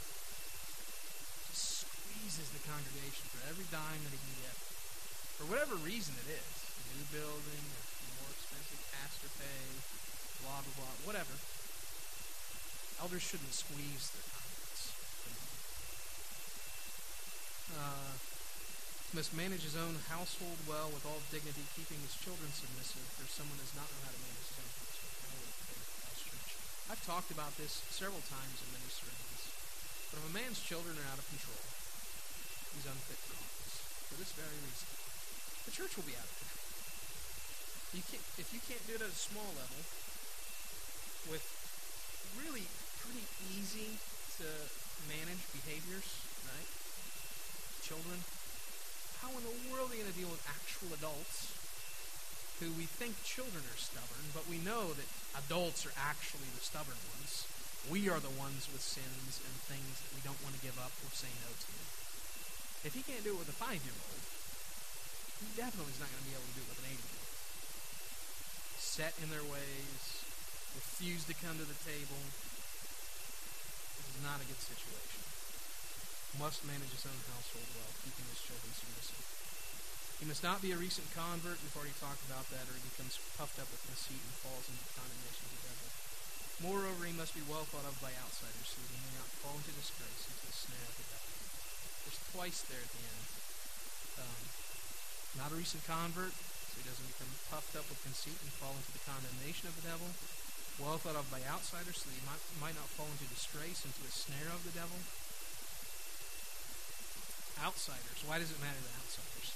Just 1.50 1.84
squeezes 1.84 2.54
the 2.54 2.62
congregation 2.62 3.26
for 3.34 3.42
every 3.50 3.66
dime 3.72 4.04
that 4.06 4.14
he 4.14 4.20
can 4.20 4.36
get. 4.46 4.67
For 5.38 5.46
whatever 5.46 5.78
reason 5.78 6.18
it 6.18 6.34
is. 6.34 6.50
New 6.98 7.06
building, 7.14 7.62
more 8.18 8.34
expensive 8.34 8.82
pastor 8.90 9.30
pay, 9.38 9.62
blah, 10.42 10.58
blah, 10.66 10.82
blah, 10.82 10.94
whatever. 11.06 11.30
Elders 12.98 13.22
shouldn't 13.22 13.54
squeeze 13.54 14.10
their 14.10 14.26
confidence. 14.34 14.82
Uh, 17.70 18.18
must 19.14 19.30
manage 19.30 19.62
his 19.62 19.78
own 19.78 20.02
household 20.10 20.58
well 20.66 20.90
with 20.90 21.06
all 21.06 21.22
dignity, 21.30 21.62
keeping 21.78 22.02
his 22.02 22.18
children 22.18 22.50
submissive, 22.50 23.06
for 23.14 23.30
someone 23.30 23.62
does 23.62 23.78
not 23.78 23.86
know 23.94 24.02
how 24.02 24.10
to 24.10 24.18
manage 24.18 24.42
his 24.42 24.58
own 24.58 24.74
household. 24.74 24.98
I've 26.90 27.04
talked 27.06 27.30
about 27.30 27.54
this 27.60 27.84
several 27.94 28.26
times 28.26 28.58
in 28.64 28.74
many 28.74 28.90
sermons. 28.90 29.54
But 30.10 30.18
if 30.18 30.24
a 30.26 30.32
man's 30.34 30.58
children 30.58 30.98
are 30.98 31.08
out 31.14 31.20
of 31.20 31.28
control, 31.30 31.62
he's 32.74 32.90
unfit 32.90 33.20
for 33.28 33.38
office. 33.38 33.76
For 34.08 34.16
this 34.18 34.32
very 34.32 34.58
reason. 34.66 34.97
The 35.68 35.76
church 35.84 36.00
will 36.00 36.08
be 36.08 36.16
out 36.16 36.24
of 36.24 36.32
control. 36.32 36.64
You 37.92 38.00
can't, 38.08 38.24
if 38.40 38.48
you 38.56 38.60
can't 38.64 38.80
do 38.88 38.96
it 38.96 39.04
at 39.04 39.12
a 39.12 39.20
small 39.20 39.52
level, 39.52 39.84
with 41.28 41.44
really 42.40 42.64
pretty 43.04 43.28
easy 43.52 44.00
to 44.40 44.48
manage 45.12 45.44
behaviors, 45.52 46.08
right? 46.48 46.68
Children. 47.84 48.24
How 49.20 49.28
in 49.36 49.44
the 49.44 49.56
world 49.68 49.92
are 49.92 49.96
you 50.00 50.08
going 50.08 50.16
to 50.16 50.16
deal 50.16 50.32
with 50.32 50.40
actual 50.48 50.96
adults 50.96 51.52
who 52.64 52.72
we 52.72 52.88
think 52.88 53.20
children 53.20 53.60
are 53.68 53.76
stubborn, 53.76 54.32
but 54.32 54.48
we 54.48 54.56
know 54.64 54.96
that 54.96 55.04
adults 55.36 55.84
are 55.84 55.92
actually 56.00 56.48
the 56.56 56.64
stubborn 56.64 56.96
ones. 57.12 57.44
We 57.92 58.08
are 58.08 58.24
the 58.24 58.32
ones 58.40 58.72
with 58.72 58.80
sins 58.80 59.36
and 59.44 59.52
things 59.68 60.00
that 60.00 60.16
we 60.16 60.24
don't 60.24 60.40
want 60.40 60.56
to 60.56 60.64
give 60.64 60.80
up 60.80 60.96
or 61.04 61.12
say 61.12 61.28
no 61.44 61.52
to. 61.52 61.76
If 62.88 62.96
he 62.96 63.04
can't 63.04 63.20
do 63.20 63.36
it 63.36 63.42
with 63.44 63.52
a 63.52 63.58
five 63.60 63.84
year 63.84 63.92
old, 63.92 64.27
he 65.38 65.46
definitely 65.54 65.94
is 65.94 66.02
not 66.02 66.10
going 66.10 66.22
to 66.22 66.30
be 66.30 66.36
able 66.36 66.48
to 66.50 66.56
do 66.58 66.62
it 66.66 66.70
with 66.70 66.82
an 66.82 66.90
old. 66.92 67.14
Set 68.78 69.14
in 69.22 69.30
their 69.30 69.46
ways, 69.46 70.02
refuse 70.74 71.22
to 71.30 71.34
come 71.38 71.54
to 71.54 71.66
the 71.66 71.78
table. 71.86 72.18
This 73.98 74.10
is 74.10 74.22
not 74.26 74.42
a 74.42 74.46
good 74.50 74.58
situation. 74.58 75.22
Must 76.42 76.60
manage 76.66 76.90
his 76.90 77.06
own 77.06 77.18
household 77.30 77.70
well, 77.78 77.90
keeping 78.02 78.26
his 78.28 78.42
children 78.42 78.70
submissive. 78.74 79.22
He 80.18 80.26
must 80.26 80.42
not 80.42 80.58
be 80.58 80.74
a 80.74 80.78
recent 80.78 81.06
convert, 81.14 81.62
we've 81.62 81.78
already 81.78 81.94
talked 82.02 82.26
about 82.26 82.50
that, 82.50 82.66
or 82.66 82.74
he 82.74 82.82
becomes 82.90 83.22
puffed 83.38 83.62
up 83.62 83.70
with 83.70 83.86
conceit 83.86 84.18
and 84.18 84.34
falls 84.42 84.66
into 84.66 84.82
condemnation 84.98 85.46
of 85.46 85.54
the 85.54 85.62
devil. 85.62 85.88
Moreover, 86.58 87.06
he 87.06 87.14
must 87.14 87.38
be 87.38 87.46
well 87.46 87.70
thought 87.70 87.86
of 87.86 87.94
by 88.02 88.10
outsiders, 88.18 88.66
so 88.66 88.82
that 88.82 88.90
he 88.90 88.98
may 88.98 89.14
not 89.14 89.30
fall 89.38 89.54
into 89.54 89.70
disgrace, 89.78 90.26
into 90.26 90.42
the 90.42 90.50
snare 90.50 90.90
of 90.90 90.98
the 90.98 91.06
devil. 91.06 91.30
There's 92.02 92.18
twice 92.34 92.66
there 92.66 92.82
at 92.82 92.90
the 92.90 93.04
end. 93.06 93.26
Um, 94.18 94.42
not 95.38 95.54
a 95.54 95.56
recent 95.56 95.86
convert, 95.86 96.34
so 96.34 96.74
he 96.76 96.84
doesn't 96.84 97.06
become 97.06 97.30
puffed 97.48 97.78
up 97.78 97.86
with 97.86 98.02
conceit 98.02 98.36
and 98.42 98.50
fall 98.58 98.74
into 98.74 98.90
the 98.90 99.06
condemnation 99.06 99.70
of 99.70 99.78
the 99.78 99.86
devil. 99.86 100.10
Well 100.82 100.98
thought 100.98 101.18
of 101.18 101.30
by 101.30 101.42
outsiders, 101.46 102.02
so 102.02 102.10
that 102.10 102.18
he 102.18 102.22
might, 102.26 102.42
might 102.58 102.76
not 102.78 102.90
fall 102.98 103.10
into 103.10 103.26
disgrace, 103.30 103.86
into 103.86 104.02
the 104.02 104.10
snare 104.10 104.50
of 104.50 104.66
the 104.66 104.74
devil. 104.74 104.98
Outsiders. 107.62 108.22
Why 108.26 108.38
does 108.38 108.50
it 108.50 108.62
matter 108.62 108.78
to 108.78 108.92
outsiders? 108.98 109.50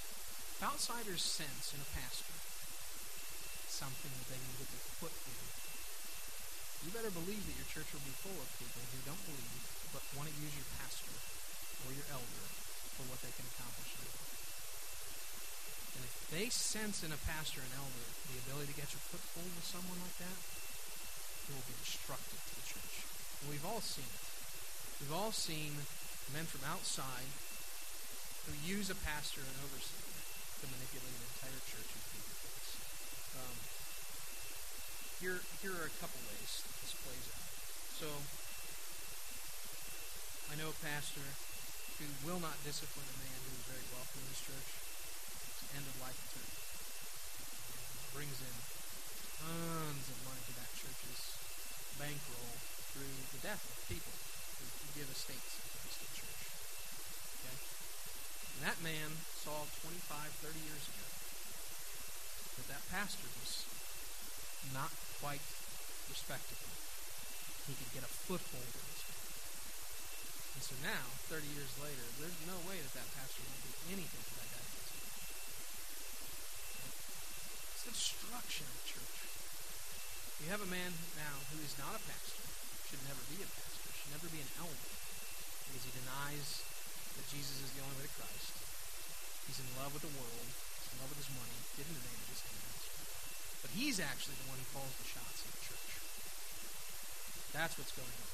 Outsiders 0.59 1.23
sense 1.23 1.71
in 1.75 1.79
a 1.79 1.89
pastor 1.95 2.35
something 3.67 4.11
that 4.15 4.27
they 4.31 4.39
can 4.39 4.53
get 4.59 4.69
their 4.71 4.87
foot 5.03 5.15
in. 5.27 5.43
You 6.85 6.91
better 6.95 7.11
believe 7.11 7.43
that 7.47 7.57
your 7.57 7.67
church 7.67 7.89
will 7.91 8.05
be 8.05 8.15
full 8.23 8.37
of 8.37 8.47
people 8.59 8.79
who 8.79 9.01
don't 9.07 9.23
believe 9.27 9.63
but 9.91 10.03
want 10.13 10.29
to 10.29 10.35
use 10.39 10.53
your 10.53 10.67
pastor 10.79 11.15
or 11.83 11.91
your 11.91 12.07
elder 12.11 12.45
for 12.95 13.03
what 13.09 13.19
they 13.25 13.33
can 13.33 13.47
accomplish 13.49 13.97
in. 13.97 14.22
And 15.97 16.01
if 16.05 16.13
they 16.33 16.49
sense 16.49 17.05
in 17.05 17.13
a 17.13 17.19
pastor 17.29 17.61
and 17.61 17.73
elder 17.77 18.05
the 18.29 18.41
ability 18.47 18.73
to 18.73 18.77
get 18.77 18.89
your 18.89 19.03
foothold 19.13 19.53
with 19.53 19.67
someone 19.67 20.01
like 20.01 20.17
that, 20.21 20.37
it 20.37 21.51
will 21.53 21.67
be 21.69 21.77
destructive 21.81 22.41
to 22.41 22.53
the 22.57 22.65
church. 22.65 22.95
And 23.41 23.53
we've 23.53 23.67
all 23.67 23.83
seen 23.83 24.07
it. 24.07 24.25
We've 25.03 25.13
all 25.13 25.35
seen 25.35 25.85
men 26.31 26.49
from 26.49 26.63
outside 26.65 27.29
who 28.47 28.55
use 28.63 28.89
a 28.89 28.97
pastor 28.97 29.43
and 29.43 29.55
overseer 29.63 30.03
to 30.63 30.65
manipulate 30.67 31.11
an 31.11 31.25
entire 31.37 31.61
church 31.67 31.89
and 31.91 32.03
people. 32.11 32.33
Um, 33.33 33.57
here, 35.17 35.39
here 35.63 35.73
are 35.73 35.87
a 35.87 35.95
couple 35.97 36.19
ways 36.27 36.61
this 36.83 36.93
plays 37.01 37.27
out. 37.33 37.49
So, 37.97 38.07
I 40.51 40.59
know 40.59 40.69
a 40.69 40.79
pastor 40.83 41.23
who 41.97 42.07
will 42.27 42.43
not 42.43 42.59
discipline 42.67 43.07
a 43.07 43.17
man 43.23 43.39
who 43.47 43.51
is 43.55 43.65
very 43.71 43.85
wealthy 43.95 44.19
in 44.21 44.27
his 44.27 44.41
church. 44.43 44.82
End 45.73 45.85
of 45.89 45.95
life 46.01 46.17
attorney. 46.17 46.57
Brings 48.13 48.39
in 48.45 48.55
tons 49.41 50.05
of 50.07 50.17
money 50.23 50.43
to 50.47 50.53
that 50.61 50.71
church's 50.77 51.21
bankroll 51.97 52.53
through 52.93 53.17
the 53.33 53.41
death 53.41 53.61
of 53.61 53.75
people 53.89 54.13
who 54.61 54.65
give 54.93 55.09
estates 55.09 55.57
to 55.57 55.97
the 55.97 56.11
church. 56.13 56.41
Okay? 57.41 57.57
And 57.57 58.61
that 58.69 58.77
man 58.85 59.17
saw 59.41 59.65
25, 59.81 59.97
30 60.45 60.61
years 60.61 60.85
ago 60.93 61.07
that 62.61 62.67
that 62.69 62.83
pastor 62.93 63.27
was 63.41 63.65
not 64.71 64.93
quite 65.19 65.41
respectable. 66.07 66.71
He 67.65 67.73
could 67.73 67.91
get 67.95 68.05
a 68.05 68.11
foothold 68.11 68.71
in 68.71 68.85
his 68.93 69.01
And 70.53 70.63
so 70.63 70.75
now, 70.85 71.03
30 71.31 71.47
years 71.49 71.71
later, 71.81 72.05
there's 72.19 72.37
no 72.45 72.59
way 72.69 72.77
that 72.77 72.93
that 72.93 73.09
pastor 73.17 73.41
will 73.41 73.63
do 73.65 73.73
anything 73.89 74.23
to 74.23 74.33
that 74.37 74.49
guy. 74.53 74.62
Destruction 77.93 78.65
of 78.65 78.75
the 78.81 78.87
church. 78.89 79.17
You 80.41 80.49
have 80.49 80.65
a 80.65 80.73
man 80.73 80.91
now 81.13 81.37
who 81.53 81.61
is 81.61 81.77
not 81.77 81.93
a 81.93 82.01
pastor, 82.03 82.41
should 82.89 83.05
never 83.05 83.21
be 83.29 83.39
a 83.39 83.47
pastor, 83.47 83.89
should 83.93 84.11
never 84.17 84.27
be 84.33 84.41
an 84.41 84.49
elder, 84.57 84.91
because 85.69 85.85
he 85.85 85.93
denies 85.93 86.65
that 87.15 87.29
Jesus 87.29 87.61
is 87.61 87.69
the 87.77 87.85
only 87.85 88.01
way 88.01 88.09
to 88.09 88.15
Christ. 88.17 88.49
He's 89.45 89.61
in 89.61 89.69
love 89.77 89.93
with 89.93 90.01
the 90.01 90.11
world. 90.17 90.49
He's 90.49 90.89
in 90.89 90.97
love 91.05 91.13
with 91.13 91.21
his 91.21 91.31
money. 91.37 91.53
Didn't 91.77 91.93
the 91.93 92.01
name 92.01 92.17
of 92.17 92.29
his 92.33 92.41
kingdom. 92.41 92.73
But 93.61 93.71
he's 93.77 93.97
actually 94.01 94.35
the 94.41 94.49
one 94.49 94.57
who 94.57 94.67
calls 94.73 94.91
the 94.97 95.07
shots 95.07 95.45
in 95.45 95.53
the 95.53 95.63
church. 95.63 95.89
That's 97.53 97.77
what's 97.77 97.93
going 97.93 98.09
on. 98.09 98.33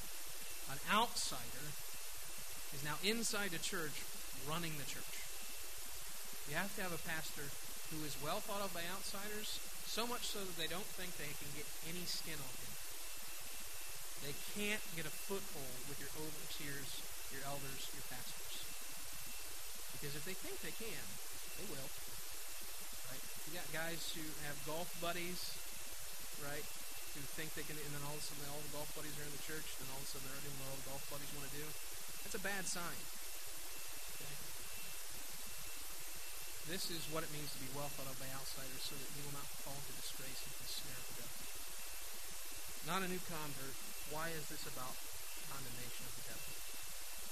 An 0.74 0.80
outsider 0.88 1.66
is 2.72 2.80
now 2.80 2.96
inside 3.04 3.52
the 3.52 3.60
church 3.60 4.02
running 4.48 4.74
the 4.80 4.88
church. 4.88 5.20
You 6.48 6.56
have 6.56 6.72
to 6.74 6.82
have 6.82 6.96
a 6.96 7.02
pastor 7.06 7.46
who 7.90 8.06
is 8.06 8.14
well 8.22 8.38
thought 8.38 8.62
of 8.62 8.70
by 8.70 8.86
outsiders, 8.94 9.58
so 9.86 10.06
much 10.06 10.26
so 10.30 10.38
that 10.38 10.56
they 10.56 10.70
don't 10.70 10.86
think 10.94 11.10
they 11.18 11.34
can 11.42 11.50
get 11.58 11.66
any 11.90 12.06
skin 12.06 12.38
on 12.38 12.54
him. 12.62 12.72
They 14.22 14.36
can't 14.54 14.84
get 14.94 15.08
a 15.08 15.14
foothold 15.26 15.80
with 15.90 15.98
your 15.98 16.12
overseers, 16.14 17.02
your 17.34 17.42
elders, 17.48 17.88
your 17.90 18.06
pastors. 18.12 18.62
Because 19.96 20.14
if 20.14 20.24
they 20.28 20.36
think 20.36 20.60
they 20.60 20.76
can, 20.76 21.04
they 21.58 21.66
will. 21.72 21.88
Right? 23.08 23.24
You 23.48 23.58
got 23.58 23.66
guys 23.72 24.12
who 24.12 24.24
have 24.46 24.56
golf 24.68 24.88
buddies, 25.00 25.56
right? 26.44 26.64
Who 27.16 27.20
think 27.34 27.52
they 27.58 27.66
can, 27.66 27.74
and 27.74 27.90
then 27.90 28.04
all 28.06 28.14
of 28.14 28.22
a 28.22 28.26
sudden 28.28 28.46
all 28.48 28.62
the 28.62 28.76
golf 28.76 28.88
buddies 28.94 29.16
are 29.18 29.26
in 29.26 29.34
the 29.34 29.44
church, 29.44 29.66
then 29.82 29.90
all 29.90 29.98
of 29.98 30.06
a 30.06 30.10
sudden 30.14 30.30
they're 30.30 30.46
doing 30.46 30.56
what 30.62 30.72
all 30.72 30.78
the 30.78 30.88
golf 30.94 31.02
buddies 31.10 31.32
want 31.34 31.50
to 31.50 31.54
do. 31.58 31.66
That's 32.22 32.38
a 32.38 32.44
bad 32.44 32.64
sign. 32.68 33.00
Okay? 34.20 34.36
This 36.68 36.92
is 36.92 37.08
what 37.08 37.24
it 37.24 37.32
means 37.32 37.48
to 37.56 37.60
be 37.62 37.70
well 37.72 37.88
thought 37.96 38.10
of 38.10 38.20
by 38.20 38.28
outsiders, 38.36 38.84
so 38.84 38.92
that 38.98 39.08
you 39.16 39.24
will 39.24 39.38
not 39.38 39.48
fall 39.64 39.78
into 39.78 39.94
disgrace 39.96 40.44
and 40.44 40.52
the 40.60 40.68
snare 40.68 41.00
of 41.00 41.08
devil. 41.16 41.40
Not 42.88 43.02
a 43.04 43.08
new 43.08 43.20
convert. 43.28 43.76
Why 44.12 44.28
is 44.34 44.48
this 44.50 44.66
about 44.66 44.96
condemnation 45.48 46.04
of 46.04 46.12
the 46.18 46.26
devil? 46.34 46.50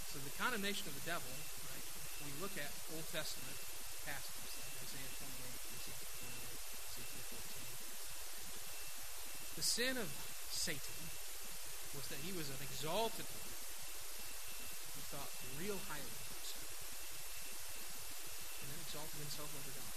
So 0.08 0.16
the 0.24 0.32
condemnation 0.40 0.88
of 0.88 0.96
the 0.96 1.04
devil, 1.04 1.28
right? 1.68 1.84
We 2.24 2.32
look 2.40 2.56
at 2.56 2.72
Old 2.96 3.04
Testament 3.12 3.60
passages 4.08 4.56
like 4.56 4.72
Isaiah 4.88 5.12
28, 5.20 5.76
Ezekiel 5.76 6.08
28, 6.24 6.96
Ezekiel 6.96 7.28
14. 7.28 9.60
The 9.60 9.66
sin 9.66 10.00
of 10.00 10.08
Satan 10.48 11.12
was 11.92 12.08
that 12.08 12.24
he 12.24 12.32
was 12.32 12.48
an 12.48 12.56
exalted 12.64 13.28
one. 13.28 13.52
He 14.96 15.04
thought 15.12 15.28
real 15.60 15.76
highly 15.92 16.08
of 16.08 16.24
himself. 16.30 16.72
And 18.64 18.72
then 18.72 18.77
exalted 18.88 19.20
himself 19.20 19.52
over 19.52 19.68
God. 19.76 19.96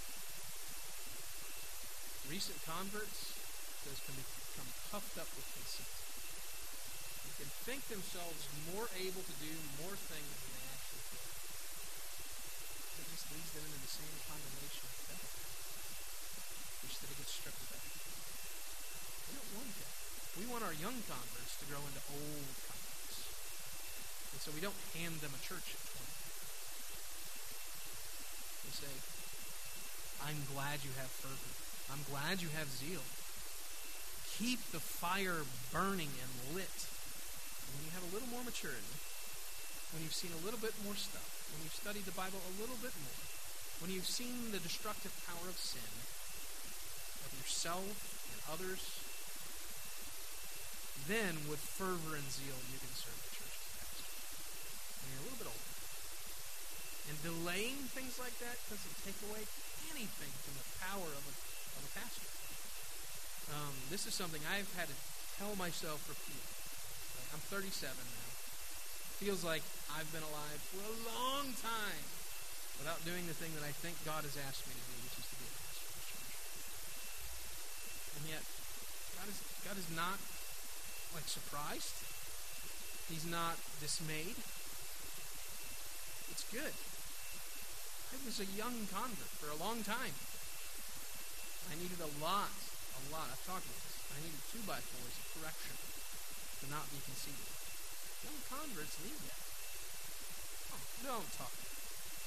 Recent 2.28 2.60
converts, 2.68 3.40
those 3.88 4.04
can 4.04 4.20
become 4.20 4.68
puffed 4.92 5.16
up 5.16 5.32
with 5.32 5.48
conceit. 5.56 5.88
They 7.24 7.48
can 7.48 7.52
think 7.64 7.88
themselves 7.88 8.52
more 8.76 8.92
able 9.00 9.24
to 9.24 9.36
do 9.40 9.56
more 9.80 9.96
things 9.96 10.28
than 10.28 10.52
they 10.60 10.68
actually 10.76 11.08
can. 11.08 11.24
It 13.00 13.08
just 13.16 13.32
leads 13.32 13.52
them 13.56 13.64
into 13.64 13.80
the 13.80 13.96
same 13.96 14.12
condemnation 14.28 14.84
of 14.84 14.96
devil. 15.08 15.32
Which 16.84 16.96
that 17.00 17.16
it 17.16 17.18
gets 17.24 17.32
stripped 17.32 17.64
away. 17.72 17.80
We 17.80 19.40
don't 19.40 19.52
want 19.56 19.72
that. 19.72 19.96
We 20.36 20.44
want 20.52 20.68
our 20.68 20.76
young 20.76 21.00
converts 21.08 21.56
to 21.64 21.66
grow 21.72 21.80
into 21.80 22.04
old 22.12 22.60
converts. 22.68 23.18
And 24.36 24.40
so 24.44 24.52
we 24.52 24.60
don't 24.60 24.76
hand 25.00 25.24
them 25.24 25.32
a 25.32 25.40
church 25.40 25.80
at 28.72 28.80
20. 28.80 28.88
We 28.88 28.88
say, 28.88 28.96
I'm 30.24 30.40
glad 30.56 30.80
you 30.88 30.94
have 30.96 31.12
fervor. 31.12 31.54
I'm 31.92 32.04
glad 32.08 32.40
you 32.40 32.48
have 32.56 32.72
zeal. 32.72 33.04
Keep 34.40 34.72
the 34.72 34.80
fire 34.80 35.44
burning 35.76 36.16
and 36.16 36.32
lit. 36.56 36.78
And 37.68 37.70
when 37.76 37.84
you 37.84 37.94
have 37.94 38.06
a 38.08 38.14
little 38.16 38.32
more 38.32 38.44
maturity, 38.48 38.96
when 39.92 40.04
you've 40.04 40.16
seen 40.16 40.32
a 40.32 40.46
little 40.48 40.60
bit 40.60 40.72
more 40.88 40.96
stuff, 40.96 41.28
when 41.52 41.68
you've 41.68 41.76
studied 41.76 42.08
the 42.08 42.16
Bible 42.16 42.40
a 42.40 42.54
little 42.64 42.80
bit 42.80 42.96
more, 43.04 43.22
when 43.84 43.92
you've 43.92 44.08
seen 44.08 44.56
the 44.56 44.64
destructive 44.64 45.12
power 45.28 45.52
of 45.52 45.60
sin, 45.60 45.92
of 47.28 47.32
yourself 47.36 47.92
and 48.32 48.40
others, 48.48 48.80
then 51.10 51.50
with 51.50 51.60
fervor 51.60 52.16
and 52.16 52.30
zeal 52.32 52.56
you 52.72 52.80
can 52.80 52.94
serve 52.96 53.20
the 53.20 53.34
church 53.36 53.52
as 53.52 53.68
pastor. 53.84 54.08
When 55.02 55.08
you're 55.12 55.22
a 55.22 55.28
little 55.28 55.42
bit 55.44 55.50
older. 55.52 55.72
And 57.12 57.20
delaying 57.28 57.76
things 57.92 58.16
like 58.24 58.32
that 58.40 58.56
doesn't 58.72 58.98
take 59.04 59.20
away 59.28 59.44
anything 59.92 60.32
from 60.48 60.56
the 60.56 60.64
power 60.80 61.12
of 61.12 61.24
a, 61.28 61.34
of 61.76 61.82
a 61.84 61.92
pastor. 61.92 62.32
Um, 63.52 63.76
this 63.92 64.08
is 64.08 64.16
something 64.16 64.40
I've 64.48 64.72
had 64.80 64.88
to 64.88 64.96
tell 65.36 65.52
myself 65.60 66.00
repeatedly. 66.08 66.56
I'm 67.36 67.44
37 67.52 67.68
now. 68.00 68.32
Feels 69.20 69.44
like 69.44 69.60
I've 69.92 70.08
been 70.16 70.24
alive 70.24 70.60
for 70.72 70.88
a 70.88 70.96
long 71.12 71.52
time 71.60 72.06
without 72.80 73.04
doing 73.04 73.28
the 73.28 73.36
thing 73.36 73.52
that 73.60 73.68
I 73.68 73.76
think 73.76 74.00
God 74.08 74.24
has 74.24 74.40
asked 74.48 74.64
me 74.72 74.72
to 74.72 74.86
do, 74.88 74.96
which 75.04 75.20
is 75.20 75.28
to 75.28 75.36
be 75.36 75.52
a 75.52 75.54
pastor. 75.68 75.92
And 78.16 78.24
yet, 78.32 78.44
God 79.20 79.28
is, 79.28 79.38
God 79.68 79.76
is 79.76 79.90
not, 79.92 80.16
like, 81.12 81.28
surprised. 81.28 81.92
He's 83.12 83.28
not 83.28 83.60
dismayed. 83.84 84.40
It's 86.32 86.48
good. 86.48 86.72
I 88.12 88.20
was 88.28 88.44
a 88.44 88.50
young 88.60 88.76
convert 88.92 89.32
for 89.40 89.48
a 89.56 89.58
long 89.58 89.88
time. 89.88 90.12
I 91.72 91.80
needed 91.80 92.04
a 92.04 92.12
lot, 92.20 92.52
a 92.52 93.02
lot. 93.08 93.32
I've 93.32 93.40
talked 93.48 93.64
about 93.64 93.82
this. 93.88 93.98
I 94.12 94.20
needed 94.20 94.44
two 94.52 94.64
by 94.68 94.84
fours 94.84 95.16
of 95.16 95.26
correction 95.40 95.76
to 96.60 96.66
not 96.68 96.92
be 96.92 97.00
conceited. 97.08 97.48
Young 98.28 98.40
converts 98.52 99.00
need 99.00 99.16
that. 99.32 99.42
Oh, 100.76 100.84
don't 101.08 101.32
talk. 101.40 101.56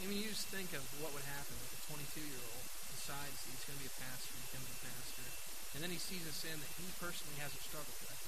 I 0.00 0.08
mean, 0.08 0.24
you 0.24 0.32
just 0.32 0.48
think 0.48 0.72
of 0.72 0.80
what 1.04 1.12
would 1.12 1.28
happen 1.28 1.52
if 1.52 1.70
a 1.76 1.80
22 1.92 2.24
year 2.24 2.42
old 2.48 2.66
decides 2.96 3.36
he's 3.44 3.62
going 3.68 3.76
to 3.76 3.84
be 3.84 3.92
a 3.92 3.96
pastor, 4.00 4.32
becomes 4.48 4.72
a 4.72 4.80
pastor, 4.88 5.28
and 5.76 5.84
then 5.84 5.92
he 5.92 6.00
sees 6.00 6.24
a 6.24 6.32
sin 6.32 6.56
that 6.56 6.72
he 6.80 6.88
personally 6.96 7.36
hasn't 7.44 7.60
struggled 7.60 8.00
with 8.08 8.20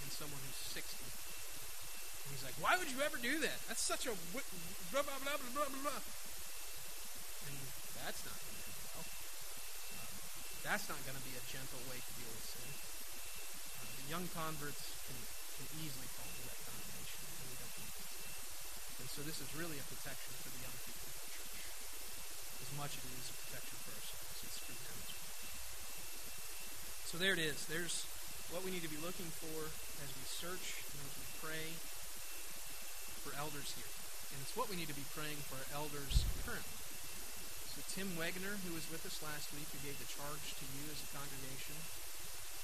in 0.00 0.08
someone 0.08 0.40
who's 0.40 0.56
60. 0.72 0.88
And 0.88 2.28
he's 2.32 2.44
like, 2.48 2.56
why 2.64 2.80
would 2.80 2.88
you 2.88 3.04
ever 3.04 3.20
do 3.20 3.44
that? 3.44 3.60
That's 3.68 3.84
such 3.84 4.08
a 4.08 4.16
blah, 4.32 4.40
blah, 4.90 5.04
blah, 5.04 5.36
blah, 5.36 5.68
blah, 5.68 5.82
blah. 5.84 6.00
That's 8.04 8.20
not 8.28 8.36
going 8.36 8.52
to 8.52 8.68
end 8.68 8.76
well. 8.84 9.06
That's 10.60 10.84
not 10.92 11.00
going 11.08 11.16
to 11.16 11.24
be 11.24 11.32
a 11.40 11.44
gentle 11.48 11.80
way 11.88 11.96
to 11.96 12.12
deal 12.20 12.28
with 12.28 12.44
sin. 12.52 12.68
Uh, 12.68 13.88
the 13.96 14.06
young 14.12 14.28
converts 14.36 14.84
can, 15.08 15.16
can 15.56 15.66
easily 15.80 16.04
fall 16.12 16.28
into 16.28 16.44
that 16.52 16.60
condemnation, 16.68 17.24
and 19.00 19.08
so 19.08 19.24
this 19.24 19.40
is 19.40 19.48
really 19.56 19.80
a 19.80 19.86
protection 19.88 20.36
for 20.44 20.52
the 20.52 20.60
young 20.68 20.76
people 20.84 21.00
of 21.00 21.16
the 21.16 21.32
church, 21.32 21.60
as 22.60 22.70
much 22.76 22.92
as 22.92 23.02
it 23.08 23.16
is 23.24 23.32
a 23.32 23.36
protection 23.48 23.76
for 23.88 23.96
ourselves. 23.96 24.36
It's 24.44 24.60
for 24.60 24.76
them 24.76 24.98
as 25.00 25.12
well. 25.16 25.32
So 27.08 27.14
there 27.16 27.32
it 27.32 27.40
is. 27.40 27.64
There's 27.72 28.04
what 28.52 28.60
we 28.60 28.68
need 28.68 28.84
to 28.84 28.92
be 28.92 29.00
looking 29.00 29.32
for 29.40 29.72
as 30.04 30.12
we 30.12 30.24
search 30.28 30.84
and 30.92 31.00
as 31.08 31.12
we 31.16 31.24
pray 31.40 31.72
for 33.24 33.32
elders 33.40 33.72
here. 33.80 33.88
And 34.36 34.44
it's 34.44 34.52
what 34.52 34.68
we 34.68 34.76
need 34.76 34.92
to 34.92 34.98
be 34.98 35.08
praying 35.16 35.40
for 35.48 35.56
our 35.56 35.88
elders 35.88 36.28
currently. 36.44 36.83
So 37.74 37.82
Tim 37.90 38.14
Wegner, 38.14 38.62
who 38.62 38.70
was 38.70 38.86
with 38.86 39.02
us 39.02 39.18
last 39.18 39.50
week, 39.50 39.66
who 39.74 39.82
gave 39.82 39.98
the 39.98 40.06
charge 40.06 40.54
to 40.62 40.66
you 40.78 40.86
as 40.94 41.02
a 41.02 41.10
congregation, 41.10 41.74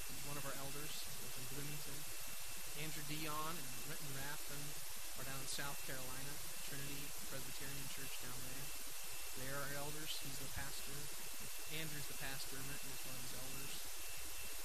he's 0.07 0.23
one 0.31 0.39
of 0.39 0.47
our 0.47 0.55
elders 0.55 1.03
in 1.35 1.45
Bloomington. 1.51 1.99
Andrew 2.79 3.03
Dion 3.11 3.59
and 3.59 3.91
Renton 3.91 4.15
Rathman 4.15 4.71
are 5.19 5.27
down 5.27 5.43
in 5.43 5.51
South 5.51 5.83
Carolina, 5.83 6.31
Trinity 6.71 7.11
Presbyterian 7.27 7.91
Church 7.91 8.23
down 8.23 8.39
there. 8.39 8.67
They 9.43 9.51
are 9.51 9.59
our 9.59 9.83
elders. 9.83 10.15
He's 10.23 10.39
the 10.39 10.47
pastor. 10.55 10.95
Andrew's 11.75 12.07
the 12.07 12.19
pastor, 12.23 12.63
Renton 12.63 12.95
is 12.95 13.03
one 13.03 13.19
of 13.19 13.27
his 13.27 13.35
elders. 13.35 13.75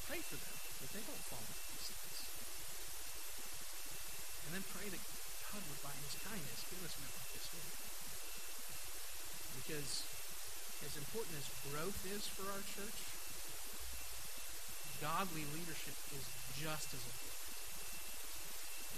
Pray 0.06 0.22
for 0.22 0.38
them 0.38 0.58
that 0.86 0.94
they 0.94 1.02
don't 1.10 1.26
fall 1.26 1.42
into 1.42 1.66
these 1.74 1.90
things. 1.90 2.22
And 4.46 4.62
then 4.62 4.66
pray 4.70 4.94
that 4.94 5.02
God 5.50 5.66
would, 5.66 5.82
by 5.82 5.96
His 6.06 6.20
kindness, 6.22 6.68
give 6.70 6.84
us 6.86 6.94
men 7.02 7.10
like 7.16 7.32
this 7.34 7.48
one. 7.50 7.70
Because 9.58 10.15
as 10.84 10.98
important 11.00 11.40
as 11.40 11.48
growth 11.72 12.02
is 12.10 12.28
for 12.28 12.50
our 12.52 12.64
church, 12.68 13.00
godly 15.00 15.48
leadership 15.56 15.96
is 16.12 16.26
just 16.58 16.92
as 16.92 17.04
important. 17.04 17.52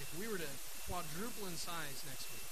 If 0.01 0.09
we 0.17 0.25
were 0.29 0.41
to 0.41 0.53
quadruple 0.87 1.51
in 1.51 1.59
size 1.59 2.01
next 2.07 2.25
week, 2.31 2.49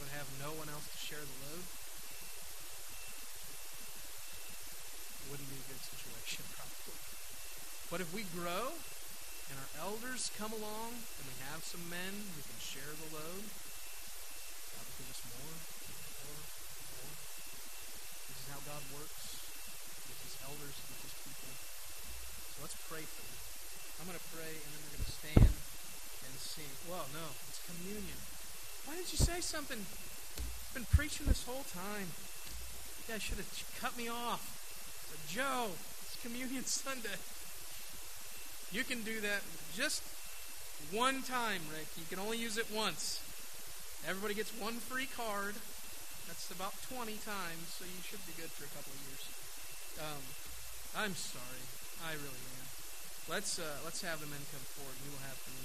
but 0.00 0.08
have 0.16 0.26
no 0.40 0.50
one 0.56 0.66
else 0.72 0.88
to 0.90 0.98
share 0.98 1.22
the 1.22 1.38
load, 1.44 1.64
wouldn't 5.30 5.46
be 5.46 5.62
a 5.62 5.68
good 5.70 5.78
situation, 5.78 6.42
probably. 6.58 6.98
But 7.92 8.02
if 8.02 8.10
we 8.10 8.26
grow 8.34 8.74
and 8.74 9.56
our 9.58 9.72
elders 9.86 10.34
come 10.34 10.50
along 10.50 10.98
and 10.98 11.24
we 11.30 11.36
have 11.52 11.62
some 11.62 11.86
men 11.86 12.26
who 12.34 12.42
can 12.42 12.58
share 12.58 12.90
the 12.90 13.10
load, 13.14 13.46
God 14.74 14.82
will 14.82 14.98
give 14.98 15.10
us 15.14 15.22
more, 15.30 15.69
how 18.50 18.60
God 18.66 18.82
works 18.92 19.38
with 20.10 20.18
his 20.26 20.34
elders, 20.42 20.74
and 20.74 20.86
with 20.90 21.02
his 21.06 21.16
people. 21.22 21.50
So 22.52 22.56
let's 22.66 22.78
pray 22.90 23.06
for 23.06 23.22
them. 23.22 23.40
I'm 24.02 24.06
going 24.10 24.18
to 24.18 24.28
pray 24.34 24.52
and 24.54 24.68
then 24.74 24.80
we're 24.82 24.94
going 24.98 25.08
to 25.08 25.14
stand 25.14 25.52
and 25.54 26.32
sing. 26.40 26.72
Well, 26.90 27.06
no, 27.14 27.26
it's 27.46 27.62
communion. 27.68 28.18
Why 28.86 28.96
didn't 28.98 29.12
you 29.12 29.20
say 29.20 29.38
something? 29.44 29.78
I've 29.78 30.74
been 30.74 30.90
preaching 30.90 31.26
this 31.26 31.44
whole 31.44 31.66
time. 31.70 32.10
You 33.06 33.14
guys 33.14 33.22
should 33.22 33.38
have 33.38 33.50
cut 33.78 33.96
me 33.96 34.08
off. 34.08 34.42
Joe, 35.28 35.68
it's 35.74 36.16
Communion 36.22 36.64
Sunday. 36.66 37.18
You 38.72 38.84
can 38.84 39.02
do 39.02 39.20
that 39.20 39.42
just 39.74 40.02
one 40.92 41.22
time, 41.22 41.62
Rick. 41.70 41.88
You 41.96 42.04
can 42.08 42.18
only 42.18 42.38
use 42.38 42.56
it 42.56 42.66
once. 42.72 43.20
Everybody 44.08 44.34
gets 44.34 44.50
one 44.58 44.74
free 44.74 45.06
card. 45.06 45.54
That's 46.40 46.56
about 46.56 46.72
20 46.88 47.20
times, 47.20 47.68
so 47.68 47.84
you 47.84 48.00
should 48.00 48.24
be 48.24 48.32
good 48.32 48.48
for 48.48 48.64
a 48.64 48.72
couple 48.72 48.96
of 48.96 49.00
years. 49.04 49.28
Um, 50.00 50.24
I'm 50.96 51.12
sorry. 51.12 51.64
I 52.00 52.16
really 52.16 52.44
am. 52.56 52.64
Let's 53.28 53.60
uh, 53.60 53.84
let's 53.84 54.00
have 54.00 54.24
the 54.24 54.26
men 54.32 54.40
come 54.48 54.64
forward. 54.72 54.96
We 55.04 55.12
will 55.12 55.20
have 55.28 55.36
communion. 55.44 55.60